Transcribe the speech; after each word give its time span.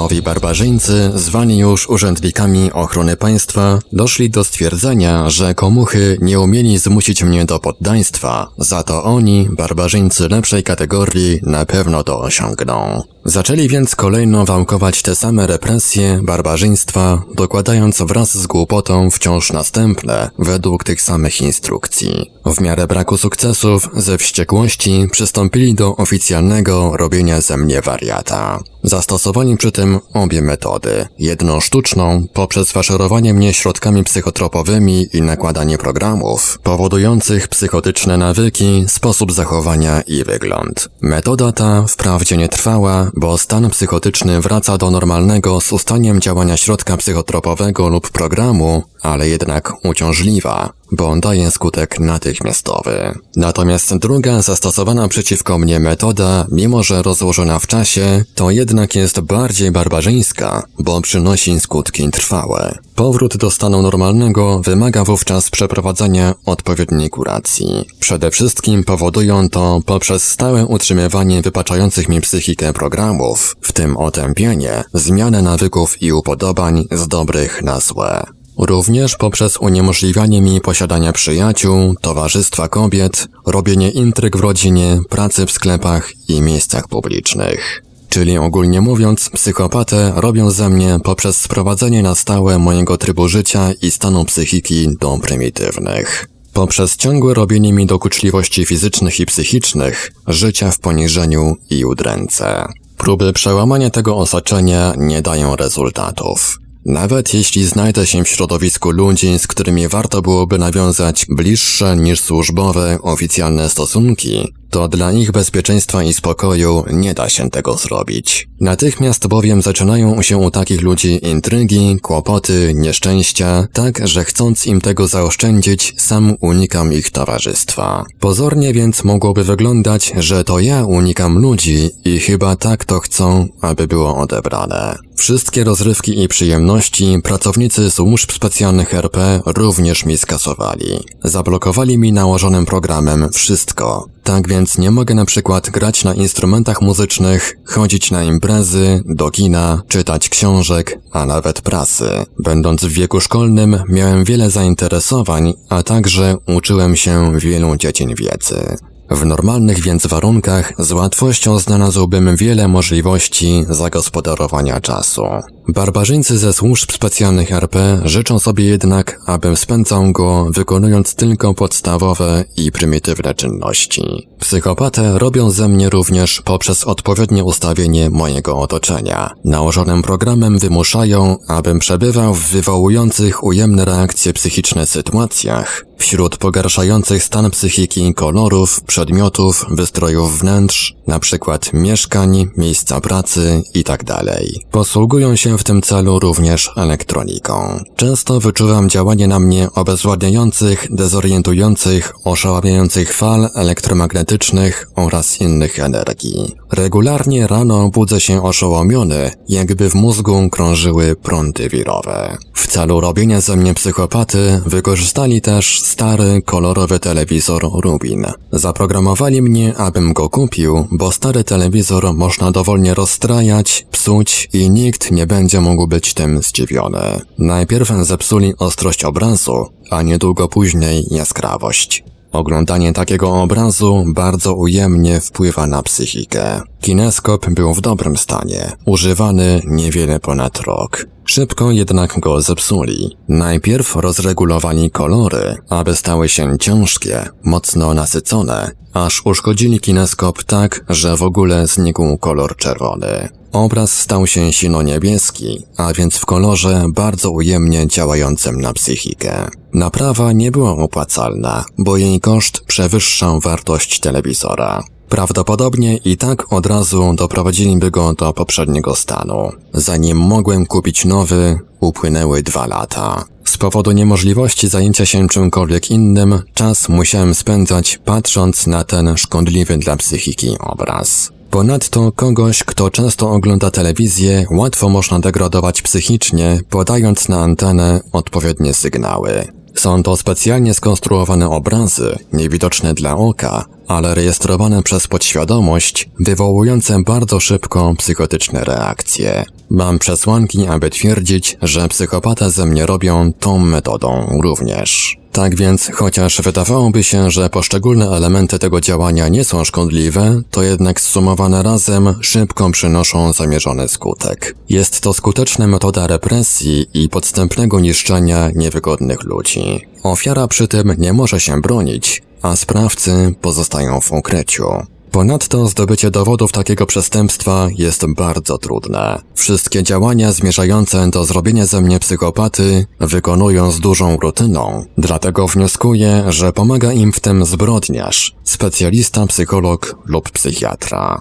Nowi 0.00 0.22
barbarzyńcy, 0.22 1.10
zwani 1.14 1.58
już 1.58 1.88
urzędnikami 1.88 2.72
ochrony 2.72 3.16
państwa, 3.16 3.78
doszli 3.92 4.30
do 4.30 4.44
stwierdzenia, 4.44 5.30
że 5.30 5.54
komuchy 5.54 6.18
nie 6.20 6.40
umieli 6.40 6.78
zmusić 6.78 7.22
mnie 7.22 7.44
do 7.44 7.58
poddaństwa, 7.58 8.48
za 8.58 8.82
to 8.82 9.04
oni, 9.04 9.48
barbarzyńcy 9.50 10.28
lepszej 10.28 10.62
kategorii, 10.62 11.40
na 11.42 11.66
pewno 11.66 12.04
to 12.04 12.20
osiągną. 12.20 13.02
Zaczęli 13.24 13.68
więc 13.68 13.96
kolejno 13.96 14.44
wałkować 14.44 15.02
te 15.02 15.16
same 15.16 15.46
represje, 15.46 16.20
barbarzyństwa, 16.22 17.22
dokładając 17.34 18.02
wraz 18.02 18.38
z 18.38 18.46
głupotą 18.46 19.10
wciąż 19.10 19.52
następne, 19.52 20.30
według 20.38 20.84
tych 20.84 21.02
samych 21.02 21.40
instrukcji. 21.40 22.30
W 22.46 22.60
miarę 22.60 22.86
braku 22.86 23.16
sukcesów, 23.16 23.88
ze 23.96 24.18
wściekłości, 24.18 25.08
przystąpili 25.12 25.74
do 25.74 25.96
oficjalnego 25.96 26.96
robienia 26.96 27.40
ze 27.40 27.56
mnie 27.56 27.82
wariata. 27.82 28.62
Zastosowali 28.82 29.56
przy 29.56 29.72
tym 29.72 29.89
obie 30.14 30.42
metody. 30.42 31.06
Jedną 31.18 31.60
sztuczną, 31.60 32.26
poprzez 32.32 32.72
faszerowanie 32.72 33.34
mnie 33.34 33.54
środkami 33.54 34.04
psychotropowymi 34.04 35.06
i 35.12 35.22
nakładanie 35.22 35.78
programów, 35.78 36.58
powodujących 36.62 37.48
psychotyczne 37.48 38.16
nawyki, 38.16 38.84
sposób 38.88 39.32
zachowania 39.32 40.00
i 40.00 40.24
wygląd. 40.24 40.88
Metoda 41.00 41.52
ta 41.52 41.84
wprawdzie 41.88 42.36
nie 42.36 42.48
trwała, 42.48 43.10
bo 43.16 43.38
stan 43.38 43.70
psychotyczny 43.70 44.40
wraca 44.40 44.78
do 44.78 44.90
normalnego 44.90 45.60
z 45.60 45.72
ustaniem 45.72 46.20
działania 46.20 46.56
środka 46.56 46.96
psychotropowego 46.96 47.88
lub 47.88 48.10
programu, 48.10 48.82
ale 49.02 49.28
jednak 49.28 49.72
uciążliwa, 49.84 50.72
bo 50.92 51.16
daje 51.16 51.50
skutek 51.50 52.00
natychmiastowy. 52.00 53.18
Natomiast 53.36 53.96
druga 53.96 54.42
zastosowana 54.42 55.08
przeciwko 55.08 55.58
mnie 55.58 55.80
metoda, 55.80 56.46
mimo 56.52 56.82
że 56.82 57.02
rozłożona 57.02 57.58
w 57.58 57.66
czasie, 57.66 58.24
to 58.34 58.50
jednak 58.50 58.94
jest 58.94 59.20
bardziej 59.20 59.70
barbarzyńska, 59.70 60.62
bo 60.78 61.00
przynosi 61.00 61.60
skutki 61.60 62.10
trwałe. 62.10 62.78
Powrót 62.94 63.36
do 63.36 63.50
stanu 63.50 63.82
normalnego 63.82 64.58
wymaga 64.58 65.04
wówczas 65.04 65.50
przeprowadzenia 65.50 66.34
odpowiedniej 66.46 67.10
kuracji. 67.10 67.84
Przede 68.00 68.30
wszystkim 68.30 68.84
powodują 68.84 69.48
to 69.48 69.80
poprzez 69.86 70.28
stałe 70.28 70.66
utrzymywanie 70.66 71.42
wypaczających 71.42 72.08
mi 72.08 72.20
psychikę 72.20 72.72
programów, 72.72 73.56
w 73.60 73.72
tym 73.72 73.96
otępienie, 73.96 74.84
zmianę 74.94 75.42
nawyków 75.42 76.02
i 76.02 76.12
upodobań 76.12 76.84
z 76.90 77.08
dobrych 77.08 77.62
na 77.62 77.80
złe. 77.80 78.39
Również 78.60 79.16
poprzez 79.16 79.56
uniemożliwianie 79.56 80.42
mi 80.42 80.60
posiadania 80.60 81.12
przyjaciół, 81.12 81.94
towarzystwa 82.00 82.68
kobiet, 82.68 83.28
robienie 83.46 83.90
intryg 83.90 84.36
w 84.36 84.40
rodzinie, 84.40 85.00
pracy 85.08 85.46
w 85.46 85.52
sklepach 85.52 86.12
i 86.28 86.40
miejscach 86.40 86.88
publicznych. 86.88 87.82
Czyli 88.08 88.38
ogólnie 88.38 88.80
mówiąc, 88.80 89.30
psychopatę 89.30 90.12
robią 90.16 90.50
ze 90.50 90.68
mnie 90.68 90.98
poprzez 91.04 91.36
sprowadzenie 91.36 92.02
na 92.02 92.14
stałe 92.14 92.58
mojego 92.58 92.96
trybu 92.96 93.28
życia 93.28 93.72
i 93.82 93.90
stanu 93.90 94.24
psychiki 94.24 94.88
do 95.00 95.18
prymitywnych. 95.18 96.28
Poprzez 96.52 96.96
ciągłe 96.96 97.34
robienie 97.34 97.72
mi 97.72 97.86
dokuczliwości 97.86 98.66
fizycznych 98.66 99.20
i 99.20 99.26
psychicznych, 99.26 100.12
życia 100.26 100.70
w 100.70 100.78
poniżeniu 100.78 101.56
i 101.70 101.84
udręce. 101.84 102.64
Próby 102.96 103.32
przełamania 103.32 103.90
tego 103.90 104.16
osaczenia 104.16 104.94
nie 104.96 105.22
dają 105.22 105.56
rezultatów. 105.56 106.58
Nawet 106.86 107.34
jeśli 107.34 107.64
znajdę 107.64 108.06
się 108.06 108.24
w 108.24 108.28
środowisku 108.28 108.90
ludzi, 108.90 109.38
z 109.38 109.46
którymi 109.46 109.88
warto 109.88 110.22
byłoby 110.22 110.58
nawiązać 110.58 111.26
bliższe 111.28 111.96
niż 111.96 112.20
służbowe 112.20 112.98
oficjalne 113.02 113.68
stosunki, 113.68 114.52
to 114.70 114.88
dla 114.88 115.12
ich 115.12 115.32
bezpieczeństwa 115.32 116.02
i 116.02 116.12
spokoju 116.12 116.84
nie 116.92 117.14
da 117.14 117.28
się 117.28 117.50
tego 117.50 117.76
zrobić. 117.76 118.48
Natychmiast 118.60 119.26
bowiem 119.26 119.62
zaczynają 119.62 120.22
się 120.22 120.36
u 120.36 120.50
takich 120.50 120.80
ludzi 120.82 121.26
intrygi, 121.26 121.96
kłopoty, 122.02 122.72
nieszczęścia, 122.74 123.66
tak 123.72 124.08
że 124.08 124.24
chcąc 124.24 124.66
im 124.66 124.80
tego 124.80 125.08
zaoszczędzić, 125.08 125.94
sam 125.98 126.36
unikam 126.40 126.92
ich 126.92 127.10
towarzystwa. 127.10 128.04
Pozornie 128.20 128.72
więc 128.72 129.04
mogłoby 129.04 129.44
wyglądać, 129.44 130.12
że 130.16 130.44
to 130.44 130.60
ja 130.60 130.84
unikam 130.84 131.38
ludzi 131.38 131.90
i 132.04 132.18
chyba 132.18 132.56
tak 132.56 132.84
to 132.84 133.00
chcą, 133.00 133.48
aby 133.60 133.86
było 133.86 134.16
odebrane. 134.16 135.09
Wszystkie 135.20 135.64
rozrywki 135.64 136.22
i 136.22 136.28
przyjemności 136.28 137.18
pracownicy 137.24 137.90
służb 137.90 138.32
specjalnych 138.32 138.94
RP 138.94 139.40
również 139.46 140.04
mi 140.04 140.18
skasowali. 140.18 141.00
Zablokowali 141.24 141.98
mi 141.98 142.12
nałożonym 142.12 142.66
programem 142.66 143.28
wszystko. 143.32 144.06
Tak 144.22 144.48
więc 144.48 144.78
nie 144.78 144.90
mogę 144.90 145.14
na 145.14 145.24
przykład 145.24 145.70
grać 145.70 146.04
na 146.04 146.14
instrumentach 146.14 146.82
muzycznych, 146.82 147.56
chodzić 147.64 148.10
na 148.10 148.24
imprezy, 148.24 149.02
do 149.06 149.30
kina, 149.30 149.82
czytać 149.88 150.28
książek, 150.28 150.98
a 151.12 151.26
nawet 151.26 151.60
prasy. 151.60 152.10
Będąc 152.38 152.84
w 152.84 152.92
wieku 152.92 153.20
szkolnym 153.20 153.82
miałem 153.88 154.24
wiele 154.24 154.50
zainteresowań, 154.50 155.54
a 155.68 155.82
także 155.82 156.36
uczyłem 156.46 156.96
się 156.96 157.38
wielu 157.38 157.76
dziedzin 157.76 158.14
wiedzy. 158.14 158.89
W 159.10 159.24
normalnych 159.24 159.80
więc 159.80 160.06
warunkach 160.06 160.72
z 160.78 160.92
łatwością 160.92 161.58
znalazłbym 161.58 162.36
wiele 162.36 162.68
możliwości 162.68 163.64
zagospodarowania 163.68 164.80
czasu. 164.80 165.22
Barbarzyńcy 165.68 166.38
ze 166.38 166.52
służb 166.52 166.92
specjalnych 166.92 167.52
RP 167.52 168.00
życzą 168.04 168.38
sobie 168.38 168.64
jednak, 168.64 169.20
abym 169.26 169.56
spędzał 169.56 170.12
go 170.12 170.46
wykonując 170.50 171.14
tylko 171.14 171.54
podstawowe 171.54 172.44
i 172.56 172.72
prymitywne 172.72 173.34
czynności. 173.34 174.28
Psychopatę 174.38 175.18
robią 175.18 175.50
ze 175.50 175.68
mnie 175.68 175.90
również 175.90 176.42
poprzez 176.44 176.84
odpowiednie 176.84 177.44
ustawienie 177.44 178.10
mojego 178.10 178.58
otoczenia. 178.58 179.30
Nałożonym 179.44 180.02
programem 180.02 180.58
wymuszają, 180.58 181.36
abym 181.48 181.78
przebywał 181.78 182.34
w 182.34 182.46
wywołujących 182.46 183.44
ujemne 183.44 183.84
reakcje 183.84 184.32
psychiczne 184.32 184.86
sytuacjach, 184.86 185.84
wśród 185.98 186.36
pogarszających 186.36 187.24
stan 187.24 187.50
psychiki 187.50 188.14
kolorów, 188.14 188.80
przedmiotów, 188.86 189.66
wystrojów 189.70 190.40
wnętrz, 190.40 190.94
np. 191.08 191.58
mieszkań, 191.72 192.48
miejsca 192.56 193.00
pracy 193.00 193.62
itd. 193.74 194.04
Tak 194.04 194.26
Posługują 194.70 195.36
się 195.36 195.49
w 195.58 195.64
tym 195.64 195.82
celu 195.82 196.18
również 196.18 196.70
elektroniką. 196.76 197.84
Często 197.96 198.40
wyczuwam 198.40 198.90
działanie 198.90 199.28
na 199.28 199.38
mnie 199.38 199.68
obezwładniających, 199.74 200.86
dezorientujących, 200.90 202.12
oszałamiających 202.24 203.12
fal 203.12 203.48
elektromagnetycznych 203.54 204.90
oraz 204.96 205.40
innych 205.40 205.78
energii. 205.78 206.54
Regularnie 206.72 207.46
rano 207.46 207.88
budzę 207.88 208.20
się 208.20 208.42
oszołomiony, 208.42 209.30
jakby 209.48 209.90
w 209.90 209.94
mózgu 209.94 210.50
krążyły 210.50 211.16
prądy 211.16 211.68
wirowe. 211.68 212.36
W 212.54 212.66
celu 212.66 213.00
robienia 213.00 213.40
ze 213.40 213.56
mnie 213.56 213.74
psychopaty 213.74 214.60
wykorzystali 214.66 215.40
też 215.40 215.80
stary, 215.82 216.42
kolorowy 216.42 216.98
telewizor 216.98 217.62
Rubin. 217.82 218.26
Zaprogramowali 218.52 219.42
mnie, 219.42 219.76
abym 219.76 220.12
go 220.12 220.28
kupił, 220.28 220.88
bo 220.90 221.12
stary 221.12 221.44
telewizor 221.44 222.14
można 222.14 222.50
dowolnie 222.50 222.94
rozstrajać, 222.94 223.86
psuć 223.90 224.48
i 224.52 224.70
nikt 224.70 225.10
nie 225.10 225.26
będzie 225.26 225.39
mógł 225.60 225.86
być 225.86 226.14
tym 226.14 226.42
zdziwiony. 226.42 227.20
Najpierw 227.38 227.88
zepsuli 228.02 228.54
ostrość 228.58 229.04
obrazu, 229.04 229.66
a 229.90 230.02
niedługo 230.02 230.48
później 230.48 231.06
jaskrawość. 231.10 232.04
Oglądanie 232.32 232.92
takiego 232.92 233.42
obrazu 233.42 234.04
bardzo 234.06 234.54
ujemnie 234.54 235.20
wpływa 235.20 235.66
na 235.66 235.82
psychikę. 235.82 236.60
Kineskop 236.80 237.50
był 237.50 237.74
w 237.74 237.80
dobrym 237.80 238.16
stanie, 238.16 238.72
używany 238.86 239.62
niewiele 239.66 240.20
ponad 240.20 240.60
rok. 240.60 241.06
Szybko 241.24 241.70
jednak 241.70 242.20
go 242.20 242.40
zepsuli. 242.40 243.16
Najpierw 243.28 243.96
rozregulowali 243.96 244.90
kolory, 244.90 245.56
aby 245.68 245.96
stały 245.96 246.28
się 246.28 246.58
ciężkie, 246.58 247.28
mocno 247.44 247.94
nasycone, 247.94 248.70
aż 248.92 249.26
uszkodzili 249.26 249.80
kineskop 249.80 250.44
tak, 250.44 250.84
że 250.88 251.16
w 251.16 251.22
ogóle 251.22 251.66
znikł 251.66 252.18
kolor 252.18 252.56
czerwony. 252.56 253.39
Obraz 253.52 253.92
stał 253.92 254.26
się 254.26 254.52
sino-niebieski, 254.52 255.62
a 255.76 255.92
więc 255.92 256.16
w 256.16 256.26
kolorze 256.26 256.84
bardzo 256.88 257.30
ujemnie 257.30 257.86
działającym 257.86 258.60
na 258.60 258.72
psychikę. 258.72 259.48
Naprawa 259.74 260.32
nie 260.32 260.50
była 260.50 260.70
opłacalna, 260.70 261.64
bo 261.78 261.96
jej 261.96 262.20
koszt 262.20 262.60
przewyższał 262.60 263.40
wartość 263.40 264.00
telewizora. 264.00 264.82
Prawdopodobnie 265.08 265.96
i 265.96 266.16
tak 266.16 266.52
od 266.52 266.66
razu 266.66 267.14
doprowadziliby 267.14 267.90
go 267.90 268.12
do 268.12 268.32
poprzedniego 268.32 268.96
stanu. 268.96 269.52
Zanim 269.74 270.18
mogłem 270.18 270.66
kupić 270.66 271.04
nowy, 271.04 271.58
upłynęły 271.80 272.42
dwa 272.42 272.66
lata. 272.66 273.24
Z 273.44 273.58
powodu 273.58 273.92
niemożliwości 273.92 274.68
zajęcia 274.68 275.06
się 275.06 275.28
czymkolwiek 275.28 275.90
innym, 275.90 276.42
czas 276.54 276.88
musiałem 276.88 277.34
spędzać 277.34 277.98
patrząc 278.04 278.66
na 278.66 278.84
ten 278.84 279.16
szkodliwy 279.16 279.78
dla 279.78 279.96
psychiki 279.96 280.56
obraz. 280.60 281.32
Ponadto 281.50 282.12
kogoś, 282.12 282.64
kto 282.64 282.90
często 282.90 283.30
ogląda 283.30 283.70
telewizję, 283.70 284.46
łatwo 284.50 284.88
można 284.88 285.20
degradować 285.20 285.82
psychicznie, 285.82 286.60
podając 286.70 287.28
na 287.28 287.40
antenę 287.40 288.00
odpowiednie 288.12 288.74
sygnały. 288.74 289.44
Są 289.74 290.02
to 290.02 290.16
specjalnie 290.16 290.74
skonstruowane 290.74 291.50
obrazy, 291.50 292.18
niewidoczne 292.32 292.94
dla 292.94 293.16
oka, 293.16 293.64
ale 293.88 294.14
rejestrowane 294.14 294.82
przez 294.82 295.06
podświadomość, 295.06 296.08
wywołujące 296.20 297.02
bardzo 297.02 297.40
szybko 297.40 297.94
psychotyczne 297.98 298.64
reakcje. 298.64 299.44
Mam 299.70 299.98
przesłanki, 299.98 300.66
aby 300.66 300.90
twierdzić, 300.90 301.56
że 301.62 301.88
psychopata 301.88 302.50
ze 302.50 302.66
mnie 302.66 302.86
robią 302.86 303.32
tą 303.32 303.58
metodą 303.58 304.38
również. 304.42 305.19
Tak 305.32 305.56
więc, 305.56 305.90
chociaż 305.94 306.42
wydawałoby 306.42 307.04
się, 307.04 307.30
że 307.30 307.50
poszczególne 307.50 308.08
elementy 308.08 308.58
tego 308.58 308.80
działania 308.80 309.28
nie 309.28 309.44
są 309.44 309.64
szkodliwe, 309.64 310.42
to 310.50 310.62
jednak 310.62 311.00
zsumowane 311.00 311.62
razem 311.62 312.14
szybko 312.20 312.70
przynoszą 312.70 313.32
zamierzony 313.32 313.88
skutek. 313.88 314.54
Jest 314.68 315.00
to 315.00 315.12
skuteczna 315.12 315.66
metoda 315.66 316.06
represji 316.06 316.86
i 316.94 317.08
podstępnego 317.08 317.80
niszczenia 317.80 318.50
niewygodnych 318.54 319.22
ludzi. 319.22 319.86
Ofiara 320.02 320.48
przy 320.48 320.68
tym 320.68 320.94
nie 320.98 321.12
może 321.12 321.40
się 321.40 321.60
bronić, 321.60 322.22
a 322.42 322.56
sprawcy 322.56 323.34
pozostają 323.40 324.00
w 324.00 324.12
ukryciu. 324.12 324.64
Ponadto 325.10 325.66
zdobycie 325.66 326.10
dowodów 326.10 326.52
takiego 326.52 326.86
przestępstwa 326.86 327.68
jest 327.76 328.06
bardzo 328.14 328.58
trudne. 328.58 329.22
Wszystkie 329.34 329.82
działania 329.82 330.32
zmierzające 330.32 331.10
do 331.10 331.24
zrobienia 331.24 331.66
ze 331.66 331.80
mnie 331.80 331.98
psychopaty 332.00 332.86
wykonują 333.00 333.70
z 333.70 333.80
dużą 333.80 334.16
rutyną, 334.16 334.84
dlatego 334.98 335.46
wnioskuję, 335.46 336.24
że 336.28 336.52
pomaga 336.52 336.92
im 336.92 337.12
w 337.12 337.20
tym 337.20 337.44
zbrodniarz, 337.44 338.34
specjalista 338.44 339.26
psycholog 339.26 339.96
lub 340.06 340.30
psychiatra. 340.30 341.20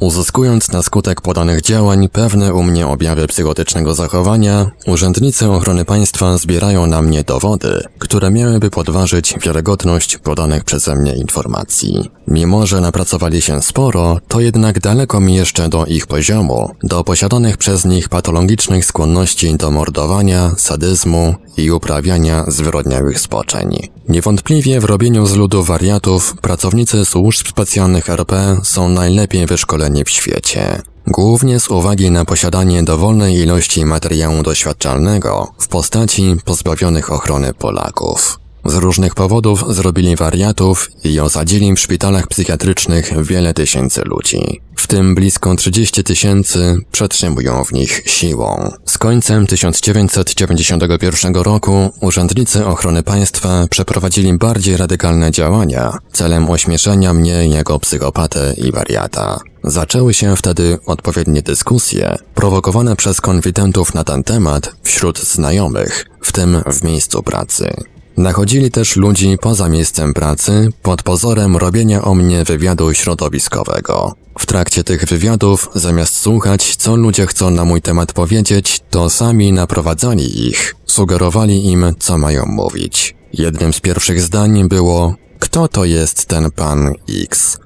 Uzyskując 0.00 0.72
na 0.72 0.82
skutek 0.82 1.20
podanych 1.20 1.62
działań 1.62 2.08
pewne 2.08 2.54
u 2.54 2.62
mnie 2.62 2.86
objawy 2.86 3.26
psychotycznego 3.26 3.94
zachowania, 3.94 4.70
urzędnicy 4.86 5.50
ochrony 5.50 5.84
państwa 5.84 6.38
zbierają 6.38 6.86
na 6.86 7.02
mnie 7.02 7.24
dowody, 7.24 7.80
które 7.98 8.30
miałyby 8.30 8.70
podważyć 8.70 9.34
wiarygodność 9.38 10.18
podanych 10.18 10.64
przeze 10.64 10.96
mnie 10.96 11.14
informacji. 11.14 12.10
Mimo, 12.28 12.66
że 12.66 12.80
napracowali 12.80 13.42
się 13.42 13.62
sporo, 13.62 14.18
to 14.28 14.40
jednak 14.40 14.80
daleko 14.80 15.20
mi 15.20 15.34
jeszcze 15.34 15.68
do 15.68 15.86
ich 15.86 16.06
poziomu, 16.06 16.70
do 16.82 17.04
posiadanych 17.04 17.56
przez 17.56 17.84
nich 17.84 18.08
patologicznych 18.08 18.84
skłonności 18.84 19.56
do 19.56 19.70
mordowania, 19.70 20.50
sadyzmu 20.56 21.34
i 21.56 21.70
uprawiania 21.70 22.44
zwyrodniałych 22.48 23.20
spoczeń. 23.20 23.88
Niewątpliwie 24.08 24.80
w 24.80 24.84
robieniu 24.84 25.26
z 25.26 25.34
ludu 25.34 25.62
wariatów 25.62 26.36
pracownicy 26.40 27.04
służb 27.04 27.48
specjalnych 27.48 28.10
RP 28.10 28.56
są 28.62 28.88
najlepiej 28.88 29.46
wyszkoleni 29.46 29.89
w 30.04 30.10
świecie. 30.10 30.82
Głównie 31.06 31.60
z 31.60 31.68
uwagi 31.68 32.10
na 32.10 32.24
posiadanie 32.24 32.82
dowolnej 32.82 33.34
ilości 33.34 33.84
materiału 33.86 34.42
doświadczalnego 34.42 35.52
w 35.58 35.68
postaci 35.68 36.36
pozbawionych 36.44 37.12
ochrony 37.12 37.54
Polaków. 37.54 38.39
Z 38.64 38.74
różnych 38.74 39.14
powodów 39.14 39.64
zrobili 39.74 40.16
wariatów 40.16 40.90
i 41.04 41.20
osadzili 41.20 41.74
w 41.74 41.80
szpitalach 41.80 42.26
psychiatrycznych 42.26 43.24
wiele 43.24 43.54
tysięcy 43.54 44.02
ludzi. 44.04 44.60
W 44.76 44.86
tym 44.86 45.14
blisko 45.14 45.56
30 45.56 46.04
tysięcy 46.04 46.76
przetrzymują 46.92 47.64
w 47.64 47.72
nich 47.72 48.02
siłą. 48.06 48.70
Z 48.84 48.98
końcem 48.98 49.46
1991 49.46 51.34
roku 51.34 51.90
urzędnicy 52.00 52.66
ochrony 52.66 53.02
państwa 53.02 53.66
przeprowadzili 53.70 54.38
bardziej 54.38 54.76
radykalne 54.76 55.30
działania 55.30 55.98
celem 56.12 56.50
ośmieszenia 56.50 57.14
mnie 57.14 57.48
jako 57.48 57.78
psychopatę 57.78 58.54
i 58.56 58.72
wariata. 58.72 59.38
Zaczęły 59.64 60.14
się 60.14 60.36
wtedy 60.36 60.78
odpowiednie 60.86 61.42
dyskusje, 61.42 62.16
prowokowane 62.34 62.96
przez 62.96 63.20
konfidentów 63.20 63.94
na 63.94 64.04
ten 64.04 64.24
temat 64.24 64.72
wśród 64.82 65.18
znajomych, 65.18 66.06
w 66.22 66.32
tym 66.32 66.62
w 66.66 66.84
miejscu 66.84 67.22
pracy. 67.22 67.74
Nachodzili 68.16 68.70
też 68.70 68.96
ludzi 68.96 69.36
poza 69.40 69.68
miejscem 69.68 70.14
pracy 70.14 70.68
pod 70.82 71.02
pozorem 71.02 71.56
robienia 71.56 72.02
o 72.02 72.14
mnie 72.14 72.44
wywiadu 72.44 72.94
środowiskowego. 72.94 74.14
W 74.38 74.46
trakcie 74.46 74.84
tych 74.84 75.04
wywiadów, 75.04 75.68
zamiast 75.74 76.16
słuchać, 76.16 76.76
co 76.76 76.96
ludzie 76.96 77.26
chcą 77.26 77.50
na 77.50 77.64
mój 77.64 77.82
temat 77.82 78.12
powiedzieć, 78.12 78.80
to 78.90 79.10
sami 79.10 79.52
naprowadzali 79.52 80.46
ich, 80.48 80.74
sugerowali 80.86 81.66
im, 81.66 81.94
co 81.98 82.18
mają 82.18 82.46
mówić. 82.46 83.16
Jednym 83.32 83.72
z 83.72 83.80
pierwszych 83.80 84.20
zdań 84.20 84.68
było: 84.68 85.14
Kto 85.38 85.68
to 85.68 85.84
jest 85.84 86.26
ten 86.26 86.50
pan 86.50 86.92
X? 87.22 87.58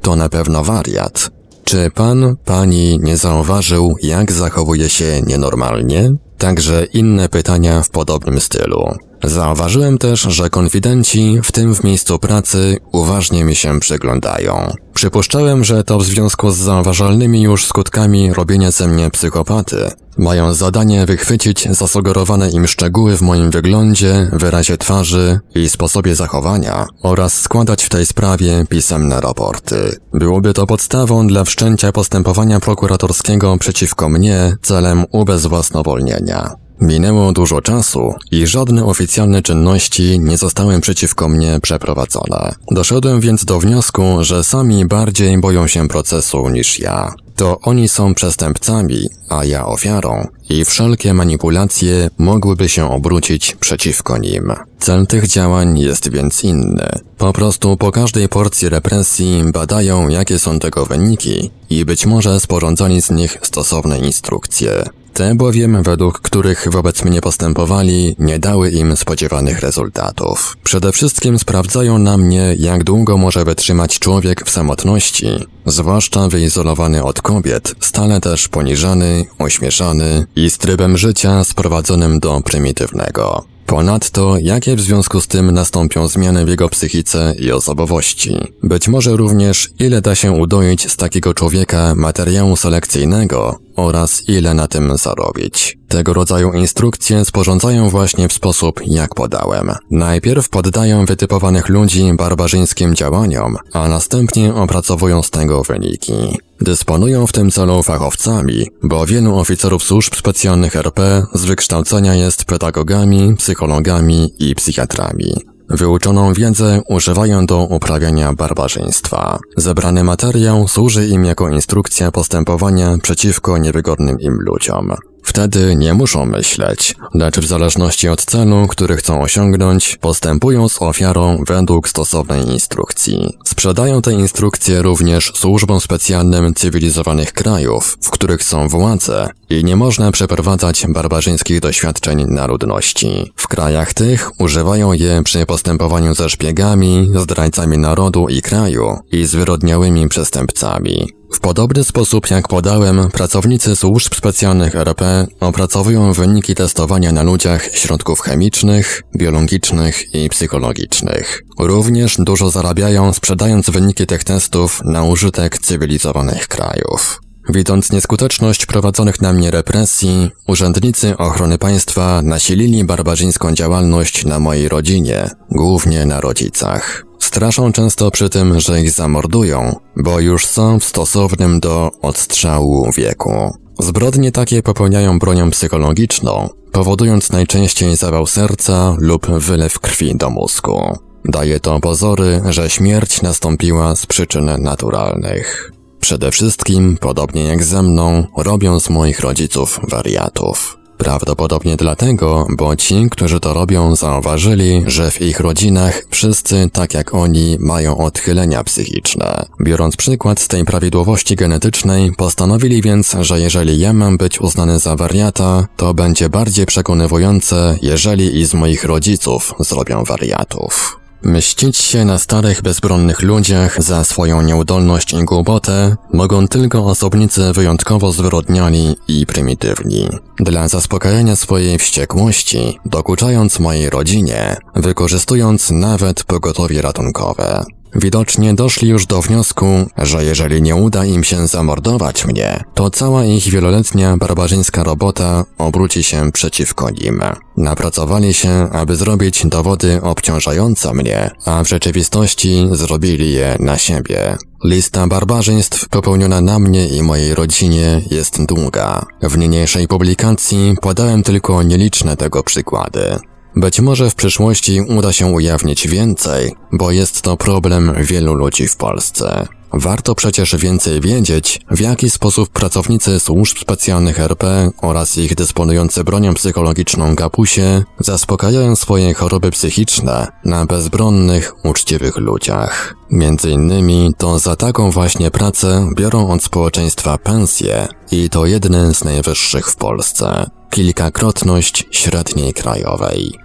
To 0.00 0.16
na 0.16 0.28
pewno 0.28 0.64
wariat. 0.64 1.30
Czy 1.64 1.90
pan, 1.90 2.36
pani 2.44 2.98
nie 3.02 3.16
zauważył, 3.16 3.94
jak 4.02 4.32
zachowuje 4.32 4.88
się 4.88 5.22
nienormalnie? 5.26 6.12
Także 6.38 6.84
inne 6.84 7.28
pytania 7.28 7.82
w 7.82 7.90
podobnym 7.90 8.40
stylu. 8.40 8.94
Zauważyłem 9.24 9.98
też, 9.98 10.20
że 10.20 10.50
konfidenci, 10.50 11.40
w 11.44 11.52
tym 11.52 11.74
w 11.74 11.84
miejscu 11.84 12.18
pracy, 12.18 12.76
uważnie 12.92 13.44
mi 13.44 13.54
się 13.56 13.80
przyglądają. 13.80 14.72
Przypuszczałem, 14.94 15.64
że 15.64 15.84
to 15.84 15.98
w 15.98 16.04
związku 16.04 16.50
z 16.50 16.56
zauważalnymi 16.56 17.42
już 17.42 17.66
skutkami 17.66 18.34
robienia 18.34 18.70
ze 18.70 18.88
mnie 18.88 19.10
psychopaty. 19.10 19.90
Mają 20.18 20.54
zadanie 20.54 21.06
wychwycić 21.06 21.68
zasugerowane 21.70 22.50
im 22.50 22.66
szczegóły 22.66 23.16
w 23.16 23.22
moim 23.22 23.50
wyglądzie, 23.50 24.30
wyrazie 24.32 24.78
twarzy 24.78 25.40
i 25.54 25.68
sposobie 25.68 26.14
zachowania 26.14 26.86
oraz 27.02 27.40
składać 27.40 27.84
w 27.84 27.88
tej 27.88 28.06
sprawie 28.06 28.64
pisemne 28.68 29.20
raporty. 29.20 29.96
Byłoby 30.14 30.52
to 30.52 30.66
podstawą 30.66 31.26
dla 31.26 31.44
wszczęcia 31.44 31.92
postępowania 31.92 32.60
prokuratorskiego 32.60 33.56
przeciwko 33.58 34.08
mnie 34.08 34.56
celem 34.62 35.04
ubezwłasnowolnienia. 35.12 36.54
Minęło 36.80 37.32
dużo 37.32 37.60
czasu 37.60 38.14
i 38.30 38.46
żadne 38.46 38.84
oficjalne 38.84 39.42
czynności 39.42 40.20
nie 40.20 40.38
zostały 40.38 40.80
przeciwko 40.80 41.28
mnie 41.28 41.58
przeprowadzone. 41.62 42.54
Doszedłem 42.70 43.20
więc 43.20 43.44
do 43.44 43.60
wniosku, 43.60 44.02
że 44.20 44.44
sami 44.44 44.86
bardziej 44.86 45.38
boją 45.38 45.66
się 45.66 45.88
procesu 45.88 46.48
niż 46.48 46.78
ja. 46.78 47.14
To 47.36 47.60
oni 47.60 47.88
są 47.88 48.14
przestępcami, 48.14 49.08
a 49.28 49.44
ja 49.44 49.66
ofiarą 49.66 50.26
i 50.48 50.64
wszelkie 50.64 51.14
manipulacje 51.14 52.10
mogłyby 52.18 52.68
się 52.68 52.90
obrócić 52.90 53.56
przeciwko 53.60 54.18
nim. 54.18 54.52
Cel 54.78 55.06
tych 55.06 55.26
działań 55.26 55.78
jest 55.78 56.10
więc 56.10 56.44
inny. 56.44 56.88
Po 57.18 57.32
prostu 57.32 57.76
po 57.76 57.92
każdej 57.92 58.28
porcji 58.28 58.68
represji 58.68 59.44
badają 59.52 60.08
jakie 60.08 60.38
są 60.38 60.58
tego 60.58 60.86
wyniki 60.86 61.50
i 61.70 61.84
być 61.84 62.06
może 62.06 62.40
sporządzali 62.40 63.02
z 63.02 63.10
nich 63.10 63.38
stosowne 63.42 63.98
instrukcje. 63.98 64.84
Te 65.14 65.34
bowiem, 65.34 65.82
według 65.82 66.20
których 66.20 66.66
wobec 66.70 67.04
mnie 67.04 67.20
postępowali, 67.20 68.16
nie 68.18 68.38
dały 68.38 68.70
im 68.70 68.96
spodziewanych 68.96 69.60
rezultatów. 69.60 70.56
Przede 70.64 70.92
wszystkim 70.92 71.38
sprawdzają 71.38 71.98
na 71.98 72.16
mnie, 72.16 72.56
jak 72.58 72.84
długo 72.84 73.16
może 73.16 73.44
wytrzymać 73.44 73.98
człowiek 73.98 74.44
w 74.46 74.50
samotności, 74.50 75.26
zwłaszcza 75.66 76.28
wyizolowany 76.28 77.04
od 77.04 77.22
kobiet, 77.22 77.74
stale 77.80 78.20
też 78.20 78.48
poniżany, 78.48 79.24
ośmieszany 79.38 80.26
i 80.36 80.50
z 80.50 80.58
trybem 80.58 80.98
życia 80.98 81.44
sprowadzonym 81.44 82.20
do 82.20 82.40
prymitywnego. 82.40 83.44
Ponadto, 83.70 84.36
jakie 84.40 84.76
w 84.76 84.80
związku 84.80 85.20
z 85.20 85.26
tym 85.26 85.50
nastąpią 85.50 86.08
zmiany 86.08 86.44
w 86.44 86.48
jego 86.48 86.68
psychice 86.68 87.34
i 87.38 87.52
osobowości. 87.52 88.36
Być 88.62 88.88
może 88.88 89.16
również, 89.16 89.70
ile 89.78 90.00
da 90.00 90.14
się 90.14 90.32
udoić 90.32 90.92
z 90.92 90.96
takiego 90.96 91.34
człowieka 91.34 91.94
materiału 91.94 92.56
selekcyjnego 92.56 93.58
oraz 93.76 94.28
ile 94.28 94.54
na 94.54 94.68
tym 94.68 94.96
zarobić. 94.96 95.78
Tego 95.88 96.12
rodzaju 96.12 96.52
instrukcje 96.52 97.24
sporządzają 97.24 97.88
właśnie 97.88 98.28
w 98.28 98.32
sposób, 98.32 98.80
jak 98.86 99.14
podałem. 99.14 99.70
Najpierw 99.90 100.48
poddają 100.48 101.04
wytypowanych 101.04 101.68
ludzi 101.68 102.12
barbarzyńskim 102.12 102.94
działaniom, 102.94 103.56
a 103.72 103.88
następnie 103.88 104.54
opracowują 104.54 105.22
z 105.22 105.30
tego 105.30 105.62
wyniki. 105.62 106.38
Dysponują 106.60 107.26
w 107.26 107.32
tym 107.32 107.50
celu 107.50 107.82
fachowcami, 107.82 108.66
bo 108.82 109.06
wielu 109.06 109.38
oficerów 109.38 109.84
służb 109.84 110.14
specjalnych 110.14 110.76
RP 110.76 111.26
z 111.34 111.44
wykształcenia 111.44 112.14
jest 112.14 112.44
pedagogami, 112.44 113.34
psychologami 113.36 114.32
i 114.38 114.54
psychiatrami. 114.54 115.34
Wyuczoną 115.70 116.32
wiedzę 116.32 116.82
używają 116.88 117.46
do 117.46 117.64
uprawiania 117.64 118.32
barbarzyństwa. 118.32 119.38
Zebrany 119.56 120.04
materiał 120.04 120.68
służy 120.68 121.06
im 121.06 121.24
jako 121.24 121.48
instrukcja 121.48 122.10
postępowania 122.10 122.98
przeciwko 123.02 123.58
niewygodnym 123.58 124.20
im 124.20 124.38
ludziom. 124.40 124.94
Wtedy 125.22 125.76
nie 125.76 125.94
muszą 125.94 126.26
myśleć, 126.26 126.94
lecz 127.14 127.38
w 127.38 127.46
zależności 127.46 128.08
od 128.08 128.24
celu, 128.24 128.66
który 128.68 128.96
chcą 128.96 129.22
osiągnąć, 129.22 129.96
postępują 130.00 130.68
z 130.68 130.82
ofiarą 130.82 131.44
według 131.46 131.88
stosownej 131.88 132.48
instrukcji. 132.48 133.38
Sprzedają 133.44 134.02
te 134.02 134.12
instrukcje 134.12 134.82
również 134.82 135.32
służbom 135.34 135.80
specjalnym 135.80 136.54
cywilizowanych 136.54 137.32
krajów, 137.32 137.98
w 138.02 138.10
których 138.10 138.42
są 138.42 138.68
władze 138.68 139.28
i 139.50 139.64
nie 139.64 139.76
można 139.76 140.12
przeprowadzać 140.12 140.86
barbarzyńskich 140.88 141.60
doświadczeń 141.60 142.24
na 142.28 142.46
ludności. 142.46 143.32
W 143.36 143.48
krajach 143.48 143.94
tych 143.94 144.40
używają 144.40 144.92
je 144.92 145.22
przy 145.24 145.46
postępowaniu 145.46 146.14
ze 146.14 146.30
szpiegami, 146.30 147.10
zdrajcami 147.14 147.78
narodu 147.78 148.28
i 148.28 148.42
kraju 148.42 148.98
i 149.12 149.26
zwyrodniałymi 149.26 150.08
przestępcami. 150.08 151.19
W 151.32 151.40
podobny 151.40 151.84
sposób 151.84 152.30
jak 152.30 152.48
podałem, 152.48 153.10
pracownicy 153.10 153.76
służb 153.76 154.14
specjalnych 154.14 154.76
RP 154.76 155.26
opracowują 155.40 156.12
wyniki 156.12 156.54
testowania 156.54 157.12
na 157.12 157.22
ludziach 157.22 157.76
środków 157.76 158.20
chemicznych, 158.20 159.02
biologicznych 159.16 160.14
i 160.14 160.28
psychologicznych. 160.28 161.42
Również 161.58 162.16
dużo 162.18 162.50
zarabiają 162.50 163.12
sprzedając 163.12 163.70
wyniki 163.70 164.06
tych 164.06 164.24
testów 164.24 164.80
na 164.84 165.04
użytek 165.04 165.58
cywilizowanych 165.58 166.48
krajów. 166.48 167.20
Widząc 167.48 167.92
nieskuteczność 167.92 168.66
prowadzonych 168.66 169.20
na 169.20 169.32
mnie 169.32 169.50
represji, 169.50 170.30
urzędnicy 170.48 171.16
ochrony 171.16 171.58
państwa 171.58 172.22
nasilili 172.22 172.84
barbarzyńską 172.84 173.54
działalność 173.54 174.24
na 174.24 174.38
mojej 174.38 174.68
rodzinie, 174.68 175.30
głównie 175.50 176.06
na 176.06 176.20
rodzicach. 176.20 177.09
Straszą 177.30 177.72
często 177.72 178.10
przy 178.10 178.30
tym, 178.30 178.60
że 178.60 178.82
ich 178.82 178.90
zamordują, 178.90 179.76
bo 179.96 180.20
już 180.20 180.46
są 180.46 180.78
w 180.78 180.84
stosownym 180.84 181.60
do 181.60 181.90
odstrzału 182.02 182.92
wieku. 182.92 183.54
Zbrodnie 183.78 184.32
takie 184.32 184.62
popełniają 184.62 185.18
bronią 185.18 185.50
psychologiczną, 185.50 186.48
powodując 186.72 187.32
najczęściej 187.32 187.96
zawał 187.96 188.26
serca 188.26 188.96
lub 188.98 189.26
wylew 189.26 189.80
krwi 189.80 190.16
do 190.16 190.30
mózgu. 190.30 190.98
Daje 191.24 191.60
to 191.60 191.80
pozory, 191.80 192.42
że 192.48 192.70
śmierć 192.70 193.22
nastąpiła 193.22 193.96
z 193.96 194.06
przyczyn 194.06 194.62
naturalnych. 194.62 195.72
Przede 196.00 196.30
wszystkim, 196.30 196.98
podobnie 197.00 197.44
jak 197.44 197.64
ze 197.64 197.82
mną, 197.82 198.24
robią 198.36 198.80
z 198.80 198.90
moich 198.90 199.20
rodziców 199.20 199.80
wariatów. 199.88 200.79
Prawdopodobnie 201.00 201.76
dlatego, 201.76 202.46
bo 202.56 202.76
ci, 202.76 203.06
którzy 203.10 203.40
to 203.40 203.54
robią, 203.54 203.96
zauważyli, 203.96 204.82
że 204.86 205.10
w 205.10 205.20
ich 205.20 205.40
rodzinach 205.40 206.02
wszyscy, 206.10 206.70
tak 206.72 206.94
jak 206.94 207.14
oni, 207.14 207.56
mają 207.60 207.98
odchylenia 207.98 208.64
psychiczne. 208.64 209.46
Biorąc 209.60 209.96
przykład 209.96 210.40
z 210.40 210.48
tej 210.48 210.64
prawidłowości 210.64 211.36
genetycznej, 211.36 212.12
postanowili 212.12 212.82
więc, 212.82 213.16
że 213.20 213.40
jeżeli 213.40 213.78
ja 213.78 213.92
mam 213.92 214.16
być 214.16 214.40
uznany 214.40 214.78
za 214.78 214.96
wariata, 214.96 215.66
to 215.76 215.94
będzie 215.94 216.28
bardziej 216.28 216.66
przekonywujące, 216.66 217.78
jeżeli 217.82 218.38
i 218.38 218.46
z 218.46 218.54
moich 218.54 218.84
rodziców 218.84 219.54
zrobią 219.60 220.04
wariatów. 220.04 220.99
Mścić 221.22 221.76
się 221.76 222.04
na 222.04 222.18
starych, 222.18 222.62
bezbronnych 222.62 223.22
ludziach 223.22 223.82
za 223.82 224.04
swoją 224.04 224.42
nieudolność 224.42 225.12
i 225.12 225.24
głupotę 225.24 225.96
mogą 226.12 226.48
tylko 226.48 226.84
osobnicy 226.84 227.52
wyjątkowo 227.52 228.12
zwyrodniali 228.12 228.96
i 229.08 229.26
prymitywni. 229.26 230.08
Dla 230.38 230.68
zaspokajania 230.68 231.36
swojej 231.36 231.78
wściekłości, 231.78 232.78
dokuczając 232.84 233.60
mojej 233.60 233.90
rodzinie, 233.90 234.56
wykorzystując 234.74 235.70
nawet 235.70 236.24
pogotowie 236.24 236.82
ratunkowe. 236.82 237.64
Widocznie 237.94 238.54
doszli 238.54 238.88
już 238.88 239.06
do 239.06 239.22
wniosku, 239.22 239.66
że 239.96 240.24
jeżeli 240.24 240.62
nie 240.62 240.76
uda 240.76 241.04
im 241.04 241.24
się 241.24 241.46
zamordować 241.46 242.24
mnie, 242.24 242.64
to 242.74 242.90
cała 242.90 243.24
ich 243.24 243.44
wieloletnia 243.48 244.16
barbarzyńska 244.16 244.84
robota 244.84 245.44
obróci 245.58 246.02
się 246.02 246.32
przeciwko 246.32 246.90
nim. 246.90 247.22
Napracowali 247.56 248.34
się, 248.34 248.68
aby 248.72 248.96
zrobić 248.96 249.46
dowody 249.46 250.02
obciążające 250.02 250.94
mnie, 250.94 251.30
a 251.44 251.64
w 251.64 251.68
rzeczywistości 251.68 252.68
zrobili 252.72 253.32
je 253.32 253.56
na 253.60 253.78
siebie. 253.78 254.36
Lista 254.64 255.06
barbarzyństw 255.06 255.88
popełniona 255.88 256.40
na 256.40 256.58
mnie 256.58 256.88
i 256.88 257.02
mojej 257.02 257.34
rodzinie 257.34 258.02
jest 258.10 258.44
długa. 258.44 259.06
W 259.22 259.38
niniejszej 259.38 259.88
publikacji 259.88 260.74
podałem 260.80 261.22
tylko 261.22 261.62
nieliczne 261.62 262.16
tego 262.16 262.42
przykłady. 262.42 263.16
Być 263.56 263.80
może 263.80 264.10
w 264.10 264.14
przyszłości 264.14 264.80
uda 264.80 265.12
się 265.12 265.26
ujawnić 265.26 265.88
więcej, 265.88 266.54
bo 266.72 266.90
jest 266.90 267.22
to 267.22 267.36
problem 267.36 267.94
wielu 268.00 268.34
ludzi 268.34 268.68
w 268.68 268.76
Polsce. 268.76 269.46
Warto 269.72 270.14
przecież 270.14 270.56
więcej 270.56 271.00
wiedzieć, 271.00 271.60
w 271.70 271.80
jaki 271.80 272.10
sposób 272.10 272.48
pracownicy 272.48 273.20
służb 273.20 273.58
specjalnych 273.58 274.20
RP 274.20 274.70
oraz 274.82 275.18
ich 275.18 275.34
dysponujący 275.34 276.04
bronią 276.04 276.34
psychologiczną 276.34 277.14
gapusie 277.14 277.84
zaspokajają 277.98 278.76
swoje 278.76 279.14
choroby 279.14 279.50
psychiczne 279.50 280.26
na 280.44 280.66
bezbronnych, 280.66 281.64
uczciwych 281.64 282.16
ludziach. 282.16 282.94
Między 283.10 283.50
innymi 283.50 284.12
to 284.18 284.38
za 284.38 284.56
taką 284.56 284.90
właśnie 284.90 285.30
pracę 285.30 285.88
biorą 285.96 286.30
od 286.30 286.42
społeczeństwa 286.42 287.18
pensje 287.18 287.88
i 288.10 288.30
to 288.30 288.46
jedne 288.46 288.94
z 288.94 289.04
najwyższych 289.04 289.66
w 289.66 289.76
Polsce. 289.76 290.50
Kilkakrotność 290.70 291.86
średniej 291.90 292.54
krajowej. 292.54 293.39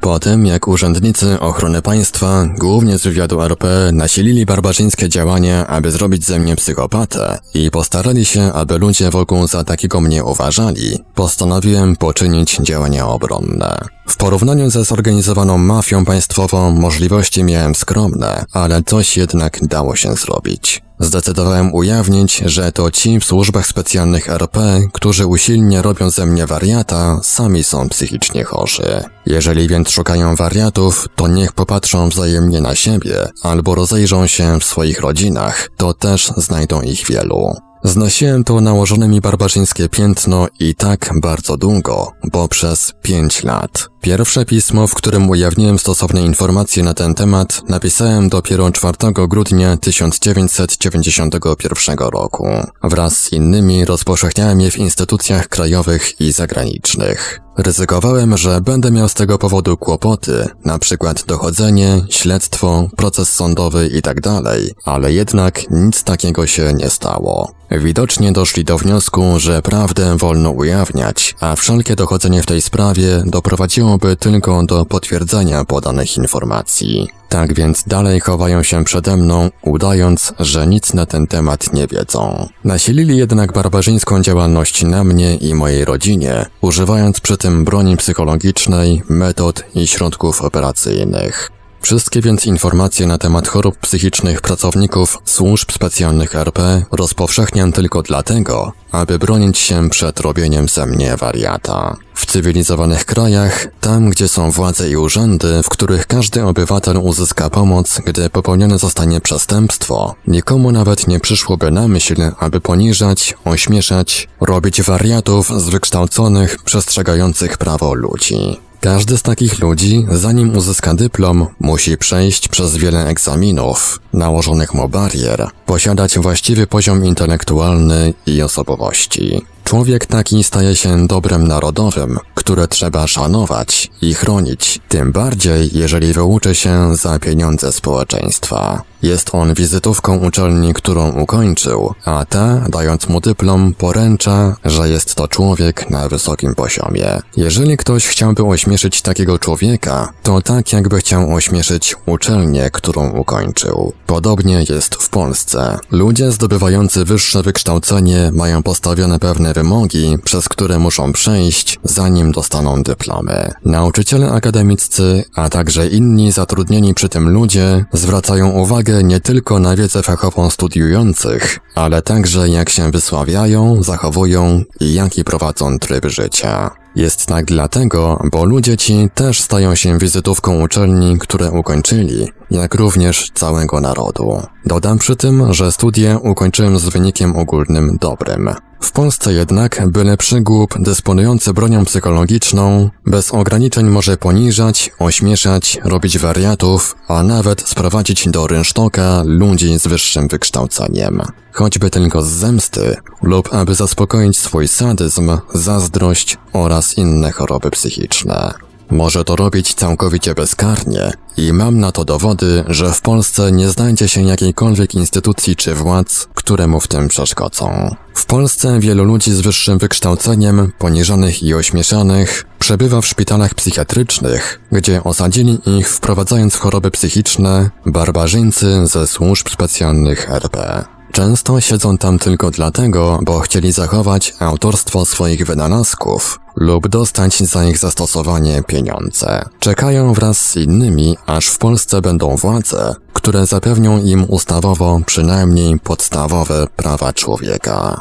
Po 0.00 0.18
tym, 0.18 0.46
jak 0.46 0.68
urzędnicy 0.68 1.40
ochrony 1.40 1.82
państwa, 1.82 2.46
głównie 2.58 2.98
z 2.98 3.02
wywiadu 3.02 3.42
RP, 3.42 3.90
nasilili 3.92 4.46
barbarzyńskie 4.46 5.08
działania, 5.08 5.66
aby 5.66 5.90
zrobić 5.90 6.26
ze 6.26 6.38
mnie 6.38 6.56
psychopatę 6.56 7.38
i 7.54 7.70
postarali 7.70 8.24
się, 8.24 8.52
aby 8.52 8.78
ludzie 8.78 9.10
wokół 9.10 9.46
za 9.46 9.64
takiego 9.64 10.00
mnie 10.00 10.24
uważali, 10.24 10.98
postanowiłem 11.14 11.96
poczynić 11.96 12.56
działania 12.56 13.08
obronne. 13.08 13.78
W 14.08 14.16
porównaniu 14.16 14.70
ze 14.70 14.84
zorganizowaną 14.84 15.58
mafią 15.58 16.04
państwową 16.04 16.70
możliwości 16.70 17.44
miałem 17.44 17.74
skromne, 17.74 18.44
ale 18.52 18.82
coś 18.82 19.16
jednak 19.16 19.58
dało 19.66 19.96
się 19.96 20.14
zrobić. 20.14 20.87
Zdecydowałem 21.00 21.74
ujawnić, 21.74 22.42
że 22.46 22.72
to 22.72 22.90
ci 22.90 23.20
w 23.20 23.24
służbach 23.24 23.66
specjalnych 23.66 24.30
RP, 24.30 24.80
którzy 24.92 25.26
usilnie 25.26 25.82
robią 25.82 26.10
ze 26.10 26.26
mnie 26.26 26.46
wariata, 26.46 27.20
sami 27.22 27.64
są 27.64 27.88
psychicznie 27.88 28.44
chorzy. 28.44 29.04
Jeżeli 29.26 29.68
więc 29.68 29.90
szukają 29.90 30.36
wariatów, 30.36 31.08
to 31.16 31.28
niech 31.28 31.52
popatrzą 31.52 32.08
wzajemnie 32.08 32.60
na 32.60 32.74
siebie, 32.74 33.28
albo 33.42 33.74
rozejrzą 33.74 34.26
się 34.26 34.60
w 34.60 34.64
swoich 34.64 35.00
rodzinach, 35.00 35.70
to 35.76 35.94
też 35.94 36.32
znajdą 36.36 36.82
ich 36.82 37.06
wielu. 37.06 37.67
Znosiłem 37.84 38.44
to 38.44 38.60
nałożone 38.60 39.08
mi 39.08 39.20
barbarzyńskie 39.20 39.88
piętno 39.88 40.46
i 40.60 40.74
tak 40.74 41.10
bardzo 41.22 41.56
długo, 41.56 42.12
bo 42.32 42.48
przez 42.48 42.92
pięć 43.02 43.44
lat. 43.44 43.88
Pierwsze 44.00 44.44
pismo, 44.44 44.86
w 44.86 44.94
którym 44.94 45.30
ujawniłem 45.30 45.78
stosowne 45.78 46.22
informacje 46.22 46.82
na 46.82 46.94
ten 46.94 47.14
temat, 47.14 47.62
napisałem 47.68 48.28
dopiero 48.28 48.70
4 48.70 48.96
grudnia 49.28 49.76
1991 49.76 51.98
roku. 51.98 52.48
Wraz 52.82 53.16
z 53.16 53.32
innymi 53.32 53.84
rozpowszechniałem 53.84 54.60
je 54.60 54.70
w 54.70 54.78
instytucjach 54.78 55.48
krajowych 55.48 56.20
i 56.20 56.32
zagranicznych. 56.32 57.40
Ryzykowałem, 57.58 58.36
że 58.36 58.60
będę 58.60 58.90
miał 58.90 59.08
z 59.08 59.14
tego 59.14 59.38
powodu 59.38 59.76
kłopoty, 59.76 60.48
na 60.64 60.78
przykład 60.78 61.24
dochodzenie, 61.26 62.00
śledztwo, 62.10 62.88
proces 62.96 63.32
sądowy 63.32 63.86
itd., 63.86 64.20
tak 64.20 64.44
ale 64.84 65.12
jednak 65.12 65.70
nic 65.70 66.04
takiego 66.04 66.46
się 66.46 66.72
nie 66.74 66.90
stało. 66.90 67.52
Widocznie 67.70 68.32
doszli 68.32 68.64
do 68.64 68.78
wniosku, 68.78 69.22
że 69.38 69.62
prawdę 69.62 70.16
wolno 70.16 70.50
ujawniać, 70.50 71.34
a 71.40 71.56
wszelkie 71.56 71.96
dochodzenie 71.96 72.42
w 72.42 72.46
tej 72.46 72.62
sprawie 72.62 73.22
doprowadziłoby 73.26 74.16
tylko 74.16 74.62
do 74.62 74.84
potwierdzenia 74.84 75.64
podanych 75.64 76.16
informacji. 76.16 77.08
Tak 77.28 77.54
więc 77.54 77.84
dalej 77.86 78.20
chowają 78.20 78.62
się 78.62 78.84
przede 78.84 79.16
mną, 79.16 79.50
udając, 79.62 80.32
że 80.38 80.66
nic 80.66 80.94
na 80.94 81.06
ten 81.06 81.26
temat 81.26 81.72
nie 81.72 81.86
wiedzą. 81.86 82.48
Nasilili 82.64 83.16
jednak 83.16 83.52
barbarzyńską 83.52 84.22
działalność 84.22 84.82
na 84.82 85.04
mnie 85.04 85.36
i 85.36 85.54
mojej 85.54 85.84
rodzinie, 85.84 86.46
używając 86.60 87.20
przy 87.20 87.36
tym 87.36 87.64
broni 87.64 87.96
psychologicznej, 87.96 89.02
metod 89.08 89.64
i 89.74 89.86
środków 89.86 90.42
operacyjnych. 90.42 91.57
Wszystkie 91.82 92.20
więc 92.20 92.46
informacje 92.46 93.06
na 93.06 93.18
temat 93.18 93.48
chorób 93.48 93.78
psychicznych 93.78 94.40
pracowników 94.40 95.18
służb 95.24 95.72
specjalnych 95.72 96.34
RP 96.36 96.84
rozpowszechniam 96.92 97.72
tylko 97.72 98.02
dlatego, 98.02 98.72
aby 98.92 99.18
bronić 99.18 99.58
się 99.58 99.90
przed 99.90 100.20
robieniem 100.20 100.68
ze 100.68 100.86
mnie 100.86 101.16
wariata. 101.16 101.96
W 102.14 102.26
cywilizowanych 102.26 103.04
krajach, 103.04 103.66
tam 103.80 104.10
gdzie 104.10 104.28
są 104.28 104.50
władze 104.50 104.90
i 104.90 104.96
urzędy, 104.96 105.62
w 105.62 105.68
których 105.68 106.06
każdy 106.06 106.44
obywatel 106.44 106.96
uzyska 106.96 107.50
pomoc, 107.50 108.00
gdy 108.04 108.30
popełnione 108.30 108.78
zostanie 108.78 109.20
przestępstwo, 109.20 110.14
nikomu 110.26 110.72
nawet 110.72 111.08
nie 111.08 111.20
przyszłoby 111.20 111.70
na 111.70 111.88
myśl, 111.88 112.14
aby 112.38 112.60
poniżać, 112.60 113.34
ośmieszać, 113.44 114.28
robić 114.40 114.82
wariatów 114.82 115.60
z 115.60 115.68
wykształconych, 115.68 116.62
przestrzegających 116.64 117.58
prawo 117.58 117.94
ludzi. 117.94 118.67
Każdy 118.80 119.18
z 119.18 119.22
takich 119.22 119.58
ludzi, 119.58 120.06
zanim 120.10 120.56
uzyska 120.56 120.94
dyplom, 120.94 121.46
musi 121.60 121.96
przejść 121.96 122.48
przez 122.48 122.76
wiele 122.76 123.06
egzaminów, 123.06 124.00
nałożonych 124.12 124.74
mu 124.74 124.88
barier, 124.88 125.50
posiadać 125.66 126.18
właściwy 126.18 126.66
poziom 126.66 127.04
intelektualny 127.04 128.14
i 128.26 128.42
osobowości. 128.42 129.42
Człowiek 129.64 130.06
taki 130.06 130.44
staje 130.44 130.76
się 130.76 131.06
dobrem 131.06 131.48
narodowym, 131.48 132.18
które 132.34 132.68
trzeba 132.68 133.06
szanować 133.06 133.90
i 134.02 134.14
chronić, 134.14 134.80
tym 134.88 135.12
bardziej 135.12 135.70
jeżeli 135.72 136.12
wyuczy 136.12 136.54
się 136.54 136.96
za 136.96 137.18
pieniądze 137.18 137.72
społeczeństwa. 137.72 138.82
Jest 139.02 139.34
on 139.34 139.54
wizytówką 139.54 140.16
uczelni, 140.16 140.74
którą 140.74 141.10
ukończył, 141.10 141.94
a 142.04 142.24
ta, 142.24 142.64
dając 142.68 143.08
mu 143.08 143.20
dyplom, 143.20 143.74
poręcza, 143.74 144.56
że 144.64 144.88
jest 144.88 145.14
to 145.14 145.28
człowiek 145.28 145.90
na 145.90 146.08
wysokim 146.08 146.54
poziomie. 146.54 147.20
Jeżeli 147.36 147.76
ktoś 147.76 148.06
chciałby 148.06 148.42
ośmieszyć 148.44 149.02
takiego 149.02 149.38
człowieka, 149.38 150.12
to 150.22 150.42
tak 150.42 150.72
jakby 150.72 150.98
chciał 150.98 151.34
ośmieszyć 151.34 151.96
uczelnię, 152.06 152.70
którą 152.72 153.10
ukończył. 153.10 153.92
Podobnie 154.06 154.64
jest 154.68 154.94
w 154.94 155.08
Polsce. 155.08 155.78
Ludzie 155.90 156.32
zdobywający 156.32 157.04
wyższe 157.04 157.42
wykształcenie 157.42 158.30
mają 158.32 158.62
postawione 158.62 159.18
pewne 159.18 159.54
wymogi, 159.54 160.16
przez 160.24 160.48
które 160.48 160.78
muszą 160.78 161.12
przejść, 161.12 161.78
zanim 161.84 162.32
dostaną 162.32 162.82
dyplomy. 162.82 163.52
Nauczyciele 163.64 164.30
akademiccy, 164.30 165.24
a 165.34 165.48
także 165.48 165.88
inni 165.88 166.32
zatrudnieni 166.32 166.94
przy 166.94 167.08
tym 167.08 167.28
ludzie 167.28 167.84
zwracają 167.92 168.50
uwagę 168.50 168.87
nie 169.02 169.20
tylko 169.20 169.58
na 169.58 169.76
wiedzę 169.76 170.02
fachową 170.02 170.50
studiujących, 170.50 171.58
ale 171.74 172.02
także 172.02 172.48
jak 172.48 172.70
się 172.70 172.90
wysławiają, 172.90 173.82
zachowują 173.82 174.62
i 174.80 174.94
jaki 174.94 175.24
prowadzą 175.24 175.78
tryb 175.78 176.06
życia. 176.06 176.70
Jest 176.96 177.26
tak 177.26 177.44
dlatego, 177.44 178.22
bo 178.32 178.44
ludzie 178.44 178.76
ci 178.76 179.08
też 179.14 179.40
stają 179.40 179.74
się 179.74 179.98
wizytówką 179.98 180.62
uczelni, 180.62 181.18
które 181.18 181.50
ukończyli, 181.50 182.28
jak 182.50 182.74
również 182.74 183.30
całego 183.34 183.80
narodu. 183.80 184.42
Dodam 184.66 184.98
przy 184.98 185.16
tym, 185.16 185.52
że 185.52 185.72
studia 185.72 186.18
ukończyłem 186.18 186.78
z 186.78 186.88
wynikiem 186.88 187.36
ogólnym 187.36 187.98
dobrym. 188.00 188.50
W 188.80 188.92
Polsce 188.92 189.32
jednak 189.32 189.88
byle 189.88 190.16
przygłup 190.16 190.74
dysponujący 190.78 191.52
bronią 191.52 191.84
psychologiczną 191.84 192.90
bez 193.06 193.34
ograniczeń 193.34 193.86
może 193.86 194.16
poniżać, 194.16 194.90
ośmieszać, 194.98 195.78
robić 195.84 196.18
wariatów, 196.18 196.96
a 197.08 197.22
nawet 197.22 197.68
sprowadzić 197.68 198.28
do 198.28 198.46
rynsztoka 198.46 199.22
ludzi 199.26 199.78
z 199.78 199.86
wyższym 199.86 200.28
wykształceniem. 200.28 201.22
Choćby 201.52 201.90
tylko 201.90 202.22
z 202.22 202.28
zemsty 202.28 202.96
lub 203.22 203.54
aby 203.54 203.74
zaspokoić 203.74 204.38
swój 204.38 204.68
sadyzm, 204.68 205.38
zazdrość 205.54 206.36
oraz 206.52 206.98
inne 206.98 207.32
choroby 207.32 207.70
psychiczne. 207.70 208.67
Może 208.90 209.24
to 209.24 209.36
robić 209.36 209.74
całkowicie 209.74 210.34
bezkarnie 210.34 211.12
i 211.36 211.52
mam 211.52 211.80
na 211.80 211.92
to 211.92 212.04
dowody, 212.04 212.64
że 212.68 212.92
w 212.92 213.00
Polsce 213.00 213.52
nie 213.52 213.68
znajdzie 213.68 214.08
się 214.08 214.22
jakiejkolwiek 214.22 214.94
instytucji 214.94 215.56
czy 215.56 215.74
władz, 215.74 216.28
które 216.34 216.66
mu 216.66 216.80
w 216.80 216.88
tym 216.88 217.08
przeszkodzą. 217.08 217.94
W 218.14 218.24
Polsce 218.24 218.80
wielu 218.80 219.04
ludzi 219.04 219.32
z 219.32 219.40
wyższym 219.40 219.78
wykształceniem, 219.78 220.72
poniżanych 220.78 221.42
i 221.42 221.54
ośmieszanych, 221.54 222.44
przebywa 222.58 223.00
w 223.00 223.06
szpitalach 223.06 223.54
psychiatrycznych, 223.54 224.60
gdzie 224.72 225.04
osadzili 225.04 225.58
ich 225.78 225.88
wprowadzając 225.88 226.56
choroby 226.56 226.90
psychiczne 226.90 227.70
barbarzyńcy 227.86 228.86
ze 228.86 229.06
służb 229.06 229.48
specjalnych 229.48 230.30
RP. 230.30 230.84
Często 231.12 231.60
siedzą 231.60 231.98
tam 231.98 232.18
tylko 232.18 232.50
dlatego, 232.50 233.18
bo 233.22 233.40
chcieli 233.40 233.72
zachować 233.72 234.34
autorstwo 234.40 235.04
swoich 235.04 235.46
wynalazków 235.46 236.40
lub 236.60 236.88
dostać 236.88 237.38
za 237.38 237.64
ich 237.64 237.78
zastosowanie 237.78 238.62
pieniądze. 238.62 239.44
Czekają 239.60 240.12
wraz 240.12 240.38
z 240.38 240.56
innymi, 240.56 241.16
aż 241.26 241.46
w 241.46 241.58
Polsce 241.58 242.00
będą 242.00 242.36
władze, 242.36 242.94
które 243.12 243.46
zapewnią 243.46 243.98
im 243.98 244.24
ustawowo 244.28 245.00
przynajmniej 245.06 245.78
podstawowe 245.78 246.66
prawa 246.76 247.12
człowieka. 247.12 248.00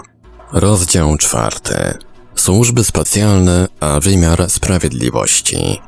Rozdział 0.53 1.17
czwarty. 1.17 1.93
Służby 2.35 2.83
specjalne, 2.83 3.67
a 3.79 3.99
wymiar 3.99 4.49
sprawiedliwości. 4.49 5.81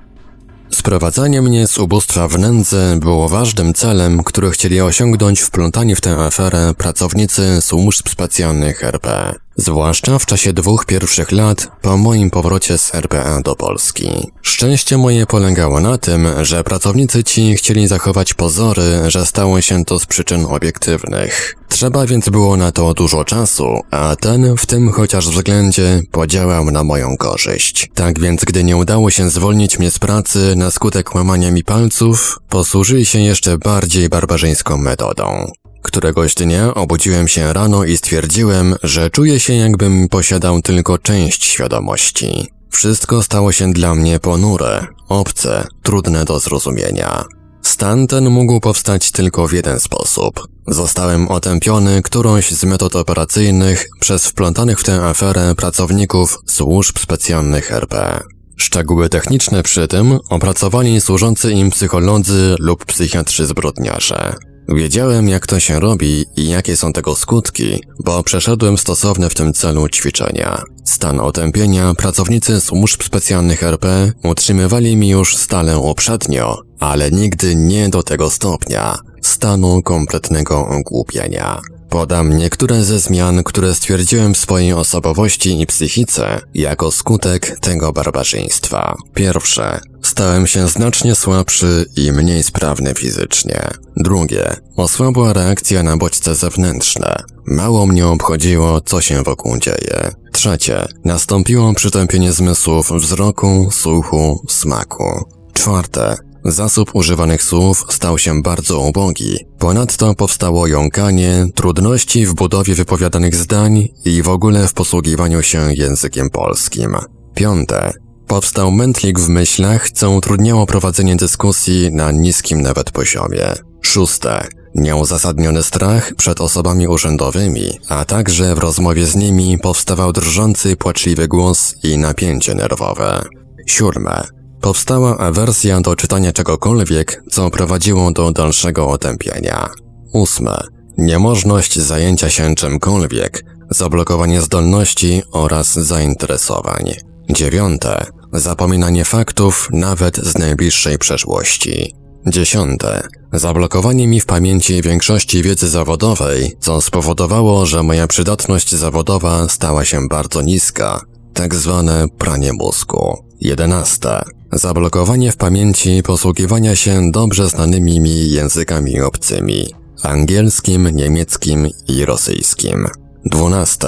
Sprowadzanie 0.70 1.42
mnie 1.42 1.68
z 1.68 1.78
ubóstwa 1.78 2.28
w 2.28 2.40
nędzę 2.40 3.00
było 3.00 3.30
ważnym 3.30 3.74
celem, 3.74 4.24
który 4.24 4.52
chcieli 4.52 4.82
osiągnąć 4.82 5.40
wplątani 5.40 5.96
w 5.96 6.02
tę 6.02 6.12
aferę 6.26 6.74
pracownicy 6.78 7.62
służb 7.62 8.10
specjalnych 8.10 8.84
RP 8.84 9.36
zwłaszcza 9.56 10.20
w 10.20 10.26
czasie 10.26 10.54
dwóch 10.54 10.86
pierwszych 10.86 11.32
lat 11.32 11.72
po 11.82 11.98
moim 11.98 12.30
powrocie 12.30 12.78
z 12.78 12.96
RPA 12.96 13.42
do 13.42 13.56
Polski. 13.56 14.32
Szczęście 14.42 14.98
moje 14.98 15.26
polegało 15.26 15.80
na 15.80 15.98
tym, 15.98 16.28
że 16.42 16.64
pracownicy 16.64 17.24
ci 17.24 17.56
chcieli 17.56 17.88
zachować 17.88 18.34
pozory, 18.34 18.84
że 19.08 19.26
stało 19.26 19.62
się 19.62 19.86
to 19.86 20.00
z 20.00 20.06
przyczyn 20.06 20.46
obiektywnych. 20.46 21.56
Trzeba 21.70 22.06
więc 22.06 22.30
było 22.30 22.58
na 22.58 22.72
to 22.72 22.94
dużo 22.94 23.26
czasu, 23.26 23.80
a 23.92 24.16
ten 24.16 24.58
w 24.58 24.66
tym 24.66 24.92
chociaż 24.92 25.30
względzie 25.30 26.02
podziałał 26.12 26.72
na 26.72 26.84
moją 26.84 27.18
korzyść. 27.18 27.90
Tak 27.94 28.20
więc 28.20 28.46
gdy 28.46 28.64
nie 28.64 28.78
udało 28.78 29.10
się 29.10 29.30
zwolnić 29.30 29.80
mnie 29.80 29.92
z 29.92 30.00
pracy 30.00 30.54
na 30.56 30.72
skutek 30.72 31.16
łamania 31.16 31.52
mi 31.52 31.64
palców, 31.64 32.40
posłużyli 32.50 33.06
się 33.06 33.20
jeszcze 33.20 33.58
bardziej 33.58 34.10
barbarzyńską 34.10 34.78
metodą. 34.78 35.52
Któregoś 35.82 36.36
dnia 36.36 36.74
obudziłem 36.74 37.28
się 37.28 37.54
rano 37.54 37.84
i 37.84 37.98
stwierdziłem, 37.98 38.76
że 38.84 39.10
czuję 39.10 39.40
się 39.40 39.54
jakbym 39.54 40.10
posiadał 40.10 40.62
tylko 40.62 40.98
część 40.98 41.44
świadomości. 41.44 42.48
Wszystko 42.70 43.24
stało 43.24 43.52
się 43.52 43.74
dla 43.74 43.96
mnie 43.96 44.20
ponure, 44.20 44.88
obce, 45.08 45.68
trudne 45.84 46.26
do 46.26 46.40
zrozumienia. 46.40 47.24
Stan 47.62 48.08
ten 48.08 48.30
mógł 48.30 48.60
powstać 48.60 49.12
tylko 49.12 49.48
w 49.48 49.54
jeden 49.54 49.80
sposób. 49.80 50.48
Zostałem 50.68 51.28
otępiony 51.28 52.02
którąś 52.02 52.52
z 52.52 52.64
metod 52.64 52.96
operacyjnych 52.96 53.90
przez 54.00 54.26
wplątanych 54.26 54.80
w 54.80 54.84
tę 54.84 55.06
aferę 55.06 55.56
pracowników 55.56 56.38
służb 56.46 57.00
specjalnych 57.00 57.72
RP. 57.72 58.20
Szczegóły 58.58 59.10
techniczne 59.10 59.64
przy 59.64 59.88
tym 59.88 60.20
opracowali 60.30 61.02
służący 61.02 61.52
im 61.52 61.70
psycholodzy 61.70 62.56
lub 62.60 62.86
psychiatrzy 62.86 63.46
zbrodniarze. 63.46 64.36
Wiedziałem, 64.76 65.30
jak 65.30 65.48
to 65.48 65.60
się 65.60 65.80
robi 65.80 66.26
i 66.36 66.48
jakie 66.50 66.78
są 66.78 66.94
tego 66.94 67.16
skutki, 67.16 67.84
bo 68.00 68.24
przeszedłem 68.24 68.78
stosowne 68.78 69.30
w 69.30 69.36
tym 69.36 69.54
celu 69.54 69.90
ćwiczenia. 69.90 70.64
Stan 70.86 71.20
otępienia 71.20 71.94
pracownicy 71.94 72.62
służb 72.62 73.04
specjalnych 73.04 73.64
RP 73.64 74.12
utrzymywali 74.24 74.98
mi 74.98 75.10
już 75.10 75.36
stale 75.38 75.80
uprzednio, 75.80 76.58
ale 76.80 77.12
nigdy 77.12 77.56
nie 77.56 77.90
do 77.90 78.04
tego 78.04 78.30
stopnia 78.30 78.98
stanu 79.22 79.82
kompletnego 79.82 80.68
ogłupienia. 80.68 81.62
Podam 81.90 82.38
niektóre 82.38 82.84
ze 82.84 83.00
zmian, 83.00 83.44
które 83.44 83.76
stwierdziłem 83.76 84.34
w 84.34 84.38
swojej 84.38 84.74
osobowości 84.74 85.62
i 85.62 85.66
psychice 85.66 86.42
jako 86.54 86.92
skutek 86.92 87.60
tego 87.60 87.94
barbarzyństwa. 87.94 88.96
Pierwsze. 89.14 89.80
Stałem 90.20 90.48
się 90.48 90.68
znacznie 90.68 91.16
słabszy 91.16 91.86
i 91.96 92.12
mniej 92.12 92.44
sprawny 92.44 92.94
fizycznie. 92.94 93.68
Drugie. 93.98 94.56
Osłabła 94.76 95.34
reakcja 95.34 95.84
na 95.84 95.98
bodźce 95.98 96.36
zewnętrzne. 96.36 97.24
Mało 97.46 97.86
mnie 97.86 98.08
obchodziło, 98.08 98.82
co 98.82 99.02
się 99.02 99.24
wokół 99.24 99.58
dzieje. 99.58 100.12
Trzecie. 100.34 100.88
Nastąpiło 101.06 101.74
przytępienie 101.74 102.34
zmysłów 102.34 102.92
wzroku, 102.92 103.68
słuchu, 103.72 104.46
smaku. 104.50 105.26
Czwarte. 105.54 106.16
Zasób 106.46 106.96
używanych 106.96 107.44
słów 107.44 107.86
stał 107.90 108.18
się 108.18 108.42
bardzo 108.42 108.80
ubogi. 108.80 109.38
Ponadto 109.60 110.16
powstało 110.16 110.68
jąkanie, 110.68 111.46
trudności 111.56 112.26
w 112.26 112.34
budowie 112.34 112.76
wypowiadanych 112.76 113.36
zdań 113.36 113.88
i 114.06 114.22
w 114.22 114.30
ogóle 114.30 114.68
w 114.68 114.74
posługiwaniu 114.74 115.44
się 115.44 115.74
językiem 115.74 116.30
polskim. 116.30 116.98
Piąte. 117.36 118.09
Powstał 118.30 118.72
mętlik 118.72 119.20
w 119.20 119.30
myślach, 119.30 119.92
co 119.92 120.12
utrudniało 120.12 120.66
prowadzenie 120.66 121.16
dyskusji 121.16 121.92
na 121.92 122.12
niskim 122.12 122.62
nawet 122.62 122.92
poziomie. 122.92 123.54
Szóste. 123.82 124.48
Nieuzasadniony 124.76 125.64
strach 125.64 126.14
przed 126.18 126.42
osobami 126.42 126.88
urzędowymi, 126.88 127.80
a 127.88 128.06
także 128.06 128.56
w 128.56 128.58
rozmowie 128.58 129.06
z 129.06 129.16
nimi 129.16 129.58
powstawał 129.58 130.14
drżący, 130.14 130.76
płaczliwy 130.76 131.28
głos 131.28 131.76
i 131.84 131.98
napięcie 131.98 132.56
nerwowe. 132.56 133.26
Siódme. 133.68 134.24
Powstała 134.62 135.18
awersja 135.18 135.82
do 135.82 135.96
czytania 135.96 136.32
czegokolwiek, 136.32 137.24
co 137.32 137.50
prowadziło 137.50 138.12
do 138.12 138.32
dalszego 138.32 138.90
otępienia. 138.90 139.70
Ósme. 140.14 140.58
Niemożność 140.98 141.80
zajęcia 141.80 142.30
się 142.30 142.56
czymkolwiek, 142.56 143.44
zablokowanie 143.70 144.42
zdolności 144.42 145.22
oraz 145.32 145.74
zainteresowań. 145.74 146.94
Dziewiąte. 147.30 148.19
Zapominanie 148.34 149.06
faktów 149.06 149.68
nawet 149.72 150.18
z 150.18 150.38
najbliższej 150.38 150.98
przeszłości. 150.98 151.96
Dziesiąte. 152.28 153.08
Zablokowanie 153.34 154.08
mi 154.08 154.22
w 154.22 154.26
pamięci 154.26 154.82
większości 154.82 155.44
wiedzy 155.44 155.70
zawodowej, 155.70 156.58
co 156.60 156.82
spowodowało, 156.82 157.66
że 157.66 157.84
moja 157.84 158.08
przydatność 158.08 158.76
zawodowa 158.76 159.50
stała 159.50 159.86
się 159.86 160.08
bardzo 160.08 160.42
niska, 160.42 161.02
tak 161.34 161.56
zwane 161.56 162.06
pranie 162.18 162.54
mózgu. 162.54 163.18
11. 163.42 164.10
Zablokowanie 164.52 165.32
w 165.32 165.38
pamięci 165.38 166.04
posługiwania 166.04 166.76
się 166.76 167.12
dobrze 167.12 167.50
znanymi 167.50 168.02
mi 168.02 168.32
językami 168.32 169.02
obcymi 169.02 169.66
angielskim, 170.04 170.90
niemieckim 170.90 171.68
i 171.88 172.06
rosyjskim. 172.06 172.88
12. 173.26 173.88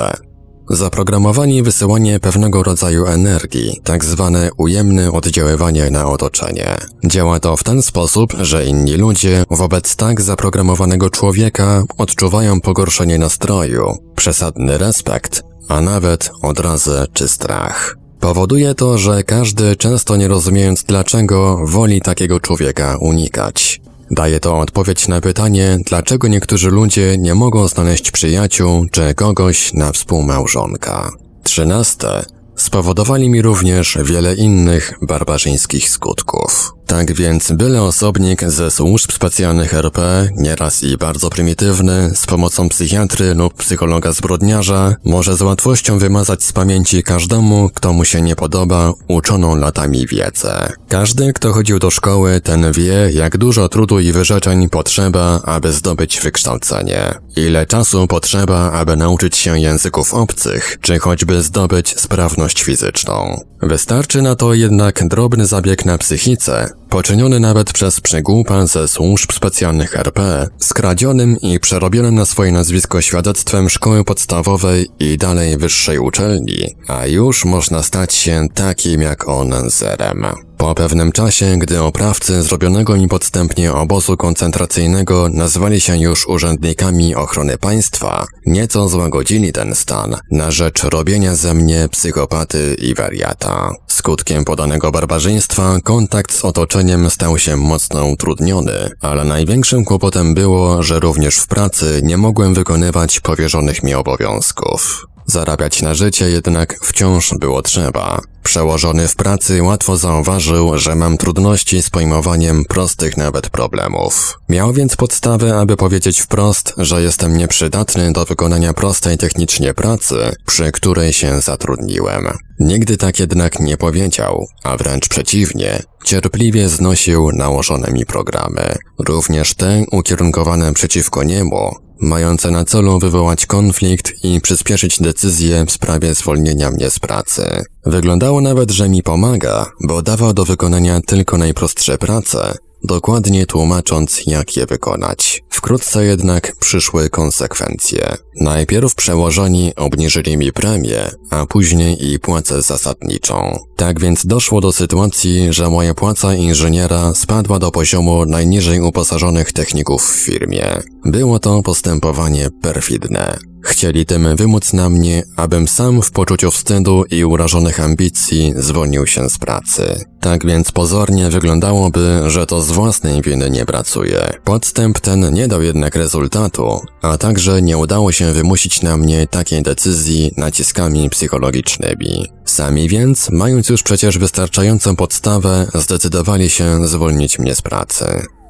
Zaprogramowanie 0.73 1.57
i 1.57 1.63
wysyłanie 1.63 2.19
pewnego 2.19 2.63
rodzaju 2.63 3.05
energii, 3.05 3.79
tak 3.83 4.05
zwane 4.05 4.49
ujemne 4.57 5.11
oddziaływanie 5.11 5.91
na 5.91 6.07
otoczenie. 6.07 6.77
Działa 7.05 7.39
to 7.39 7.57
w 7.57 7.63
ten 7.63 7.81
sposób, 7.81 8.33
że 8.41 8.65
inni 8.65 8.93
ludzie 8.93 9.45
wobec 9.49 9.95
tak 9.95 10.21
zaprogramowanego 10.21 11.09
człowieka 11.09 11.83
odczuwają 11.97 12.61
pogorszenie 12.61 13.19
nastroju, 13.19 13.97
przesadny 14.15 14.77
respekt, 14.77 15.43
a 15.69 15.81
nawet 15.81 16.31
odrazę 16.41 17.05
czy 17.13 17.27
strach. 17.27 17.97
Powoduje 18.19 18.75
to, 18.75 18.97
że 18.97 19.23
każdy, 19.23 19.75
często 19.75 20.15
nie 20.15 20.27
rozumiejąc 20.27 20.83
dlaczego, 20.83 21.59
woli 21.65 22.01
takiego 22.01 22.39
człowieka 22.39 22.97
unikać. 22.99 23.81
Daje 24.11 24.39
to 24.39 24.59
odpowiedź 24.59 25.07
na 25.07 25.21
pytanie, 25.21 25.77
dlaczego 25.85 26.27
niektórzy 26.27 26.69
ludzie 26.69 27.17
nie 27.17 27.35
mogą 27.35 27.67
znaleźć 27.67 28.11
przyjaciół 28.11 28.85
czy 28.91 29.13
kogoś 29.13 29.73
na 29.73 29.91
współmałżonka. 29.91 31.11
13. 31.43 32.07
Spowodowali 32.55 33.29
mi 33.29 33.41
również 33.41 33.97
wiele 34.03 34.35
innych 34.35 34.93
barbarzyńskich 35.01 35.89
skutków. 35.89 36.73
Tak 36.91 37.13
więc 37.13 37.51
byle 37.51 37.81
osobnik 37.81 38.43
ze 38.43 38.71
służb 38.71 39.11
specjalnych 39.11 39.73
RP, 39.73 40.29
nieraz 40.35 40.83
i 40.83 40.97
bardzo 40.97 41.29
prymitywny, 41.29 42.11
z 42.15 42.25
pomocą 42.25 42.69
psychiatry 42.69 43.33
lub 43.33 43.53
psychologa 43.53 44.11
zbrodniarza, 44.11 44.95
może 45.05 45.37
z 45.37 45.41
łatwością 45.41 45.99
wymazać 45.99 46.43
z 46.43 46.53
pamięci 46.53 47.03
każdemu, 47.03 47.69
kto 47.73 47.93
mu 47.93 48.05
się 48.05 48.21
nie 48.21 48.35
podoba, 48.35 48.93
uczoną 49.07 49.55
latami 49.55 50.07
wiedzę. 50.07 50.73
Każdy, 50.89 51.33
kto 51.33 51.53
chodził 51.53 51.79
do 51.79 51.91
szkoły, 51.91 52.41
ten 52.41 52.71
wie, 52.71 53.09
jak 53.13 53.37
dużo 53.37 53.69
trudu 53.69 53.99
i 53.99 54.11
wyrzeczeń 54.11 54.69
potrzeba, 54.69 55.41
aby 55.45 55.73
zdobyć 55.73 56.19
wykształcenie. 56.19 57.13
Ile 57.35 57.65
czasu 57.65 58.07
potrzeba, 58.07 58.71
aby 58.71 58.95
nauczyć 58.95 59.37
się 59.37 59.59
języków 59.59 60.13
obcych, 60.13 60.77
czy 60.81 60.99
choćby 60.99 61.43
zdobyć 61.43 61.99
sprawność 61.99 62.63
fizyczną. 62.63 63.41
Wystarczy 63.61 64.21
na 64.21 64.35
to 64.35 64.53
jednak 64.53 65.07
drobny 65.07 65.45
zabieg 65.45 65.85
na 65.85 65.97
psychice, 65.97 66.69
poczyniony 66.91 67.39
nawet 67.39 67.73
przez 67.73 68.01
przegłupa 68.01 68.67
ze 68.67 68.87
służb 68.87 69.31
specjalnych 69.31 69.95
RP, 69.95 70.47
skradzionym 70.57 71.37
i 71.41 71.59
przerobionym 71.59 72.15
na 72.15 72.25
swoje 72.25 72.51
nazwisko 72.51 73.01
świadectwem 73.01 73.69
szkoły 73.69 74.03
podstawowej 74.03 74.87
i 74.99 75.17
dalej 75.17 75.57
wyższej 75.57 75.99
uczelni, 75.99 76.75
a 76.87 77.05
już 77.05 77.45
można 77.45 77.83
stać 77.83 78.13
się 78.13 78.47
takim 78.53 79.01
jak 79.01 79.27
on 79.27 79.53
zerem. 79.67 80.25
Po 80.61 80.75
pewnym 80.75 81.11
czasie, 81.11 81.57
gdy 81.57 81.81
oprawcy 81.81 82.43
zrobionego 82.43 82.97
mi 82.97 83.07
podstępnie 83.07 83.73
obozu 83.73 84.17
koncentracyjnego 84.17 85.29
nazwali 85.29 85.81
się 85.81 85.97
już 85.97 86.27
urzędnikami 86.27 87.15
ochrony 87.15 87.57
państwa, 87.57 88.25
nieco 88.45 88.89
złagodzili 88.89 89.51
ten 89.51 89.75
stan 89.75 90.15
na 90.31 90.51
rzecz 90.51 90.83
robienia 90.83 91.35
ze 91.35 91.53
mnie 91.53 91.87
psychopaty 91.91 92.75
i 92.81 92.95
wariata. 92.95 93.71
Skutkiem 94.01 94.45
podanego 94.45 94.91
barbarzyństwa 94.91 95.77
kontakt 95.83 96.33
z 96.33 96.45
otoczeniem 96.45 97.09
stał 97.09 97.37
się 97.37 97.57
mocno 97.57 98.05
utrudniony, 98.05 98.89
ale 99.01 99.23
największym 99.23 99.85
kłopotem 99.85 100.33
było, 100.33 100.83
że 100.83 100.99
również 100.99 101.37
w 101.37 101.47
pracy 101.47 102.01
nie 102.03 102.17
mogłem 102.17 102.53
wykonywać 102.53 103.19
powierzonych 103.19 103.83
mi 103.83 103.93
obowiązków. 103.93 105.07
Zarabiać 105.25 105.81
na 105.81 105.93
życie 105.93 106.29
jednak 106.29 106.79
wciąż 106.83 107.33
było 107.39 107.61
trzeba. 107.61 108.21
Przełożony 108.43 109.07
w 109.07 109.15
pracy 109.15 109.63
łatwo 109.63 109.97
zauważył, 109.97 110.77
że 110.77 110.95
mam 110.95 111.17
trudności 111.17 111.81
z 111.81 111.89
pojmowaniem 111.89 112.65
prostych 112.65 113.17
nawet 113.17 113.49
problemów. 113.49 114.39
Miał 114.49 114.73
więc 114.73 114.95
podstawę, 114.95 115.57
aby 115.57 115.77
powiedzieć 115.77 116.19
wprost, 116.21 116.73
że 116.77 117.01
jestem 117.01 117.37
nieprzydatny 117.37 118.13
do 118.13 118.25
wykonania 118.25 118.73
prostej 118.73 119.17
technicznie 119.17 119.73
pracy, 119.73 120.15
przy 120.45 120.71
której 120.71 121.13
się 121.13 121.41
zatrudniłem. 121.41 122.27
Nigdy 122.59 122.97
tak 122.97 123.19
jednak 123.19 123.59
nie 123.59 123.77
powiedział, 123.77 124.47
a 124.63 124.77
wręcz 124.77 125.07
przeciwnie, 125.07 125.83
cierpliwie 126.05 126.69
znosił 126.69 127.31
nałożone 127.31 127.91
mi 127.91 128.05
programy, 128.05 128.75
również 128.99 129.55
te 129.55 129.83
ukierunkowane 129.91 130.73
przeciwko 130.73 131.23
niemu, 131.23 131.75
mające 132.01 132.51
na 132.51 132.65
celu 132.65 132.99
wywołać 132.99 133.45
konflikt 133.45 134.23
i 134.23 134.41
przyspieszyć 134.41 135.01
decyzję 135.01 135.65
w 135.65 135.71
sprawie 135.71 136.15
zwolnienia 136.15 136.71
mnie 136.71 136.89
z 136.89 136.99
pracy. 136.99 137.63
Wyglądało 137.85 138.41
nawet, 138.41 138.71
że 138.71 138.89
mi 138.89 139.03
pomaga, 139.03 139.65
bo 139.83 140.01
dawał 140.01 140.33
do 140.33 140.45
wykonania 140.45 141.01
tylko 141.01 141.37
najprostsze 141.37 141.97
prace, 141.97 142.57
dokładnie 142.83 143.45
tłumacząc, 143.45 144.21
jak 144.27 144.57
je 144.57 144.65
wykonać. 144.65 145.43
Wkrótce 145.49 146.05
jednak 146.05 146.55
przyszły 146.55 147.09
konsekwencje. 147.09 148.17
Najpierw 148.41 148.95
przełożeni 148.95 149.75
obniżyli 149.75 150.37
mi 150.37 150.53
premię, 150.53 151.09
a 151.29 151.45
później 151.45 152.11
i 152.11 152.19
płacę 152.19 152.61
zasadniczą. 152.61 153.59
Tak 153.75 153.99
więc 153.99 154.25
doszło 154.25 154.61
do 154.61 154.71
sytuacji, 154.71 155.53
że 155.53 155.69
moja 155.69 155.93
płaca 155.93 156.33
inżyniera 156.33 157.13
spadła 157.13 157.59
do 157.59 157.71
poziomu 157.71 158.25
najniżej 158.25 158.79
uposażonych 158.81 159.53
techników 159.53 160.11
w 160.11 160.15
firmie. 160.15 160.81
Było 161.05 161.39
to 161.39 161.61
postępowanie 161.61 162.49
perfidne. 162.61 163.50
Chcieli 163.63 164.05
tym 164.05 164.35
wymóc 164.35 164.73
na 164.73 164.89
mnie, 164.89 165.23
abym 165.35 165.67
sam 165.67 166.01
w 166.01 166.11
poczuciu 166.11 166.51
wstydu 166.51 167.03
i 167.11 167.25
urażonych 167.25 167.79
ambicji 167.79 168.53
zwolnił 168.55 169.07
się 169.07 169.29
z 169.29 169.37
pracy. 169.37 170.05
Tak 170.19 170.45
więc 170.45 170.71
pozornie 170.71 171.29
wyglądałoby, 171.29 172.21
że 172.27 172.45
to 172.45 172.61
z 172.61 172.71
własnej 172.71 173.21
winy 173.21 173.49
nie 173.49 173.65
pracuję. 173.65 174.33
Podstęp 174.43 174.99
ten 174.99 175.33
nie 175.33 175.47
dał 175.47 175.61
jednak 175.61 175.95
rezultatu, 175.95 176.79
a 177.01 177.17
także 177.17 177.61
nie 177.61 177.77
udało 177.77 178.11
się 178.11 178.31
wymusić 178.31 178.81
na 178.81 178.97
mnie 178.97 179.27
takiej 179.27 179.63
decyzji 179.63 180.31
naciskami 180.37 181.09
psychologicznymi. 181.09 182.27
Sami 182.45 182.89
więc, 182.89 183.29
mając 183.29 183.69
już 183.69 183.83
przecież 183.83 184.17
wystarczającą 184.17 184.95
podstawę, 184.95 185.67
zdecydowali 185.75 186.49
się 186.49 186.87
zwolnić 186.87 187.39
mnie 187.39 187.55
z 187.55 187.61
pracy. 187.61 188.05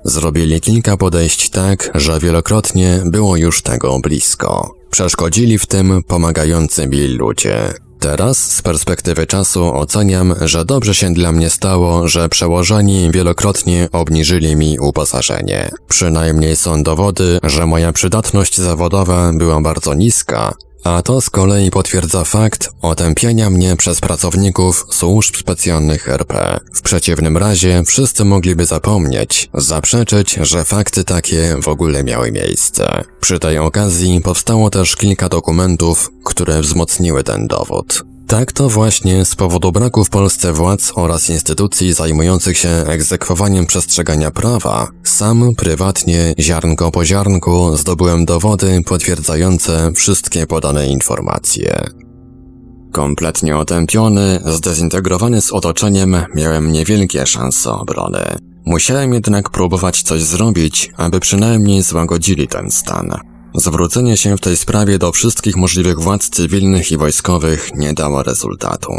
Zrobili 0.06 0.62
kilka 0.62 0.98
podejść 0.98 1.50
tak, 1.50 1.92
że 1.96 2.20
wielokrotnie 2.20 3.02
było 3.06 3.38
już 3.38 3.62
tego 3.62 4.00
blisko. 4.00 4.81
Przeszkodzili 4.92 5.58
w 5.58 5.66
tym 5.66 6.04
pomagający 6.08 6.88
mi 6.88 7.08
ludzie. 7.08 7.74
Teraz, 8.00 8.52
z 8.52 8.62
perspektywy 8.62 9.28
czasu, 9.28 9.74
oceniam, 9.74 10.36
że 10.42 10.66
dobrze 10.66 10.96
się 10.96 11.14
dla 11.14 11.32
mnie 11.32 11.50
stało, 11.50 12.08
że 12.08 12.30
przełożeni 12.30 13.12
wielokrotnie 13.12 13.90
obniżyli 13.92 14.56
mi 14.56 14.80
uposażenie. 14.80 15.70
Przynajmniej 15.88 16.56
są 16.56 16.84
dowody, 16.84 17.40
że 17.44 17.66
moja 17.66 17.94
przydatność 17.94 18.58
zawodowa 18.58 19.32
była 19.34 19.62
bardzo 19.62 19.94
niska, 19.94 20.54
a 20.84 21.02
to 21.02 21.22
z 21.22 21.30
kolei 21.30 21.72
potwierdza 21.72 22.24
fakt 22.24 22.70
otępienia 22.82 23.50
mnie 23.50 23.76
przez 23.76 24.02
pracowników 24.02 24.86
służb 24.90 25.36
specjalnych 25.36 26.10
RP. 26.10 26.60
W 26.74 26.82
przeciwnym 26.82 27.38
razie 27.38 27.84
wszyscy 27.86 28.26
mogliby 28.26 28.66
zapomnieć, 28.66 29.50
zaprzeczyć, 29.54 30.34
że 30.42 30.66
fakty 30.66 31.04
takie 31.04 31.56
w 31.62 31.68
ogóle 31.68 32.04
miały 32.04 32.32
miejsce. 32.32 33.04
Przy 33.20 33.40
tej 33.40 33.58
okazji 33.58 34.22
powstało 34.22 34.70
też 34.70 34.96
kilka 34.96 35.30
dokumentów, 35.30 36.10
które 36.24 36.62
wzmocniły 36.62 37.24
ten 37.24 37.48
dowód. 37.48 38.11
Tak 38.32 38.52
to 38.52 38.70
właśnie 38.70 39.26
z 39.26 39.36
powodu 39.36 39.72
braku 39.72 40.04
w 40.04 40.10
Polsce 40.10 40.54
władz 40.54 40.92
oraz 40.96 41.30
instytucji 41.30 41.94
zajmujących 41.94 42.58
się 42.58 42.70
egzekwowaniem 42.70 43.66
przestrzegania 43.66 44.32
prawa, 44.32 44.88
sam 45.04 45.56
prywatnie, 45.58 46.34
ziarnko 46.40 46.92
po 46.92 47.06
ziarnku 47.06 47.78
zdobyłem 47.78 48.26
dowody 48.26 48.82
potwierdzające 48.86 49.92
wszystkie 49.96 50.48
podane 50.48 50.88
informacje. 50.88 51.86
Kompletnie 52.92 53.58
otępiony, 53.58 54.40
zdezintegrowany 54.46 55.42
z 55.42 55.52
otoczeniem, 55.52 56.16
miałem 56.36 56.72
niewielkie 56.72 57.26
szanse 57.28 57.72
obrony. 57.72 58.26
Musiałem 58.66 59.14
jednak 59.14 59.50
próbować 59.50 60.02
coś 60.02 60.24
zrobić, 60.24 60.92
aby 60.98 61.20
przynajmniej 61.20 61.84
złagodzili 61.84 62.48
ten 62.48 62.72
stan. 62.72 63.31
Zwrócenie 63.56 64.18
się 64.18 64.38
w 64.38 64.42
tej 64.42 64.58
sprawie 64.58 64.98
do 64.98 65.12
wszystkich 65.12 65.58
możliwych 65.58 66.00
władz 66.00 66.30
cywilnych 66.30 66.92
i 66.92 66.98
wojskowych 66.98 67.76
nie 67.76 67.94
dało 67.94 68.24
rezultatu. 68.24 68.94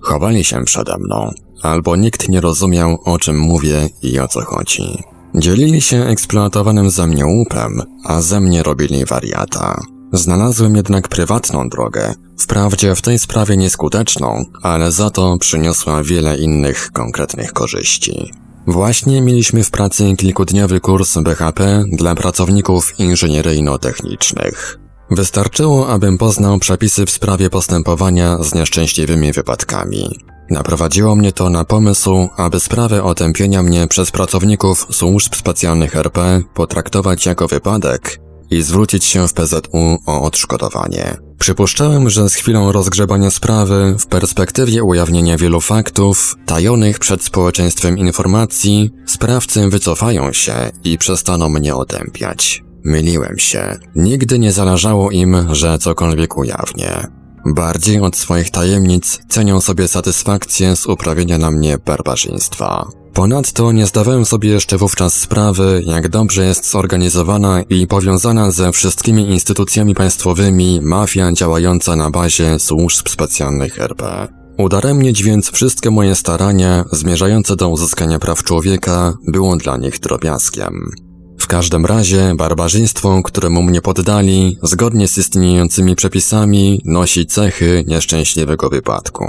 Chowali 0.00 0.44
się 0.44 0.64
przede 0.64 0.98
mną, 0.98 1.30
albo 1.62 1.96
nikt 1.96 2.28
nie 2.28 2.40
rozumiał, 2.40 2.98
o 3.04 3.18
czym 3.18 3.38
mówię 3.38 3.88
i 4.02 4.18
o 4.18 4.28
co 4.28 4.40
chodzi. 4.40 5.02
Dzielili 5.34 5.80
się 5.80 6.04
eksploatowanym 6.04 6.90
ze 6.90 7.06
mnie 7.06 7.26
łupem, 7.26 7.82
a 8.04 8.20
ze 8.20 8.40
mnie 8.40 8.62
robili 8.62 9.04
wariata. 9.04 9.80
Znalazłem 10.12 10.76
jednak 10.76 11.08
prywatną 11.08 11.68
drogę, 11.68 12.14
wprawdzie 12.38 12.94
w 12.94 13.02
tej 13.02 13.18
sprawie 13.18 13.56
nieskuteczną, 13.56 14.44
ale 14.62 14.92
za 14.92 15.10
to 15.10 15.38
przyniosła 15.38 16.02
wiele 16.02 16.38
innych 16.38 16.90
konkretnych 16.92 17.52
korzyści. 17.52 18.32
Właśnie 18.66 19.22
mieliśmy 19.22 19.64
w 19.64 19.70
pracy 19.70 20.16
kilkudniowy 20.16 20.80
kurs 20.80 21.18
BHP 21.18 21.84
dla 21.92 22.14
pracowników 22.14 22.98
inżynieryjno-technicznych. 22.98 24.78
Wystarczyło, 25.10 25.88
abym 25.88 26.18
poznał 26.18 26.58
przepisy 26.58 27.06
w 27.06 27.10
sprawie 27.10 27.50
postępowania 27.50 28.42
z 28.42 28.54
nieszczęśliwymi 28.54 29.32
wypadkami. 29.32 30.20
Naprowadziło 30.50 31.16
mnie 31.16 31.32
to 31.32 31.50
na 31.50 31.64
pomysł, 31.64 32.28
aby 32.36 32.60
sprawę 32.60 33.02
otępienia 33.02 33.62
mnie 33.62 33.88
przez 33.88 34.10
pracowników 34.10 34.86
służb 34.90 35.34
specjalnych 35.34 35.96
RP 35.96 36.42
potraktować 36.54 37.26
jako 37.26 37.48
wypadek 37.48 38.20
i 38.50 38.62
zwrócić 38.62 39.04
się 39.04 39.28
w 39.28 39.32
PZU 39.32 39.98
o 40.06 40.22
odszkodowanie. 40.22 41.16
Przypuszczałem, 41.44 42.10
że 42.10 42.28
z 42.28 42.34
chwilą 42.34 42.72
rozgrzebania 42.72 43.30
sprawy, 43.30 43.94
w 43.98 44.06
perspektywie 44.06 44.84
ujawnienia 44.84 45.36
wielu 45.36 45.60
faktów, 45.60 46.36
tajonych 46.46 46.98
przed 46.98 47.24
społeczeństwem 47.24 47.98
informacji, 47.98 48.90
sprawcy 49.06 49.68
wycofają 49.68 50.32
się 50.32 50.54
i 50.84 50.98
przestaną 50.98 51.48
mnie 51.48 51.74
otępiać. 51.74 52.64
Myliłem 52.84 53.38
się. 53.38 53.76
Nigdy 53.94 54.38
nie 54.38 54.52
zależało 54.52 55.10
im, 55.10 55.54
że 55.54 55.78
cokolwiek 55.78 56.36
ujawnię. 56.36 57.06
Bardziej 57.46 58.00
od 58.00 58.16
swoich 58.16 58.50
tajemnic 58.50 59.20
cenią 59.28 59.60
sobie 59.60 59.88
satysfakcję 59.88 60.76
z 60.76 60.86
uprawienia 60.86 61.38
na 61.38 61.50
mnie 61.50 61.78
barbarzyństwa. 61.78 62.88
Ponadto 63.14 63.72
nie 63.72 63.86
zdawałem 63.86 64.24
sobie 64.26 64.50
jeszcze 64.50 64.78
wówczas 64.78 65.14
sprawy, 65.14 65.82
jak 65.86 66.08
dobrze 66.08 66.44
jest 66.44 66.70
zorganizowana 66.70 67.62
i 67.62 67.86
powiązana 67.86 68.50
ze 68.50 68.72
wszystkimi 68.72 69.30
instytucjami 69.30 69.94
państwowymi 69.94 70.80
mafia 70.82 71.32
działająca 71.32 71.96
na 71.96 72.10
bazie 72.10 72.58
służb 72.58 73.08
specjalnych 73.08 73.80
RP. 73.80 74.28
Udaremnić 74.58 75.22
więc 75.22 75.50
wszystkie 75.50 75.90
moje 75.90 76.14
starania 76.14 76.84
zmierzające 76.92 77.56
do 77.56 77.68
uzyskania 77.68 78.18
praw 78.18 78.42
człowieka 78.42 79.16
było 79.28 79.56
dla 79.56 79.76
nich 79.76 80.00
drobiazgiem. 80.00 80.90
W 81.38 81.46
każdym 81.46 81.86
razie 81.86 82.34
barbarzyństwo, 82.36 83.22
któremu 83.22 83.62
mnie 83.62 83.80
poddali, 83.80 84.58
zgodnie 84.62 85.08
z 85.08 85.18
istniejącymi 85.18 85.96
przepisami, 85.96 86.80
nosi 86.84 87.26
cechy 87.26 87.84
nieszczęśliwego 87.86 88.70
wypadku. 88.70 89.24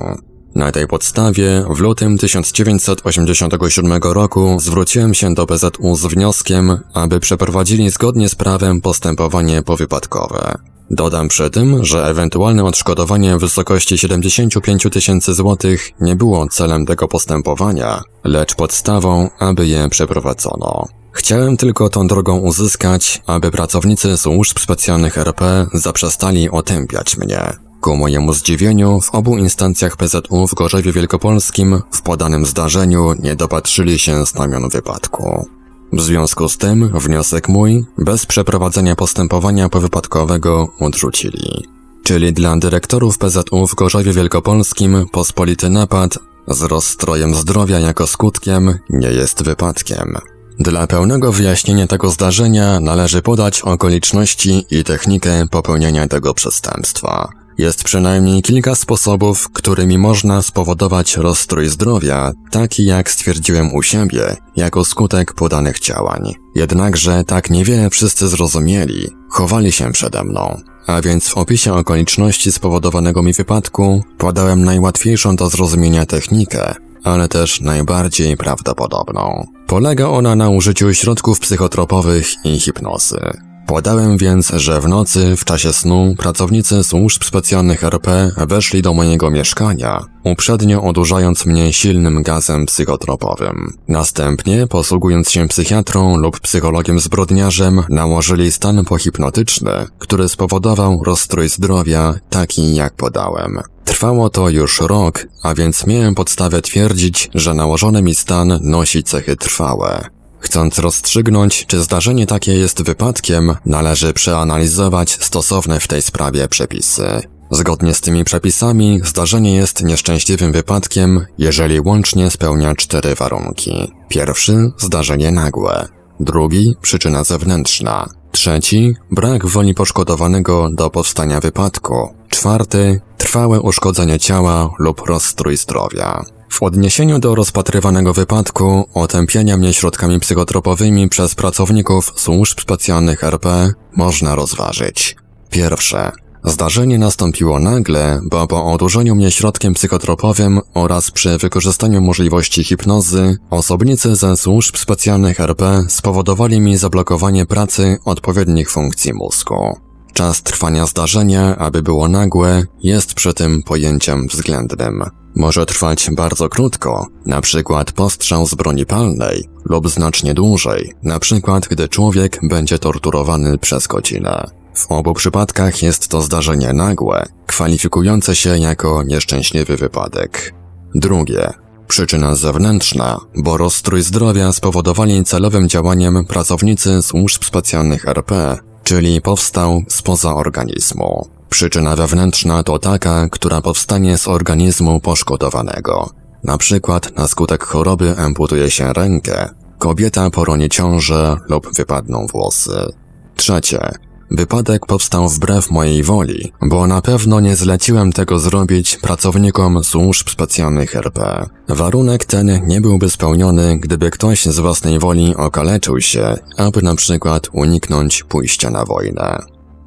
Na 0.56 0.72
tej 0.72 0.88
podstawie 0.88 1.66
w 1.70 1.80
lutym 1.80 2.18
1987 2.18 4.02
roku 4.04 4.58
zwróciłem 4.60 5.14
się 5.14 5.34
do 5.34 5.46
PZU 5.46 5.96
z 5.96 6.06
wnioskiem, 6.06 6.80
aby 6.94 7.20
przeprowadzili 7.20 7.90
zgodnie 7.90 8.30
z 8.30 8.36
prawem 8.36 8.82
postępowanie 8.82 9.62
powypadkowe. 9.62 10.58
Dodam 10.92 11.28
przy 11.28 11.50
tym, 11.50 11.86
że 11.86 12.06
ewentualne 12.08 12.64
odszkodowanie 12.64 13.38
w 13.38 13.40
wysokości 13.40 13.98
75 13.98 14.84
tysięcy 14.92 15.34
złotych 15.34 15.92
nie 16.02 16.16
było 16.16 16.48
celem 16.48 16.86
tego 16.86 17.08
postępowania, 17.08 18.02
lecz 18.24 18.56
podstawą, 18.56 19.30
aby 19.40 19.68
je 19.68 19.90
przeprowadzono. 19.90 20.88
Chciałem 21.12 21.58
tylko 21.58 21.90
tą 21.90 22.08
drogą 22.08 22.38
uzyskać, 22.38 23.22
aby 23.28 23.52
pracownicy 23.52 24.18
służb 24.18 24.60
specjalnych 24.60 25.18
RP 25.18 25.68
zaprzestali 25.74 26.50
otępiać 26.50 27.18
mnie. 27.18 27.65
Ku 27.86 27.96
mojemu 27.96 28.34
zdziwieniu, 28.34 29.02
w 29.02 29.16
obu 29.16 29.38
instancjach 29.38 29.98
PZU 29.98 30.48
w 30.48 30.54
Gorzewie 30.54 30.92
Wielkopolskim 30.92 31.82
w 31.92 32.02
podanym 32.02 32.46
zdarzeniu 32.46 33.14
nie 33.20 33.36
dopatrzyli 33.36 34.00
się 34.00 34.26
znamion 34.26 34.70
wypadku. 34.70 35.50
W 35.94 36.02
związku 36.02 36.50
z 36.50 36.58
tym 36.58 36.92
wniosek 36.94 37.50
mój, 37.50 37.86
bez 37.98 38.26
przeprowadzenia 38.26 38.96
postępowania 38.96 39.70
powypadkowego, 39.70 40.68
odrzucili. 40.80 41.68
Czyli 42.04 42.34
dla 42.34 42.58
dyrektorów 42.58 43.18
PZU 43.18 43.68
w 43.68 43.76
Gorzowie 43.76 44.14
Wielkopolskim 44.14 45.06
pospolity 45.12 45.70
napad 45.70 46.20
z 46.48 46.62
rozstrojem 46.62 47.36
zdrowia 47.36 47.80
jako 47.80 48.08
skutkiem 48.08 48.80
nie 48.90 49.12
jest 49.12 49.44
wypadkiem. 49.44 50.18
Dla 50.60 50.88
pełnego 50.88 51.32
wyjaśnienia 51.32 51.88
tego 51.88 52.10
zdarzenia 52.10 52.80
należy 52.80 53.22
podać 53.22 53.62
okoliczności 53.62 54.66
i 54.72 54.84
technikę 54.84 55.48
popełniania 55.52 56.08
tego 56.08 56.34
przestępstwa. 56.34 57.45
Jest 57.58 57.84
przynajmniej 57.84 58.42
kilka 58.42 58.76
sposobów, 58.76 59.50
którymi 59.50 59.98
można 59.98 60.42
spowodować 60.42 61.18
rozstrój 61.18 61.70
zdrowia, 61.70 62.32
taki 62.52 62.86
jak 62.86 63.12
stwierdziłem 63.12 63.74
u 63.74 63.84
siebie, 63.84 64.36
jako 64.56 64.86
skutek 64.86 65.34
podanych 65.34 65.80
działań. 65.80 66.34
Jednakże 66.56 67.24
tak 67.24 67.50
niewiele 67.50 67.90
wszyscy 67.90 68.28
zrozumieli, 68.28 69.10
chowali 69.30 69.72
się 69.72 69.92
przede 69.92 70.24
mną. 70.24 70.62
A 70.88 71.02
więc 71.02 71.30
w 71.30 71.38
opisie 71.38 71.74
okoliczności 71.74 72.52
spowodowanego 72.52 73.24
mi 73.24 73.34
wypadku 73.34 74.04
podałem 74.18 74.64
najłatwiejszą 74.64 75.36
do 75.36 75.50
zrozumienia 75.50 76.06
technikę, 76.06 76.76
ale 77.04 77.28
też 77.28 77.62
najbardziej 77.62 78.38
prawdopodobną. 78.38 79.48
Polega 79.68 80.08
ona 80.08 80.36
na 80.36 80.50
użyciu 80.50 80.94
środków 80.94 81.40
psychotropowych 81.40 82.46
i 82.46 82.60
hipnozy. 82.60 83.45
Podałem 83.68 84.18
więc, 84.18 84.50
że 84.50 84.82
w 84.82 84.88
nocy, 84.88 85.36
w 85.38 85.46
czasie 85.46 85.74
snu, 85.74 86.16
pracownicy 86.18 86.84
służb 86.84 87.24
specjalnych 87.24 87.84
RP 87.84 88.32
weszli 88.38 88.82
do 88.82 88.94
mojego 88.94 89.32
mieszkania, 89.32 90.06
uprzednio 90.24 90.84
odurzając 90.84 91.46
mnie 91.46 91.74
silnym 91.74 92.24
gazem 92.24 92.66
psychotropowym. 92.66 93.74
Następnie, 93.88 94.68
posługując 94.68 95.32
się 95.32 95.48
psychiatrą 95.48 96.18
lub 96.18 96.40
psychologiem 96.40 97.00
zbrodniarzem, 97.00 97.84
nałożyli 97.90 98.52
stan 98.52 98.86
pohipnotyczny, 98.86 99.72
który 100.00 100.30
spowodował 100.30 101.04
rozstrój 101.04 101.50
zdrowia, 101.50 102.14
taki 102.30 102.76
jak 102.76 102.94
podałem. 102.94 103.60
Trwało 103.86 104.30
to 104.30 104.50
już 104.50 104.82
rok, 104.82 105.28
a 105.44 105.54
więc 105.54 105.88
miałem 105.88 106.16
podstawę 106.16 106.62
twierdzić, 106.62 107.30
że 107.36 107.54
nałożony 107.54 108.02
mi 108.02 108.16
stan 108.16 108.60
nosi 108.62 109.04
cechy 109.04 109.36
trwałe. 109.36 110.15
Chcąc 110.46 110.80
rozstrzygnąć, 110.80 111.66
czy 111.66 111.84
zdarzenie 111.84 112.26
takie 112.26 112.54
jest 112.54 112.84
wypadkiem, 112.84 113.56
należy 113.66 114.14
przeanalizować 114.14 115.18
stosowne 115.22 115.80
w 115.80 115.88
tej 115.88 116.02
sprawie 116.02 116.48
przepisy. 116.48 117.22
Zgodnie 117.52 117.94
z 117.94 118.02
tymi 118.02 118.24
przepisami, 118.24 119.00
zdarzenie 119.04 119.56
jest 119.56 119.84
nieszczęśliwym 119.84 120.52
wypadkiem, 120.52 121.26
jeżeli 121.38 121.80
łącznie 121.80 122.32
spełnia 122.32 122.76
cztery 122.76 123.16
warunki. 123.16 123.92
Pierwszy, 124.10 124.72
zdarzenie 124.78 125.32
nagłe. 125.32 125.88
Drugi, 126.20 126.76
przyczyna 126.82 127.24
zewnętrzna. 127.24 128.10
Trzeci, 128.32 128.94
brak 129.12 129.46
woli 129.46 129.74
poszkodowanego 129.74 130.70
do 130.72 130.90
powstania 130.90 131.40
wypadku. 131.40 132.16
Czwarty, 132.30 133.02
trwałe 133.18 133.62
uszkodzenie 133.62 134.20
ciała 134.20 134.70
lub 134.80 135.02
rozstrój 135.08 135.58
zdrowia. 135.58 136.26
W 136.50 136.64
odniesieniu 136.64 137.20
do 137.20 137.36
rozpatrywanego 137.36 138.14
wypadku 138.14 138.90
otępienia 138.94 139.58
mnie 139.58 139.74
środkami 139.74 140.20
psychotropowymi 140.20 141.10
przez 141.10 141.36
pracowników 141.36 142.14
służb 142.16 142.60
specjalnych 142.62 143.24
RP 143.24 143.74
można 143.96 144.36
rozważyć. 144.36 145.16
Pierwsze. 145.50 146.12
Zdarzenie 146.44 146.98
nastąpiło 146.98 147.60
nagle, 147.60 148.20
bo 148.24 148.48
po 148.48 148.66
odurzeniu 148.66 149.16
mnie 149.16 149.32
środkiem 149.32 149.74
psychotropowym 149.74 150.60
oraz 150.74 151.12
przy 151.12 151.38
wykorzystaniu 151.38 152.02
możliwości 152.02 152.64
hipnozy, 152.64 153.38
osobnicy 153.50 154.16
ze 154.16 154.38
służb 154.38 154.78
specjalnych 154.78 155.40
RP 155.40 155.84
spowodowali 155.90 156.62
mi 156.62 156.78
zablokowanie 156.78 157.46
pracy 157.46 157.98
odpowiednich 158.06 158.72
funkcji 158.72 159.14
mózgu. 159.14 159.78
Czas 160.14 160.44
trwania 160.44 160.86
zdarzenia, 160.86 161.58
aby 161.58 161.84
było 161.84 162.08
nagłe, 162.08 162.64
jest 162.84 163.14
przy 163.14 163.34
tym 163.34 163.64
pojęciem 163.64 164.28
względnym. 164.28 165.04
Może 165.36 165.66
trwać 165.66 166.10
bardzo 166.12 166.50
krótko, 166.50 167.08
przykład 167.42 167.92
postrzał 167.92 168.48
z 168.48 168.56
broni 168.56 168.86
palnej, 168.86 169.50
lub 169.66 169.90
znacznie 169.90 170.34
dłużej, 170.34 170.94
przykład 171.20 171.68
gdy 171.68 171.90
człowiek 171.90 172.40
będzie 172.44 172.80
torturowany 172.80 173.58
przez 173.58 173.88
godzinę. 173.88 174.50
W 174.74 174.92
obu 174.92 175.14
przypadkach 175.14 175.84
jest 175.84 176.08
to 176.08 176.22
zdarzenie 176.22 176.74
nagłe, 176.74 177.26
kwalifikujące 177.48 178.36
się 178.36 178.58
jako 178.58 179.04
nieszczęśliwy 179.04 179.78
wypadek. 179.78 180.54
Drugie. 180.96 181.54
Przyczyna 181.88 182.36
zewnętrzna, 182.36 183.20
bo 183.38 183.58
rozstrój 183.58 184.02
zdrowia 184.02 184.52
spowodowali 184.52 185.24
celowym 185.24 185.70
działaniem 185.70 186.26
pracownicy 186.26 187.02
służb 187.02 187.44
specjalnych 187.44 188.08
RP, 188.08 188.58
czyli 188.84 189.22
powstał 189.22 189.84
spoza 189.90 190.36
organizmu. 190.36 191.35
Przyczyna 191.56 191.96
wewnętrzna 191.96 192.64
to 192.64 192.80
taka, 192.80 193.30
która 193.30 193.62
powstanie 193.62 194.18
z 194.18 194.28
organizmu 194.28 195.00
poszkodowanego. 195.00 196.10
Na 196.44 196.58
przykład 196.58 197.18
na 197.18 197.28
skutek 197.28 197.64
choroby 197.64 198.18
amputuje 198.18 198.72
się 198.72 198.94
rękę, 198.94 199.50
kobieta 199.80 200.30
poronie 200.30 200.70
ciążę 200.70 201.38
lub 201.50 201.76
wypadną 201.76 202.28
włosy. 202.28 202.94
Trzecie. 203.36 203.92
Wypadek 204.32 204.86
powstał 204.86 205.30
wbrew 205.30 205.72
mojej 205.72 206.04
woli, 206.04 206.54
bo 206.62 206.88
na 206.88 207.02
pewno 207.02 207.40
nie 207.40 207.56
zleciłem 207.56 208.12
tego 208.12 208.40
zrobić 208.40 208.98
pracownikom 208.98 209.84
służb 209.84 210.30
specjalnych 210.30 210.96
RP. 210.96 211.50
Warunek 211.70 212.26
ten 212.26 212.68
nie 212.68 212.82
byłby 212.82 213.10
spełniony, 213.10 213.80
gdyby 213.80 214.12
ktoś 214.12 214.46
z 214.46 214.60
własnej 214.60 215.00
woli 215.00 215.36
okaleczył 215.36 216.02
się, 216.02 216.38
aby 216.58 216.82
na 216.82 216.96
przykład 216.96 217.48
uniknąć 217.54 218.24
pójścia 218.24 218.70
na 218.70 218.86
wojnę. 218.86 219.40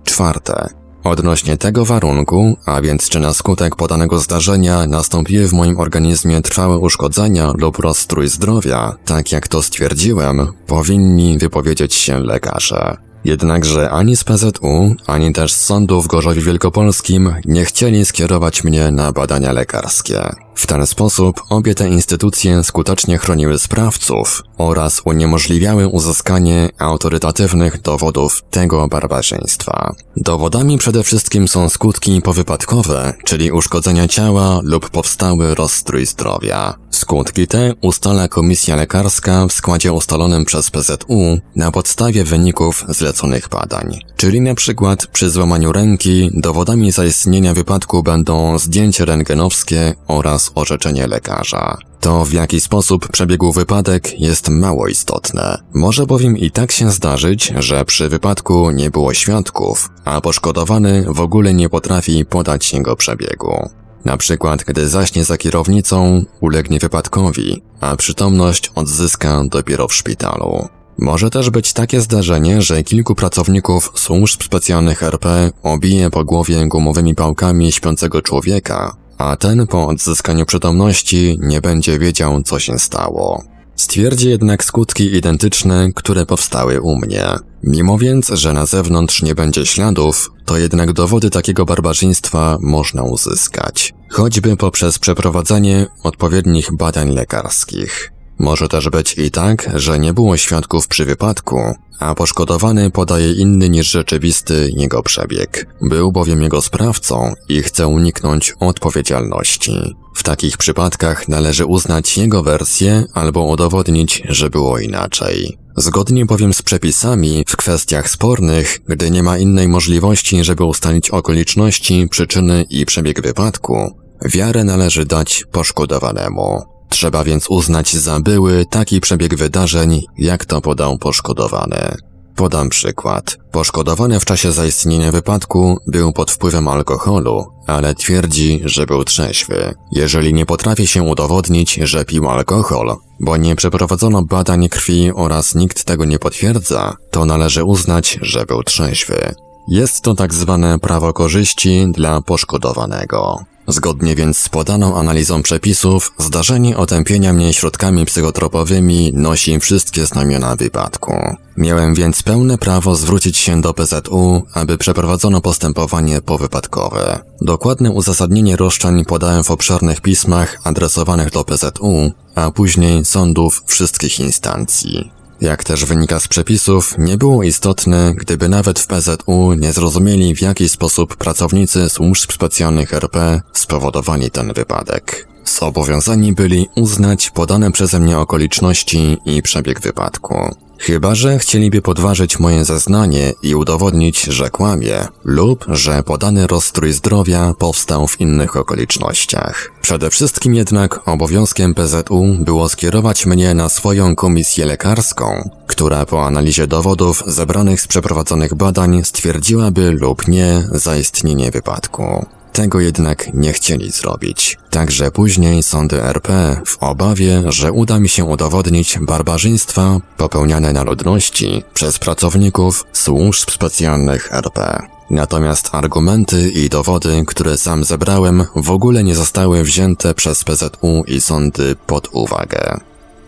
Czwarte. 0.04 0.77
Odnośnie 1.08 1.56
tego 1.56 1.84
warunku, 1.84 2.56
a 2.66 2.80
więc 2.80 3.08
czy 3.08 3.20
na 3.20 3.34
skutek 3.34 3.76
podanego 3.76 4.18
zdarzenia 4.18 4.86
nastąpiły 4.86 5.48
w 5.48 5.52
moim 5.52 5.80
organizmie 5.80 6.42
trwałe 6.42 6.78
uszkodzenia 6.78 7.52
lub 7.56 7.78
rozstrój 7.78 8.28
zdrowia, 8.28 8.94
tak 9.04 9.32
jak 9.32 9.48
to 9.48 9.62
stwierdziłem, 9.62 10.46
powinni 10.66 11.38
wypowiedzieć 11.38 11.94
się 11.94 12.20
lekarze. 12.20 12.96
Jednakże 13.24 13.90
ani 13.90 14.16
z 14.16 14.24
PZU, 14.24 14.94
ani 15.06 15.32
też 15.32 15.52
z 15.52 15.64
sądu 15.64 16.02
w 16.02 16.06
Gorzowie 16.06 16.42
Wielkopolskim 16.42 17.34
nie 17.44 17.64
chcieli 17.64 18.04
skierować 18.04 18.64
mnie 18.64 18.90
na 18.90 19.12
badania 19.12 19.52
lekarskie. 19.52 20.20
W 20.58 20.66
ten 20.66 20.86
sposób 20.86 21.42
obie 21.50 21.74
te 21.74 21.88
instytucje 21.88 22.64
skutecznie 22.64 23.18
chroniły 23.18 23.58
sprawców 23.58 24.42
oraz 24.56 25.02
uniemożliwiały 25.04 25.88
uzyskanie 25.88 26.68
autorytatywnych 26.78 27.82
dowodów 27.82 28.42
tego 28.50 28.88
barbarzyństwa. 28.88 29.94
Dowodami 30.16 30.78
przede 30.78 31.02
wszystkim 31.02 31.48
są 31.48 31.68
skutki 31.68 32.22
powypadkowe, 32.22 33.14
czyli 33.24 33.52
uszkodzenia 33.52 34.08
ciała 34.08 34.60
lub 34.62 34.90
powstały 34.90 35.54
rozstrój 35.54 36.06
zdrowia. 36.06 36.74
Skutki 36.90 37.46
te 37.46 37.74
ustala 37.80 38.28
komisja 38.28 38.76
lekarska 38.76 39.46
w 39.46 39.52
składzie 39.52 39.92
ustalonym 39.92 40.44
przez 40.44 40.70
PZU 40.70 41.38
na 41.56 41.70
podstawie 41.70 42.24
wyników 42.24 42.84
zleconych 42.88 43.48
badań. 43.48 43.98
Czyli 44.16 44.40
na 44.40 44.54
przykład 44.54 45.06
przy 45.06 45.30
złamaniu 45.30 45.72
ręki 45.72 46.30
dowodami 46.34 46.92
zaistnienia 46.92 47.54
wypadku 47.54 48.02
będą 48.02 48.58
zdjęcie 48.58 49.04
rentgenowskie 49.04 49.94
oraz 50.08 50.47
orzeczenie 50.54 51.06
lekarza. 51.06 51.78
To 52.00 52.24
w 52.24 52.32
jaki 52.32 52.60
sposób 52.60 53.08
przebiegł 53.08 53.52
wypadek 53.52 54.20
jest 54.20 54.48
mało 54.48 54.88
istotne. 54.88 55.62
Może 55.74 56.06
bowiem 56.06 56.36
i 56.36 56.50
tak 56.50 56.72
się 56.72 56.90
zdarzyć, 56.90 57.52
że 57.58 57.84
przy 57.84 58.08
wypadku 58.08 58.70
nie 58.70 58.90
było 58.90 59.14
świadków, 59.14 59.88
a 60.04 60.20
poszkodowany 60.20 61.04
w 61.08 61.20
ogóle 61.20 61.54
nie 61.54 61.68
potrafi 61.68 62.24
podać 62.24 62.72
jego 62.72 62.96
przebiegu. 62.96 63.70
Na 64.04 64.16
przykład, 64.16 64.64
gdy 64.64 64.88
zaśnie 64.88 65.24
za 65.24 65.36
kierownicą, 65.36 66.24
ulegnie 66.40 66.78
wypadkowi, 66.78 67.62
a 67.80 67.96
przytomność 67.96 68.70
odzyska 68.74 69.42
dopiero 69.50 69.88
w 69.88 69.94
szpitalu. 69.94 70.68
Może 70.98 71.30
też 71.30 71.50
być 71.50 71.72
takie 71.72 72.00
zdarzenie, 72.00 72.62
że 72.62 72.82
kilku 72.82 73.14
pracowników 73.14 73.92
służb 73.94 74.42
specjalnych 74.42 75.02
RP 75.02 75.50
obije 75.62 76.10
po 76.10 76.24
głowie 76.24 76.66
gumowymi 76.68 77.14
pałkami 77.14 77.72
śpiącego 77.72 78.22
człowieka, 78.22 78.96
a 79.18 79.36
ten 79.36 79.66
po 79.66 79.86
odzyskaniu 79.86 80.46
przytomności 80.46 81.38
nie 81.40 81.60
będzie 81.60 81.98
wiedział, 81.98 82.42
co 82.42 82.58
się 82.58 82.78
stało. 82.78 83.44
Stwierdzi 83.76 84.28
jednak 84.28 84.64
skutki 84.64 85.16
identyczne, 85.16 85.88
które 85.94 86.26
powstały 86.26 86.80
u 86.80 86.96
mnie. 86.96 87.26
Mimo 87.62 87.98
więc, 87.98 88.28
że 88.28 88.52
na 88.52 88.66
zewnątrz 88.66 89.22
nie 89.22 89.34
będzie 89.34 89.66
śladów, 89.66 90.30
to 90.44 90.58
jednak 90.58 90.92
dowody 90.92 91.30
takiego 91.30 91.64
barbarzyństwa 91.64 92.58
można 92.60 93.02
uzyskać, 93.02 93.94
choćby 94.10 94.56
poprzez 94.56 94.98
przeprowadzenie 94.98 95.86
odpowiednich 96.02 96.72
badań 96.72 97.10
lekarskich. 97.10 98.12
Może 98.38 98.68
też 98.68 98.88
być 98.88 99.18
i 99.18 99.30
tak, 99.30 99.70
że 99.74 99.98
nie 99.98 100.12
było 100.12 100.36
świadków 100.36 100.88
przy 100.88 101.04
wypadku, 101.04 101.74
a 101.98 102.14
poszkodowany 102.14 102.90
podaje 102.90 103.32
inny 103.32 103.68
niż 103.68 103.90
rzeczywisty 103.90 104.70
jego 104.76 105.02
przebieg. 105.02 105.66
Był 105.82 106.12
bowiem 106.12 106.42
jego 106.42 106.62
sprawcą 106.62 107.32
i 107.48 107.62
chce 107.62 107.86
uniknąć 107.86 108.54
odpowiedzialności. 108.60 109.96
W 110.16 110.22
takich 110.22 110.56
przypadkach 110.56 111.28
należy 111.28 111.66
uznać 111.66 112.18
jego 112.18 112.42
wersję 112.42 113.04
albo 113.14 113.46
udowodnić, 113.46 114.22
że 114.28 114.50
było 114.50 114.78
inaczej. 114.78 115.58
Zgodnie 115.76 116.26
bowiem 116.26 116.54
z 116.54 116.62
przepisami, 116.62 117.44
w 117.48 117.56
kwestiach 117.56 118.10
spornych, 118.10 118.78
gdy 118.88 119.10
nie 119.10 119.22
ma 119.22 119.38
innej 119.38 119.68
możliwości, 119.68 120.44
żeby 120.44 120.64
ustalić 120.64 121.10
okoliczności, 121.10 122.08
przyczyny 122.10 122.64
i 122.70 122.86
przebieg 122.86 123.22
wypadku, 123.22 123.90
wiarę 124.24 124.64
należy 124.64 125.04
dać 125.04 125.44
poszkodowanemu. 125.52 126.77
Trzeba 126.88 127.24
więc 127.24 127.50
uznać 127.50 127.96
za 127.96 128.20
były 128.20 128.66
taki 128.66 129.00
przebieg 129.00 129.34
wydarzeń, 129.34 130.02
jak 130.18 130.44
to 130.44 130.60
podał 130.60 130.98
poszkodowany. 130.98 131.96
Podam 132.36 132.68
przykład. 132.68 133.38
Poszkodowany 133.50 134.20
w 134.20 134.24
czasie 134.24 134.52
zaistnienia 134.52 135.12
wypadku 135.12 135.76
był 135.86 136.12
pod 136.12 136.30
wpływem 136.30 136.68
alkoholu, 136.68 137.46
ale 137.66 137.94
twierdzi, 137.94 138.60
że 138.64 138.86
był 138.86 139.04
trzeźwy. 139.04 139.74
Jeżeli 139.92 140.34
nie 140.34 140.46
potrafi 140.46 140.86
się 140.86 141.02
udowodnić, 141.02 141.74
że 141.74 142.04
pił 142.04 142.28
alkohol, 142.28 142.96
bo 143.20 143.36
nie 143.36 143.56
przeprowadzono 143.56 144.22
badań 144.22 144.68
krwi 144.68 145.12
oraz 145.14 145.54
nikt 145.54 145.84
tego 145.84 146.04
nie 146.04 146.18
potwierdza, 146.18 146.96
to 147.10 147.24
należy 147.24 147.64
uznać, 147.64 148.18
że 148.22 148.46
był 148.46 148.62
trzeźwy. 148.62 149.34
Jest 149.68 150.00
to 150.02 150.14
tak 150.14 150.34
zwane 150.34 150.78
prawo 150.78 151.12
korzyści 151.12 151.86
dla 151.92 152.20
poszkodowanego. 152.20 153.38
Zgodnie 153.70 154.14
więc 154.14 154.38
z 154.38 154.48
podaną 154.48 154.98
analizą 154.98 155.42
przepisów, 155.42 156.12
zdarzenie 156.18 156.76
otępienia 156.76 157.32
mnie 157.32 157.54
środkami 157.54 158.04
psychotropowymi 158.04 159.12
nosi 159.14 159.60
wszystkie 159.60 160.06
znamiona 160.06 160.56
wypadku. 160.56 161.36
Miałem 161.56 161.94
więc 161.94 162.22
pełne 162.22 162.58
prawo 162.58 162.94
zwrócić 162.96 163.36
się 163.36 163.60
do 163.60 163.74
PZU, 163.74 164.42
aby 164.54 164.78
przeprowadzono 164.78 165.40
postępowanie 165.40 166.22
powypadkowe. 166.22 167.18
Dokładne 167.40 167.90
uzasadnienie 167.90 168.56
roszczeń 168.56 169.04
podałem 169.04 169.44
w 169.44 169.50
obszernych 169.50 170.00
pismach 170.00 170.60
adresowanych 170.64 171.30
do 171.30 171.44
PZU, 171.44 172.12
a 172.34 172.50
później 172.50 173.04
sądów 173.04 173.62
wszystkich 173.66 174.20
instancji. 174.20 175.17
Jak 175.40 175.64
też 175.64 175.84
wynika 175.84 176.20
z 176.20 176.28
przepisów, 176.28 176.94
nie 176.98 177.16
było 177.16 177.42
istotne, 177.42 178.14
gdyby 178.16 178.48
nawet 178.48 178.80
w 178.80 178.86
PZU 178.86 179.52
nie 179.54 179.72
zrozumieli 179.72 180.34
w 180.34 180.42
jaki 180.42 180.68
sposób 180.68 181.16
pracownicy 181.16 181.88
służb 181.88 182.32
specjalnych 182.32 182.94
RP 182.94 183.42
spowodowali 183.52 184.30
ten 184.30 184.52
wypadek. 184.52 185.27
Zobowiązani 185.48 186.32
byli 186.32 186.68
uznać 186.76 187.30
podane 187.30 187.72
przeze 187.72 188.00
mnie 188.00 188.18
okoliczności 188.18 189.18
i 189.24 189.42
przebieg 189.42 189.80
wypadku. 189.80 190.54
Chyba, 190.78 191.14
że 191.14 191.38
chcieliby 191.38 191.82
podważyć 191.82 192.38
moje 192.38 192.64
zeznanie 192.64 193.32
i 193.42 193.54
udowodnić, 193.54 194.22
że 194.22 194.50
kłamie, 194.50 195.06
lub 195.24 195.64
że 195.68 196.02
podany 196.02 196.46
rozstrój 196.46 196.92
zdrowia 196.92 197.54
powstał 197.58 198.06
w 198.06 198.20
innych 198.20 198.56
okolicznościach. 198.56 199.70
Przede 199.80 200.10
wszystkim 200.10 200.54
jednak 200.54 201.08
obowiązkiem 201.08 201.74
PZU 201.74 202.24
było 202.40 202.68
skierować 202.68 203.26
mnie 203.26 203.54
na 203.54 203.68
swoją 203.68 204.16
komisję 204.16 204.66
lekarską, 204.66 205.50
która 205.66 206.06
po 206.06 206.26
analizie 206.26 206.66
dowodów 206.66 207.22
zebranych 207.26 207.80
z 207.80 207.86
przeprowadzonych 207.86 208.54
badań 208.54 209.04
stwierdziłaby 209.04 209.90
lub 209.90 210.28
nie 210.28 210.68
zaistnienie 210.72 211.50
wypadku. 211.50 212.26
Tego 212.52 212.80
jednak 212.80 213.34
nie 213.34 213.52
chcieli 213.52 213.90
zrobić. 213.90 214.58
Także 214.70 215.10
później 215.10 215.62
sądy 215.62 216.02
RP, 216.02 216.60
w 216.66 216.82
obawie, 216.82 217.42
że 217.46 217.72
uda 217.72 218.00
mi 218.00 218.08
się 218.08 218.24
udowodnić 218.24 218.98
barbarzyństwa 218.98 220.00
popełniane 220.16 220.72
na 220.72 220.82
ludności 220.82 221.62
przez 221.74 221.98
pracowników 221.98 222.84
służb 222.92 223.50
specjalnych 223.50 224.32
RP. 224.32 224.82
Natomiast 225.10 225.68
argumenty 225.72 226.50
i 226.50 226.68
dowody, 226.68 227.24
które 227.26 227.58
sam 227.58 227.84
zebrałem, 227.84 228.44
w 228.56 228.70
ogóle 228.70 229.04
nie 229.04 229.14
zostały 229.14 229.64
wzięte 229.64 230.14
przez 230.14 230.44
PZU 230.44 231.04
i 231.06 231.20
sądy 231.20 231.76
pod 231.86 232.08
uwagę. 232.12 232.80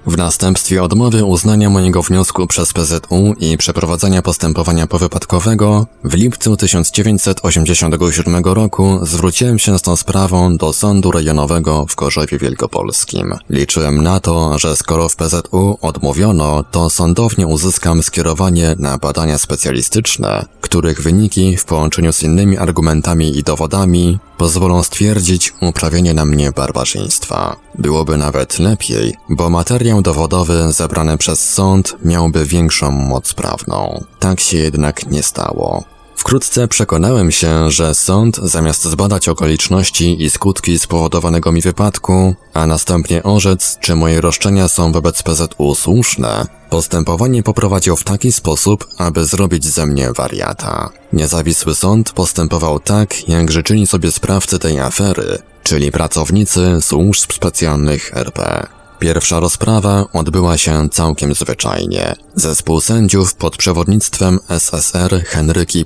W 0.07 0.17
następstwie 0.17 0.83
odmowy 0.83 1.25
uznania 1.25 1.71
mojego 1.71 2.03
wniosku 2.03 2.47
przez 2.47 2.73
PZU 2.73 3.35
i 3.41 3.57
przeprowadzenia 3.57 4.23
postępowania 4.23 4.87
powypadkowego, 4.87 5.87
w 6.05 6.15
lipcu 6.15 6.57
1987 6.57 8.45
roku 8.45 8.99
zwróciłem 9.03 9.59
się 9.59 9.79
z 9.79 9.83
tą 9.83 9.97
sprawą 9.97 10.57
do 10.57 10.73
Sądu 10.73 11.11
Rejonowego 11.11 11.87
w 11.87 11.97
Gorzowie 11.97 12.39
Wielkopolskim. 12.39 13.35
Liczyłem 13.51 14.03
na 14.03 14.21
to, 14.21 14.59
że 14.59 14.77
skoro 14.77 15.09
w 15.09 15.17
PZU 15.17 15.79
odmówiono, 15.81 16.65
to 16.71 16.91
sądownie 16.91 17.47
uzyskam 17.47 18.03
skierowanie 18.03 18.75
na 18.79 18.99
badania 18.99 19.39
specjalistyczne, 19.39 20.47
których 20.61 21.03
wyniki 21.03 21.57
w 21.57 21.65
połączeniu 21.65 22.13
z 22.13 22.23
innymi 22.23 22.59
argumentami 22.59 23.39
i 23.39 23.43
dowodami 23.43 24.19
pozwolą 24.41 24.83
stwierdzić 24.83 25.55
uprawienie 25.61 26.15
na 26.15 26.25
mnie 26.25 26.53
barbarzyństwa. 26.53 27.57
Byłoby 27.79 28.17
nawet 28.17 28.59
lepiej, 28.59 29.15
bo 29.29 29.51
materiał 29.51 30.03
dowodowy 30.03 30.73
zebrany 30.73 31.19
przez 31.19 31.51
sąd 31.51 31.97
miałby 32.05 32.45
większą 32.47 32.91
moc 32.91 33.35
prawną. 33.35 34.05
Tak 34.19 34.41
się 34.41 34.59
jednak 34.59 35.07
nie 35.07 35.23
stało. 35.23 35.85
Wkrótce 36.21 36.69
przekonałem 36.69 37.31
się, 37.31 37.71
że 37.71 37.95
sąd 37.95 38.37
zamiast 38.37 38.85
zbadać 38.85 39.29
okoliczności 39.29 40.25
i 40.25 40.31
skutki 40.31 40.79
spowodowanego 40.79 41.53
mi 41.53 41.61
wypadku, 41.61 42.35
a 42.55 42.67
następnie 42.67 43.23
orzec, 43.23 43.79
czy 43.81 43.97
moje 43.97 44.21
roszczenia 44.21 44.69
są 44.69 44.93
wobec 44.93 45.23
PZU 45.23 45.75
słuszne, 45.75 46.47
postępowanie 46.71 47.43
poprowadził 47.43 47.97
w 47.97 48.05
taki 48.05 48.33
sposób, 48.33 48.89
aby 48.99 49.25
zrobić 49.25 49.67
ze 49.67 49.87
mnie 49.87 50.13
wariata. 50.13 50.91
Niezawisły 51.13 51.75
sąd 51.75 52.13
postępował 52.13 52.81
tak, 52.81 53.29
jak 53.29 53.51
życzyli 53.51 53.87
sobie 53.87 54.13
sprawcy 54.13 54.59
tej 54.59 54.81
afery, 54.81 55.39
czyli 55.63 55.93
pracownicy 55.93 56.79
służb 56.81 57.33
specjalnych 57.33 58.17
RP. 58.17 58.67
Pierwsza 58.99 59.41
rozprawa 59.41 60.05
odbyła 60.13 60.59
się 60.59 60.89
całkiem 60.89 61.35
zwyczajnie. 61.35 62.15
Zespół 62.35 62.81
sędziów 62.81 63.35
pod 63.35 63.57
przewodnictwem 63.57 64.39
SSR 64.49 65.25
Henryki 65.25 65.85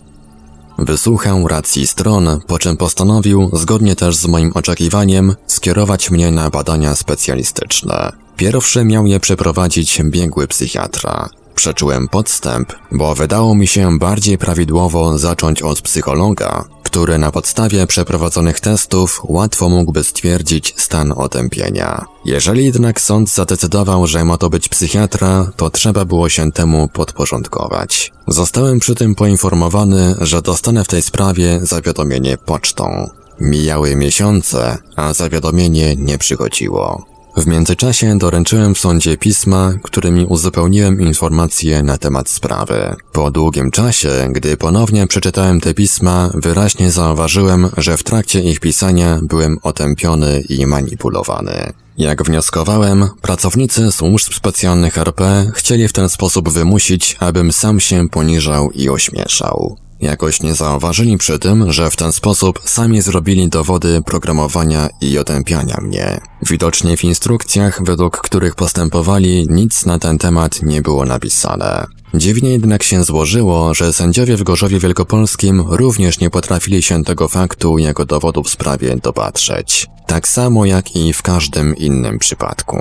Wysłuchał 0.78 1.48
racji 1.48 1.86
stron, 1.86 2.40
po 2.46 2.58
czym 2.58 2.76
postanowił, 2.76 3.50
zgodnie 3.52 3.96
też 3.96 4.16
z 4.16 4.26
moim 4.26 4.52
oczekiwaniem, 4.54 5.34
skierować 5.46 6.10
mnie 6.10 6.30
na 6.30 6.50
badania 6.50 6.94
specjalistyczne. 6.94 8.12
Pierwszy 8.36 8.84
miał 8.84 9.06
je 9.06 9.20
przeprowadzić 9.20 10.02
biegły 10.02 10.46
psychiatra. 10.46 11.28
Przeczułem 11.54 12.08
podstęp, 12.08 12.72
bo 12.92 13.14
wydało 13.14 13.54
mi 13.54 13.66
się 13.66 13.98
bardziej 13.98 14.38
prawidłowo 14.38 15.18
zacząć 15.18 15.62
od 15.62 15.80
psychologa, 15.80 16.64
który 16.82 17.18
na 17.18 17.30
podstawie 17.30 17.86
przeprowadzonych 17.86 18.60
testów 18.60 19.20
łatwo 19.24 19.68
mógłby 19.68 20.04
stwierdzić 20.04 20.74
stan 20.76 21.12
otępienia. 21.16 22.04
Jeżeli 22.24 22.64
jednak 22.64 23.00
sąd 23.00 23.30
zadecydował, 23.30 24.06
że 24.06 24.24
ma 24.24 24.38
to 24.38 24.50
być 24.50 24.68
psychiatra, 24.68 25.50
to 25.56 25.70
trzeba 25.70 26.04
było 26.04 26.28
się 26.28 26.52
temu 26.52 26.88
podporządkować. 26.88 28.12
Zostałem 28.28 28.78
przy 28.78 28.94
tym 28.94 29.14
poinformowany, 29.14 30.14
że 30.20 30.42
dostanę 30.42 30.84
w 30.84 30.88
tej 30.88 31.02
sprawie 31.02 31.60
zawiadomienie 31.62 32.36
pocztą. 32.36 33.10
Mijały 33.40 33.96
miesiące, 33.96 34.78
a 34.96 35.14
zawiadomienie 35.14 35.96
nie 35.96 36.18
przychodziło. 36.18 37.13
W 37.36 37.46
międzyczasie 37.46 38.18
doręczyłem 38.18 38.74
w 38.74 38.78
sądzie 38.78 39.16
pisma, 39.16 39.72
którymi 39.82 40.26
uzupełniłem 40.26 41.00
informacje 41.00 41.82
na 41.82 41.98
temat 41.98 42.28
sprawy. 42.28 42.96
Po 43.12 43.30
długim 43.30 43.70
czasie, 43.70 44.28
gdy 44.32 44.56
ponownie 44.56 45.06
przeczytałem 45.06 45.60
te 45.60 45.74
pisma, 45.74 46.30
wyraźnie 46.34 46.90
zauważyłem, 46.90 47.70
że 47.76 47.96
w 47.96 48.02
trakcie 48.02 48.40
ich 48.40 48.60
pisania 48.60 49.18
byłem 49.22 49.58
otępiony 49.62 50.40
i 50.48 50.66
manipulowany. 50.66 51.72
Jak 51.98 52.22
wnioskowałem, 52.22 53.08
pracownicy 53.22 53.92
służb 53.92 54.34
specjalnych 54.34 54.98
RP 54.98 55.52
chcieli 55.54 55.88
w 55.88 55.92
ten 55.92 56.08
sposób 56.08 56.48
wymusić, 56.48 57.16
abym 57.20 57.52
sam 57.52 57.80
się 57.80 58.08
poniżał 58.08 58.70
i 58.70 58.88
ośmieszał. 58.88 59.83
Jakoś 60.00 60.42
nie 60.42 60.54
zauważyli 60.54 61.18
przy 61.18 61.38
tym, 61.38 61.72
że 61.72 61.90
w 61.90 61.96
ten 61.96 62.12
sposób 62.12 62.60
sami 62.64 63.02
zrobili 63.02 63.48
dowody 63.48 64.02
programowania 64.02 64.88
i 65.00 65.18
otępiania 65.18 65.76
mnie. 65.82 66.20
Widocznie 66.42 66.96
w 66.96 67.04
instrukcjach, 67.04 67.84
według 67.84 68.16
których 68.18 68.54
postępowali, 68.54 69.46
nic 69.50 69.86
na 69.86 69.98
ten 69.98 70.18
temat 70.18 70.62
nie 70.62 70.82
było 70.82 71.04
napisane. 71.04 71.86
Dziwnie 72.14 72.50
jednak 72.50 72.82
się 72.82 73.04
złożyło, 73.04 73.74
że 73.74 73.92
sędziowie 73.92 74.36
w 74.36 74.42
Gorzowie 74.42 74.78
Wielkopolskim 74.78 75.64
również 75.68 76.20
nie 76.20 76.30
potrafili 76.30 76.82
się 76.82 77.04
tego 77.04 77.28
faktu 77.28 77.78
jako 77.78 78.04
dowodu 78.04 78.42
w 78.42 78.50
sprawie 78.50 78.96
dopatrzeć. 78.96 79.86
Tak 80.06 80.28
samo 80.28 80.64
jak 80.64 80.96
i 80.96 81.12
w 81.14 81.22
każdym 81.22 81.76
innym 81.76 82.18
przypadku. 82.18 82.76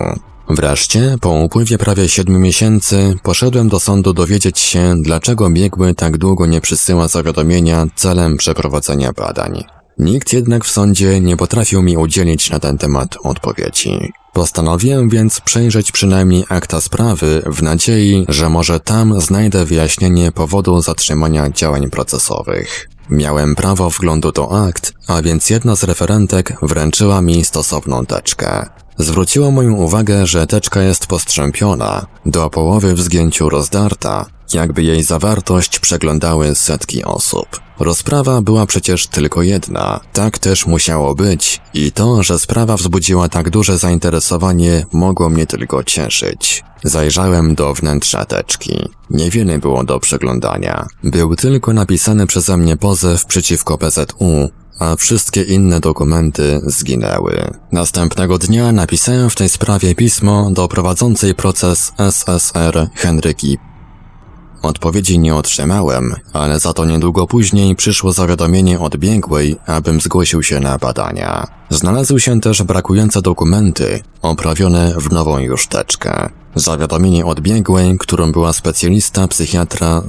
Wreszcie, 0.50 1.16
po 1.22 1.30
upływie 1.30 1.78
prawie 1.78 2.10
siedmiu 2.10 2.40
miesięcy, 2.40 3.16
poszedłem 3.24 3.70
do 3.70 3.80
sądu 3.80 4.14
dowiedzieć 4.14 4.60
się, 4.60 4.94
dlaczego 5.02 5.50
biegły 5.50 5.96
tak 5.96 6.18
długo 6.18 6.46
nie 6.46 6.62
przysyła 6.62 7.08
zawiadomienia 7.08 7.86
celem 7.96 8.38
przeprowadzenia 8.38 9.14
badań. 9.14 9.64
Nikt 10.00 10.34
jednak 10.34 10.66
w 10.66 10.72
sądzie 10.72 11.22
nie 11.22 11.38
potrafił 11.38 11.82
mi 11.82 11.98
udzielić 11.98 12.50
na 12.50 12.60
ten 12.60 12.78
temat 12.78 13.18
odpowiedzi. 13.24 14.14
Postanowiłem 14.34 15.10
więc 15.10 15.40
przejrzeć 15.40 15.92
przynajmniej 15.92 16.46
akta 16.50 16.82
sprawy 16.82 17.44
w 17.46 17.64
nadziei, 17.64 18.26
że 18.30 18.50
może 18.50 18.80
tam 18.80 19.22
znajdę 19.22 19.66
wyjaśnienie 19.66 20.32
powodu 20.32 20.82
zatrzymania 20.82 21.50
działań 21.50 21.90
procesowych. 21.90 22.90
Miałem 23.10 23.56
prawo 23.56 23.90
wglądu 23.90 24.32
do 24.32 24.66
akt, 24.66 24.94
a 25.08 25.22
więc 25.22 25.50
jedna 25.50 25.76
z 25.76 25.84
referentek 25.84 26.54
wręczyła 26.62 27.22
mi 27.22 27.46
stosowną 27.46 28.06
teczkę. 28.06 28.66
Zwróciło 28.98 29.52
moją 29.52 29.74
uwagę, 29.74 30.28
że 30.28 30.48
teczka 30.48 30.82
jest 30.82 31.08
postrzępiona, 31.08 32.06
do 32.26 32.50
połowy 32.50 32.94
w 32.94 33.02
zgięciu 33.02 33.50
rozdarta, 33.50 34.26
jakby 34.54 34.84
jej 34.84 35.04
zawartość 35.04 35.80
przeglądały 35.80 36.56
setki 36.56 37.04
osób. 37.04 37.48
Rozprawa 37.80 38.42
była 38.42 38.66
przecież 38.66 39.08
tylko 39.08 39.42
jedna, 39.42 40.00
tak 40.14 40.40
też 40.40 40.66
musiało 40.66 41.16
być 41.16 41.62
i 41.74 41.92
to, 41.92 42.24
że 42.24 42.40
sprawa 42.40 42.78
wzbudziła 42.78 43.30
tak 43.30 43.50
duże 43.50 43.78
zainteresowanie 43.78 44.86
mogło 44.94 45.30
mnie 45.30 45.46
tylko 45.48 45.84
cieszyć. 45.84 46.64
Zajrzałem 46.84 47.56
do 47.56 47.74
wnętrza 47.74 48.26
teczki. 48.26 48.90
Niewiele 49.10 49.60
było 49.60 49.84
do 49.84 50.00
przeglądania. 50.00 50.88
Był 51.04 51.36
tylko 51.36 51.74
napisany 51.74 52.28
przeze 52.28 52.58
mnie 52.58 52.78
pozew 52.78 53.26
przeciwko 53.26 53.78
PZU, 53.78 54.50
a 54.80 54.96
wszystkie 54.96 55.42
inne 55.42 55.80
dokumenty 55.80 56.62
zginęły. 56.64 57.52
Następnego 57.72 58.38
dnia 58.38 58.72
napisałem 58.72 59.30
w 59.30 59.36
tej 59.36 59.50
sprawie 59.50 59.96
pismo 59.96 60.52
do 60.52 60.68
prowadzącej 60.68 61.36
proces 61.36 61.94
SSR 61.98 62.90
Henryki 62.96 63.58
Odpowiedzi 64.64 65.20
nie 65.20 65.36
otrzymałem, 65.36 66.16
ale 66.34 66.60
za 66.60 66.74
to 66.74 66.86
niedługo 66.86 67.28
później 67.28 67.76
przyszło 67.76 68.14
zawiadomienie 68.14 68.80
od 68.80 68.98
biegłej, 68.98 69.58
abym 69.66 70.02
zgłosił 70.02 70.44
się 70.44 70.60
na 70.60 70.78
badania. 70.78 71.48
Znalazły 71.70 72.20
się 72.20 72.42
też 72.42 72.64
brakujące 72.64 73.22
dokumenty, 73.22 74.02
oprawione 74.22 74.94
w 74.98 75.12
nową 75.12 75.40
już 75.40 75.68
teczkę. 75.68 76.30
Zawiadomienie 76.56 77.26
od 77.26 77.40
biegłej, 77.40 77.98
którą 77.98 78.32
była 78.32 78.54
specjalista 78.54 79.28
psychiatra 79.28 80.04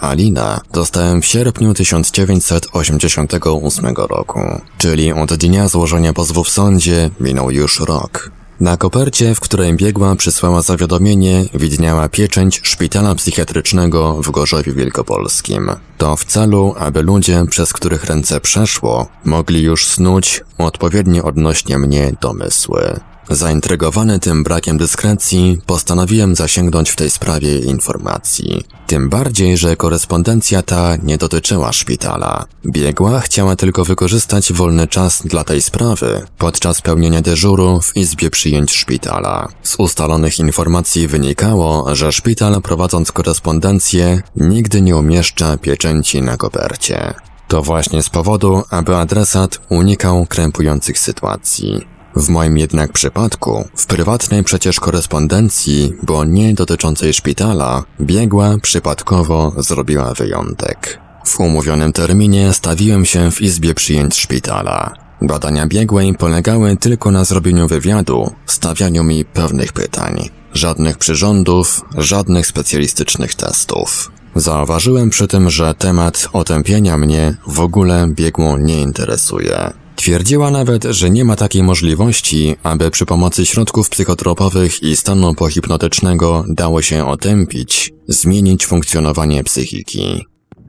Alina 0.00 0.60
dostałem 0.72 1.22
w 1.22 1.26
sierpniu 1.26 1.74
1988 1.74 3.94
roku, 3.96 4.40
czyli 4.78 5.12
od 5.12 5.34
dnia 5.34 5.68
złożenia 5.68 6.12
pozwu 6.12 6.44
w 6.44 6.48
sądzie 6.48 7.10
minął 7.20 7.50
już 7.50 7.80
rok. 7.80 8.30
Na 8.60 8.76
kopercie, 8.76 9.34
w 9.34 9.40
której 9.40 9.74
biegła 9.74 10.16
przysłała 10.16 10.62
zawiadomienie, 10.62 11.44
widniała 11.54 12.08
pieczęć 12.08 12.60
szpitala 12.62 13.14
psychiatrycznego 13.14 14.22
w 14.22 14.30
Gorzowie 14.30 14.72
Wielkopolskim. 14.72 15.70
To 15.98 16.16
w 16.16 16.24
celu, 16.24 16.74
aby 16.78 17.02
ludzie, 17.02 17.44
przez 17.50 17.72
których 17.72 18.04
ręce 18.04 18.40
przeszło, 18.40 19.08
mogli 19.24 19.62
już 19.62 19.86
snuć 19.86 20.44
odpowiednio 20.58 21.24
odnośnie 21.24 21.78
mnie 21.78 22.12
domysły. 22.20 23.00
Zaintrygowany 23.30 24.18
tym 24.18 24.44
brakiem 24.44 24.78
dyskrecji, 24.78 25.60
postanowiłem 25.66 26.34
zasięgnąć 26.34 26.90
w 26.90 26.96
tej 26.96 27.10
sprawie 27.10 27.58
informacji. 27.58 28.64
Tym 28.86 29.08
bardziej, 29.08 29.56
że 29.56 29.76
korespondencja 29.76 30.62
ta 30.62 30.96
nie 30.96 31.18
dotyczyła 31.18 31.72
szpitala. 31.72 32.44
Biegła 32.66 33.20
chciała 33.20 33.56
tylko 33.56 33.84
wykorzystać 33.84 34.52
wolny 34.52 34.88
czas 34.88 35.22
dla 35.24 35.44
tej 35.44 35.62
sprawy 35.62 36.26
podczas 36.38 36.82
pełnienia 36.82 37.20
dyżuru 37.22 37.80
w 37.80 37.96
izbie 37.96 38.30
przyjęć 38.30 38.72
szpitala. 38.72 39.48
Z 39.62 39.76
ustalonych 39.78 40.38
informacji 40.38 41.08
wynikało, 41.08 41.94
że 41.94 42.12
szpital 42.12 42.62
prowadząc 42.62 43.12
korespondencję 43.12 44.22
nigdy 44.36 44.80
nie 44.80 44.96
umieszcza 44.96 45.56
pieczęci 45.56 46.22
na 46.22 46.36
kopercie. 46.36 47.14
To 47.48 47.62
właśnie 47.62 48.02
z 48.02 48.10
powodu, 48.10 48.62
aby 48.70 48.96
adresat 48.96 49.60
unikał 49.68 50.26
krępujących 50.26 50.98
sytuacji. 50.98 51.99
W 52.16 52.28
moim 52.28 52.58
jednak 52.58 52.92
przypadku, 52.92 53.68
w 53.76 53.86
prywatnej 53.86 54.44
przecież 54.44 54.80
korespondencji, 54.80 55.94
bo 56.02 56.24
nie 56.24 56.54
dotyczącej 56.54 57.12
szpitala, 57.12 57.84
biegła 58.00 58.58
przypadkowo 58.62 59.52
zrobiła 59.56 60.14
wyjątek. 60.14 60.98
W 61.24 61.40
umówionym 61.40 61.92
terminie 61.92 62.52
stawiłem 62.52 63.04
się 63.04 63.30
w 63.30 63.42
izbie 63.42 63.74
przyjęć 63.74 64.16
szpitala. 64.16 64.94
Badania 65.22 65.66
biegłej 65.66 66.14
polegały 66.14 66.76
tylko 66.76 67.10
na 67.10 67.24
zrobieniu 67.24 67.68
wywiadu, 67.68 68.32
stawianiu 68.46 69.04
mi 69.04 69.24
pewnych 69.24 69.72
pytań. 69.72 70.28
Żadnych 70.54 70.98
przyrządów, 70.98 71.82
żadnych 71.98 72.46
specjalistycznych 72.46 73.34
testów. 73.34 74.10
Zauważyłem 74.34 75.10
przy 75.10 75.28
tym, 75.28 75.50
że 75.50 75.74
temat 75.74 76.28
otępienia 76.32 76.96
mnie 76.96 77.36
w 77.46 77.60
ogóle 77.60 78.08
biegłą 78.14 78.56
nie 78.56 78.80
interesuje. 78.80 79.72
Twierdziła 80.00 80.50
nawet, 80.50 80.84
że 80.84 81.10
nie 81.10 81.24
ma 81.24 81.36
takiej 81.36 81.62
możliwości, 81.62 82.56
aby 82.62 82.90
przy 82.90 83.06
pomocy 83.06 83.46
środków 83.46 83.90
psychotropowych 83.90 84.82
i 84.82 84.96
stanu 84.96 85.34
pohipnotycznego 85.34 86.44
dało 86.48 86.82
się 86.82 87.06
otępić, 87.06 87.92
zmienić 88.08 88.66
funkcjonowanie 88.66 89.44
psychiki. 89.44 90.26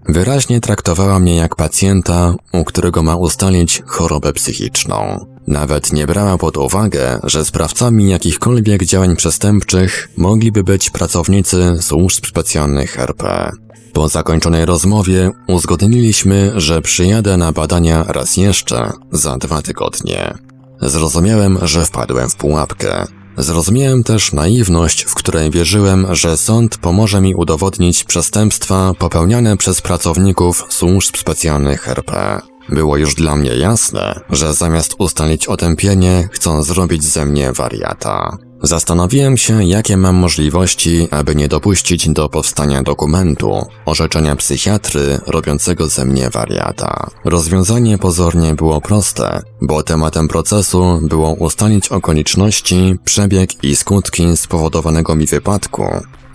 Wyraźnie 0.10 0.60
traktowała 0.60 1.20
mnie 1.20 1.36
jak 1.36 1.56
pacjenta, 1.56 2.36
u 2.54 2.64
którego 2.64 3.04
ma 3.04 3.16
ustalić 3.16 3.82
chorobę 3.86 4.34
psychiczną. 4.34 5.26
Nawet 5.48 5.94
nie 5.94 6.08
brała 6.08 6.38
pod 6.38 6.58
uwagę, 6.58 7.20
że 7.24 7.46
sprawcami 7.46 8.10
jakichkolwiek 8.10 8.86
działań 8.86 9.16
przestępczych 9.16 10.10
mogliby 10.18 10.64
być 10.64 10.90
pracownicy 10.90 11.78
służb 11.82 12.26
specjalnych 12.26 13.00
RP. 13.00 13.52
Po 13.94 14.10
zakończonej 14.10 14.66
rozmowie 14.66 15.32
uzgodniliśmy, 15.48 16.52
że 16.56 16.82
przyjadę 16.82 17.38
na 17.38 17.52
badania 17.52 18.04
raz 18.04 18.38
jeszcze 18.38 18.92
za 19.12 19.38
dwa 19.38 19.62
tygodnie. 19.62 20.34
Zrozumiałem, 20.82 21.60
że 21.62 21.86
wpadłem 21.86 22.30
w 22.30 22.36
pułapkę. 22.36 23.06
Zrozumiałem 23.38 24.04
też 24.04 24.34
naiwność, 24.34 25.04
w 25.04 25.16
której 25.16 25.52
wierzyłem, 25.52 26.16
że 26.16 26.38
sąd 26.38 26.78
pomoże 26.78 27.22
mi 27.22 27.36
udowodnić 27.36 28.04
przestępstwa 28.04 28.94
popełniane 29.00 29.58
przez 29.58 29.82
pracowników 29.82 30.66
służb 30.70 31.18
specjalnych 31.18 31.90
RP. 31.90 32.42
Było 32.72 32.98
już 32.98 33.16
dla 33.16 33.36
mnie 33.36 33.56
jasne, 33.56 34.20
że 34.30 34.54
zamiast 34.54 34.96
ustalić 34.98 35.48
otępienie, 35.48 36.30
chcą 36.32 36.64
zrobić 36.64 37.04
ze 37.04 37.26
mnie 37.26 37.52
wariata. 37.52 38.38
Zastanowiłem 38.64 39.38
się, 39.38 39.64
jakie 39.64 39.98
mam 39.98 40.16
możliwości, 40.16 41.08
aby 41.12 41.36
nie 41.36 41.48
dopuścić 41.48 42.10
do 42.10 42.30
powstania 42.30 42.84
dokumentu, 42.84 43.66
orzeczenia 43.86 44.36
psychiatry 44.36 45.20
robiącego 45.28 45.88
ze 45.88 46.06
mnie 46.06 46.30
wariata. 46.30 47.10
Rozwiązanie 47.26 47.98
pozornie 47.98 48.56
było 48.56 48.82
proste, 48.82 49.42
bo 49.62 49.84
tematem 49.84 50.28
procesu 50.28 51.00
było 51.02 51.34
ustalić 51.34 51.88
okoliczności, 51.88 52.96
przebieg 53.06 53.64
i 53.64 53.76
skutki 53.76 54.38
spowodowanego 54.38 55.16
mi 55.16 55.26
wypadku, 55.26 55.86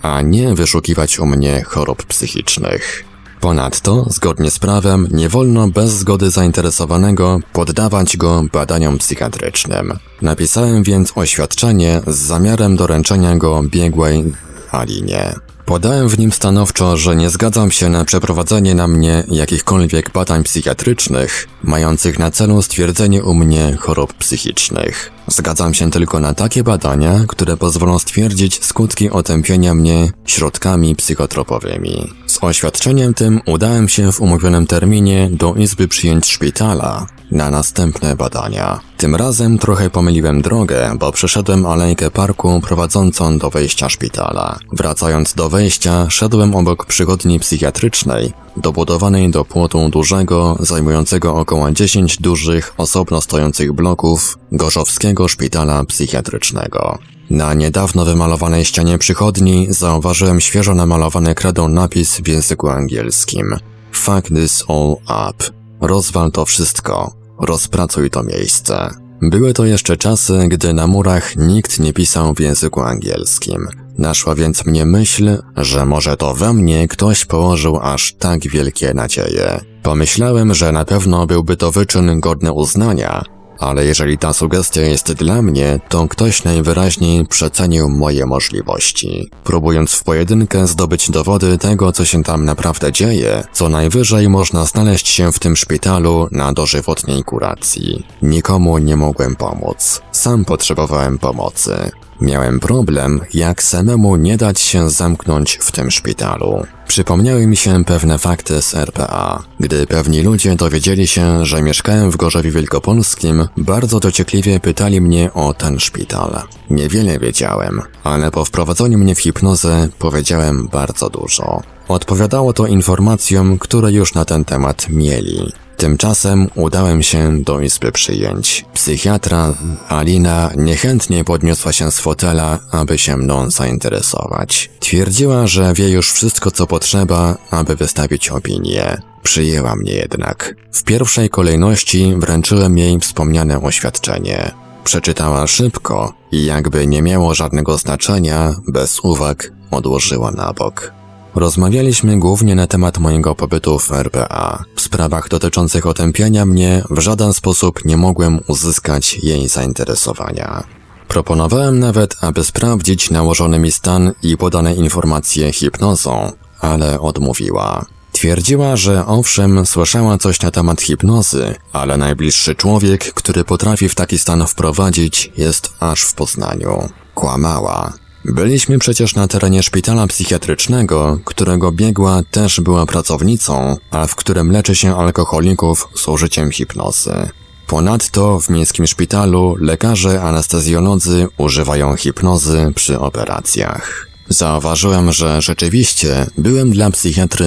a 0.01 0.21
nie 0.21 0.55
wyszukiwać 0.55 1.19
u 1.19 1.25
mnie 1.25 1.63
chorób 1.63 2.03
psychicznych. 2.03 3.06
Ponadto, 3.41 4.05
zgodnie 4.09 4.51
z 4.51 4.59
prawem, 4.59 5.07
nie 5.11 5.29
wolno 5.29 5.67
bez 5.67 5.91
zgody 5.91 6.29
zainteresowanego 6.29 7.39
poddawać 7.53 8.17
go 8.17 8.43
badaniom 8.53 8.97
psychiatrycznym. 8.97 9.93
Napisałem 10.21 10.83
więc 10.83 11.11
oświadczenie 11.15 12.01
z 12.07 12.15
zamiarem 12.15 12.75
doręczenia 12.75 13.35
go 13.35 13.63
biegłej 13.63 14.33
Alinie. 14.71 15.46
Podałem 15.67 16.09
w 16.09 16.19
nim 16.19 16.31
stanowczo, 16.31 16.97
że 16.97 17.15
nie 17.15 17.29
zgadzam 17.29 17.71
się 17.71 17.89
na 17.89 18.05
przeprowadzenie 18.05 18.75
na 18.75 18.87
mnie 18.87 19.23
jakichkolwiek 19.27 20.11
badań 20.11 20.43
psychiatrycznych, 20.43 21.47
mających 21.63 22.19
na 22.19 22.31
celu 22.31 22.61
stwierdzenie 22.61 23.23
u 23.23 23.33
mnie 23.33 23.77
chorób 23.79 24.13
psychicznych. 24.13 25.11
Zgadzam 25.27 25.73
się 25.73 25.91
tylko 25.91 26.19
na 26.19 26.33
takie 26.33 26.63
badania, 26.63 27.19
które 27.27 27.57
pozwolą 27.57 27.99
stwierdzić 27.99 28.65
skutki 28.65 29.09
otępienia 29.09 29.73
mnie 29.73 30.11
środkami 30.25 30.95
psychotropowymi. 30.95 32.13
Z 32.27 32.43
oświadczeniem 32.43 33.13
tym 33.13 33.41
udałem 33.45 33.89
się 33.89 34.11
w 34.11 34.21
umówionym 34.21 34.67
terminie 34.67 35.29
do 35.31 35.55
izby 35.55 35.87
przyjęć 35.87 36.25
szpitala, 36.25 37.07
na 37.31 37.49
następne 37.49 38.15
badania. 38.15 38.79
Tym 38.97 39.15
razem 39.15 39.57
trochę 39.57 39.89
pomyliłem 39.89 40.41
drogę, 40.41 40.95
bo 40.99 41.11
przeszedłem 41.11 41.65
alejkę 41.65 42.11
parku 42.11 42.61
prowadzącą 42.61 43.37
do 43.37 43.49
wejścia 43.49 43.89
szpitala. 43.89 44.59
Wracając 44.73 45.33
do 45.33 45.49
wejścia, 45.49 46.09
szedłem 46.09 46.55
obok 46.55 46.85
przychodni 46.85 47.39
psychiatrycznej, 47.39 48.33
dobudowanej 48.57 49.31
do 49.31 49.45
płotu 49.45 49.89
dużego, 49.89 50.57
zajmującego 50.59 51.35
około 51.35 51.71
10 51.71 52.17
dużych, 52.17 52.73
osobno 52.77 53.21
stojących 53.21 53.73
bloków 53.73 54.37
Gorzowskiego 54.51 55.27
Szpitala 55.27 55.83
Psychiatrycznego. 55.85 56.99
Na 57.29 57.53
niedawno 57.53 58.05
wymalowanej 58.05 58.65
ścianie 58.65 58.97
przychodni 58.97 59.67
zauważyłem 59.69 60.41
świeżo 60.41 60.75
namalowany 60.75 61.35
kredą 61.35 61.69
napis 61.69 62.21
w 62.21 62.27
języku 62.27 62.69
angielskim. 62.69 63.55
Fuck 63.91 64.27
this 64.27 64.63
all 64.67 64.95
up. 65.29 65.43
Rozwal 65.81 66.31
to 66.31 66.45
wszystko. 66.45 67.16
Rozpracuj 67.39 68.09
to 68.09 68.23
miejsce. 68.23 68.89
Były 69.21 69.53
to 69.53 69.65
jeszcze 69.65 69.97
czasy, 69.97 70.47
gdy 70.47 70.73
na 70.73 70.87
murach 70.87 71.35
nikt 71.35 71.79
nie 71.79 71.93
pisał 71.93 72.33
w 72.33 72.39
języku 72.39 72.81
angielskim. 72.81 73.67
Naszła 73.97 74.35
więc 74.35 74.65
mnie 74.65 74.85
myśl, 74.85 75.37
że 75.57 75.85
może 75.85 76.17
to 76.17 76.33
we 76.33 76.53
mnie 76.53 76.87
ktoś 76.87 77.25
położył 77.25 77.79
aż 77.81 78.13
tak 78.13 78.47
wielkie 78.47 78.93
nadzieje. 78.93 79.59
Pomyślałem, 79.83 80.53
że 80.53 80.71
na 80.71 80.85
pewno 80.85 81.27
byłby 81.27 81.57
to 81.57 81.71
wyczyn 81.71 82.19
godny 82.19 82.51
uznania, 82.51 83.23
ale 83.59 83.85
jeżeli 83.85 84.17
ta 84.17 84.33
sugestia 84.33 84.81
jest 84.81 85.13
dla 85.13 85.41
mnie, 85.41 85.79
to 85.89 86.07
ktoś 86.07 86.43
najwyraźniej 86.43 87.25
przecenił 87.25 87.89
moje 87.89 88.25
możliwości. 88.25 89.29
Próbując 89.43 89.91
w 89.93 90.03
pojedynkę 90.03 90.67
zdobyć 90.67 91.11
dowody 91.11 91.57
tego, 91.57 91.91
co 91.91 92.05
się 92.05 92.23
tam 92.23 92.45
naprawdę 92.45 92.91
dzieje, 92.91 93.43
co 93.51 93.69
najwyżej 93.69 94.29
można 94.29 94.65
znaleźć 94.65 95.07
się 95.07 95.31
w 95.31 95.39
tym 95.39 95.55
szpitalu 95.55 96.27
na 96.31 96.53
dożywotniej 96.53 97.23
kuracji. 97.23 98.03
Nikomu 98.21 98.77
nie 98.77 98.95
mogłem 98.95 99.35
pomóc. 99.35 100.01
Sam 100.11 100.45
potrzebowałem 100.45 101.17
pomocy. 101.17 101.91
Miałem 102.21 102.59
problem, 102.59 103.21
jak 103.33 103.63
samemu 103.63 104.15
nie 104.15 104.37
dać 104.37 104.59
się 104.59 104.89
zamknąć 104.89 105.59
w 105.61 105.71
tym 105.71 105.91
szpitalu. 105.91 106.65
Przypomniały 106.87 107.47
mi 107.47 107.57
się 107.57 107.83
pewne 107.85 108.17
fakty 108.17 108.61
z 108.61 108.75
RPA. 108.75 109.43
Gdy 109.59 109.87
pewni 109.87 110.21
ludzie 110.21 110.55
dowiedzieli 110.55 111.07
się, 111.07 111.45
że 111.45 111.61
mieszkałem 111.61 112.11
w 112.11 112.17
Gorzowie 112.17 112.51
Wielkopolskim, 112.51 113.47
bardzo 113.57 113.99
dociekliwie 113.99 114.59
pytali 114.59 115.01
mnie 115.01 115.33
o 115.33 115.53
ten 115.53 115.79
szpital. 115.79 116.41
Niewiele 116.69 117.19
wiedziałem, 117.19 117.81
ale 118.03 118.31
po 118.31 118.45
wprowadzeniu 118.45 118.97
mnie 118.97 119.15
w 119.15 119.19
hipnozę 119.19 119.89
powiedziałem 119.99 120.67
bardzo 120.67 121.09
dużo. 121.09 121.61
Odpowiadało 121.87 122.53
to 122.53 122.67
informacjom, 122.67 123.59
które 123.59 123.91
już 123.91 124.13
na 124.13 124.25
ten 124.25 124.45
temat 124.45 124.89
mieli. 124.89 125.51
Tymczasem 125.77 126.47
udałem 126.55 127.03
się 127.03 127.43
do 127.43 127.61
izby 127.61 127.91
przyjęć. 127.91 128.65
Psychiatra 128.73 129.53
Alina 129.87 130.51
niechętnie 130.55 131.23
podniosła 131.23 131.73
się 131.73 131.91
z 131.91 131.99
fotela, 131.99 132.59
aby 132.71 132.97
się 132.97 133.17
mną 133.17 133.49
zainteresować. 133.49 134.69
Twierdziła, 134.79 135.47
że 135.47 135.73
wie 135.73 135.89
już 135.89 136.11
wszystko 136.11 136.51
co 136.51 136.67
potrzeba, 136.67 137.37
aby 137.51 137.75
wystawić 137.75 138.29
opinię. 138.29 139.01
Przyjęła 139.23 139.75
mnie 139.75 139.93
jednak. 139.93 140.55
W 140.71 140.83
pierwszej 140.83 141.29
kolejności 141.29 142.13
wręczyłem 142.17 142.77
jej 142.77 142.99
wspomniane 142.99 143.61
oświadczenie. 143.61 144.51
Przeczytała 144.83 145.47
szybko 145.47 146.13
i 146.31 146.45
jakby 146.45 146.87
nie 146.87 147.01
miało 147.01 147.33
żadnego 147.33 147.77
znaczenia, 147.77 148.55
bez 148.67 148.99
uwag 148.99 149.51
odłożyła 149.71 150.31
na 150.31 150.53
bok. 150.53 150.96
Rozmawialiśmy 151.37 152.19
głównie 152.19 152.55
na 152.55 152.67
temat 152.67 152.97
mojego 152.97 153.35
pobytu 153.35 153.79
w 153.79 153.91
RPA. 153.91 154.63
W 154.75 154.81
sprawach 154.81 155.29
dotyczących 155.29 155.85
otępiania 155.85 156.45
mnie 156.45 156.83
w 156.89 156.99
żaden 156.99 157.33
sposób 157.33 157.85
nie 157.85 157.97
mogłem 157.97 158.39
uzyskać 158.47 159.13
jej 159.23 159.47
zainteresowania. 159.47 160.63
Proponowałem 161.07 161.79
nawet, 161.79 162.15
aby 162.21 162.43
sprawdzić 162.43 163.11
nałożony 163.11 163.59
mi 163.59 163.71
stan 163.71 164.13
i 164.23 164.37
podane 164.37 164.75
informacje 164.75 165.53
hipnozą, 165.53 166.31
ale 166.59 166.99
odmówiła. 166.99 167.85
Twierdziła, 168.11 168.75
że 168.75 169.05
owszem, 169.05 169.65
słyszała 169.65 170.17
coś 170.17 170.41
na 170.41 170.51
temat 170.51 170.81
hipnozy, 170.81 171.55
ale 171.73 171.97
najbliższy 171.97 172.55
człowiek, 172.55 173.13
który 173.13 173.43
potrafi 173.43 173.89
w 173.89 173.95
taki 173.95 174.19
stan 174.19 174.47
wprowadzić, 174.47 175.31
jest 175.37 175.73
aż 175.79 176.01
w 176.01 176.13
Poznaniu. 176.13 176.89
Kłamała. 177.15 178.06
Byliśmy 178.25 178.79
przecież 178.79 179.15
na 179.15 179.27
terenie 179.27 179.63
szpitala 179.63 180.07
psychiatrycznego, 180.07 181.19
którego 181.25 181.71
biegła 181.71 182.21
też 182.31 182.61
była 182.61 182.85
pracownicą, 182.85 183.77
a 183.91 184.07
w 184.07 184.15
którym 184.15 184.51
leczy 184.51 184.75
się 184.75 184.95
alkoholików 184.95 185.87
z 185.95 186.07
użyciem 186.07 186.51
hipnozy. 186.51 187.29
Ponadto 187.67 188.39
w 188.39 188.49
miejskim 188.49 188.87
szpitalu 188.87 189.55
lekarze 189.59 190.21
anestezjolodzy 190.21 191.27
używają 191.37 191.95
hipnozy 191.95 192.71
przy 192.75 192.99
operacjach. 192.99 194.07
Zauważyłem, 194.29 195.11
że 195.11 195.41
rzeczywiście 195.41 196.25
byłem 196.37 196.71
dla 196.71 196.91
psychiatry 196.91 197.45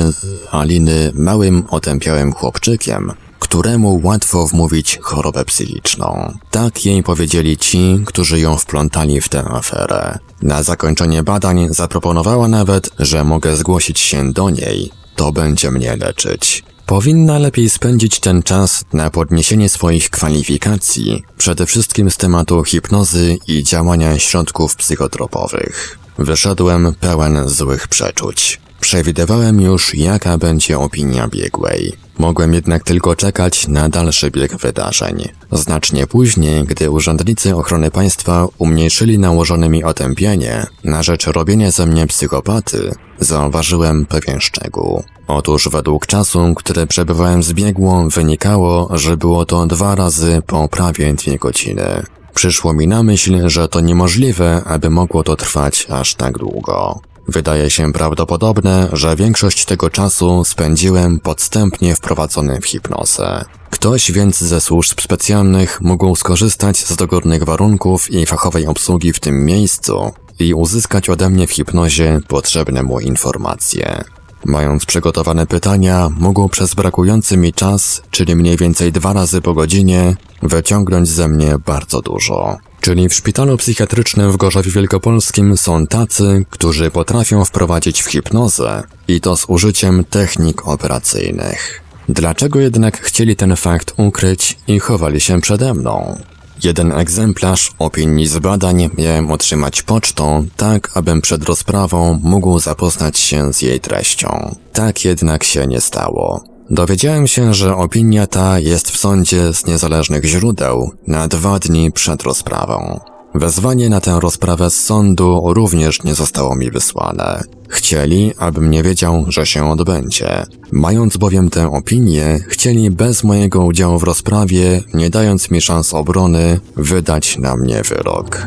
Aliny 0.51 1.13
małym, 1.15 1.65
otępiałym 1.71 2.33
chłopczykiem, 2.33 3.13
któremu 3.39 4.01
łatwo 4.05 4.47
wmówić 4.47 4.99
chorobę 5.03 5.45
psychiczną. 5.45 6.39
Tak 6.51 6.87
jej 6.87 7.03
powiedzieli 7.03 7.57
ci, 7.57 8.01
którzy 8.07 8.41
ją 8.41 8.57
wplątali 8.57 9.21
w 9.21 9.29
tę 9.29 9.45
aferę. 9.45 10.19
Na 10.43 10.63
zakończenie 10.63 11.23
badań 11.23 11.67
zaproponowała 11.71 12.49
nawet, 12.49 12.91
że 12.99 13.25
mogę 13.25 13.57
zgłosić 13.57 14.01
się 14.01 14.33
do 14.33 14.51
niej. 14.51 14.91
To 15.17 15.33
będzie 15.33 15.71
mnie 15.71 15.97
leczyć. 15.97 16.65
Powinna 16.87 17.39
lepiej 17.39 17.71
spędzić 17.71 18.21
ten 18.21 18.43
czas 18.43 18.85
na 18.93 19.11
podniesienie 19.11 19.69
swoich 19.69 20.11
kwalifikacji, 20.11 21.23
przede 21.39 21.67
wszystkim 21.67 22.11
z 22.11 22.17
tematu 22.17 22.65
hipnozy 22.65 23.39
i 23.47 23.65
działania 23.65 24.19
środków 24.19 24.77
psychotropowych. 24.77 25.99
Wyszedłem 26.19 26.95
pełen 27.01 27.49
złych 27.49 27.89
przeczuć. 27.89 28.61
Przewidywałem 28.81 29.61
już, 29.61 29.95
jaka 29.95 30.39
będzie 30.39 30.79
opinia 30.79 31.29
biegłej. 31.29 31.93
Mogłem 32.21 32.55
jednak 32.55 32.85
tylko 32.85 33.17
czekać 33.17 33.69
na 33.69 33.89
dalszy 33.89 34.31
bieg 34.31 34.57
wydarzeń. 34.57 35.29
Znacznie 35.53 36.07
później, 36.07 36.65
gdy 36.65 36.91
urzędnicy 36.91 37.57
ochrony 37.57 37.91
państwa 37.91 38.47
umniejszyli 38.59 39.19
nałożone 39.19 39.69
mi 39.69 39.85
otępienie 39.85 40.67
na 40.85 41.03
rzecz 41.03 41.27
robienia 41.27 41.71
ze 41.71 41.87
mnie 41.87 42.07
psychopaty, 42.07 42.91
zauważyłem 43.21 44.07
pewien 44.07 44.41
szczegół. 44.41 45.03
Otóż 45.27 45.69
według 45.69 46.07
czasu, 46.07 46.55
który 46.57 46.87
przebywałem 46.87 47.43
z 47.43 47.53
biegłą, 47.53 48.09
wynikało, 48.09 48.89
że 48.99 49.17
było 49.17 49.45
to 49.45 49.67
dwa 49.67 49.95
razy 49.95 50.43
po 50.47 50.69
prawie 50.69 51.15
dwie 51.15 51.39
godziny. 51.39 52.03
Przyszło 52.35 52.73
mi 52.73 52.89
na 52.89 53.03
myśl, 53.03 53.49
że 53.49 53.69
to 53.69 53.81
niemożliwe, 53.81 54.63
aby 54.65 54.91
mogło 54.91 55.23
to 55.23 55.37
trwać 55.37 55.87
aż 55.91 56.15
tak 56.15 56.39
długo. 56.39 57.01
Wydaje 57.31 57.71
się 57.71 57.93
prawdopodobne, 57.93 58.89
że 58.93 59.17
większość 59.17 59.65
tego 59.65 59.91
czasu 59.91 60.45
spędziłem 60.45 61.21
podstępnie 61.21 61.95
wprowadzony 61.95 62.61
w 62.61 62.67
hipnozę. 62.67 63.45
Ktoś 63.71 64.13
więc 64.13 64.39
ze 64.39 64.61
służb 64.61 65.01
specjalnych 65.01 65.81
mógł 65.81 66.17
skorzystać 66.17 66.79
z 66.79 66.97
dogodnych 66.97 67.45
warunków 67.45 68.11
i 68.11 68.27
fachowej 68.27 68.67
obsługi 68.67 69.13
w 69.13 69.21
tym 69.21 69.45
miejscu 69.45 70.11
i 70.39 70.55
uzyskać 70.55 71.09
ode 71.09 71.31
mnie 71.31 71.47
w 71.47 71.53
hipnozie 71.53 72.21
potrzebne 72.29 72.83
mu 72.83 73.01
informacje. 73.01 74.05
Mając 74.45 74.87
przygotowane 74.87 75.47
pytania, 75.47 76.09
mógł 76.19 76.49
przez 76.49 76.75
brakujący 76.75 77.37
mi 77.37 77.53
czas, 77.53 78.03
czyli 78.11 78.37
mniej 78.37 78.57
więcej 78.57 78.93
dwa 78.93 79.13
razy 79.13 79.41
po 79.41 79.55
godzinie, 79.55 80.17
wyciągnąć 80.43 81.09
ze 81.09 81.29
mnie 81.29 81.59
bardzo 81.67 82.01
dużo. 82.01 82.59
Czyli 82.81 83.09
w 83.09 83.15
szpitalu 83.15 83.57
psychiatrycznym 83.57 84.33
w 84.33 84.37
Gorzowie 84.37 84.71
Wielkopolskim 84.71 85.57
są 85.57 85.87
tacy, 85.87 86.45
którzy 86.51 86.91
potrafią 86.91 87.45
wprowadzić 87.45 88.03
w 88.03 88.11
hipnozę 88.11 88.83
i 89.09 89.21
to 89.21 89.37
z 89.37 89.45
użyciem 89.49 90.05
technik 90.05 90.69
operacyjnych. 90.69 91.81
Dlaczego 92.09 92.61
jednak 92.61 93.01
chcieli 93.01 93.37
ten 93.37 93.57
fakt 93.57 93.95
ukryć 93.97 94.59
i 94.69 94.79
chowali 94.79 95.21
się 95.21 95.41
przede 95.41 95.75
mną? 95.75 96.19
Jeden 96.65 96.93
egzemplarz 96.93 97.73
opinii 97.79 98.27
z 98.27 98.39
badań 98.39 98.91
miałem 98.99 99.31
otrzymać 99.31 99.83
pocztą, 99.83 100.47
tak 100.57 100.91
abym 100.95 101.21
przed 101.21 101.45
rozprawą 101.45 102.21
mógł 102.23 102.59
zapoznać 102.59 103.19
się 103.19 103.53
z 103.53 103.63
jej 103.63 103.81
treścią. 103.81 104.57
Tak 104.73 105.05
jednak 105.05 105.45
się 105.45 105.67
nie 105.67 105.81
stało. 105.81 106.50
Dowiedziałem 106.71 107.27
się, 107.27 107.55
że 107.55 107.77
opinia 107.77 108.27
ta 108.27 108.59
jest 108.59 108.91
w 108.91 108.97
sądzie 108.97 109.55
z 109.55 109.67
niezależnych 109.67 110.25
źródeł 110.25 110.91
na 111.07 111.29
dwa 111.29 111.59
dni 111.59 111.93
przed 111.93 112.23
rozprawą. 112.23 113.01
Wezwanie 113.35 113.89
na 113.89 114.01
tę 114.01 114.21
rozprawę 114.21 114.71
z 114.71 114.85
sądu 114.85 115.43
również 115.55 116.03
nie 116.03 116.15
zostało 116.15 116.55
mi 116.57 116.71
wysłane. 116.71 117.43
Chcieli, 117.69 118.33
abym 118.39 118.71
nie 118.71 118.83
wiedział, 118.83 119.25
że 119.29 119.47
się 119.47 119.71
odbędzie. 119.71 120.45
Mając 120.73 121.17
bowiem 121.17 121.51
tę 121.51 121.73
opinię, 121.73 122.39
chcieli 122.49 122.91
bez 122.91 123.25
mojego 123.25 123.65
udziału 123.65 123.99
w 123.99 124.03
rozprawie, 124.03 124.83
nie 124.95 125.11
dając 125.11 125.51
mi 125.51 125.61
szans 125.61 125.95
obrony, 125.95 126.61
wydać 126.77 127.39
na 127.39 127.57
mnie 127.57 127.83
wyrok. 127.83 128.47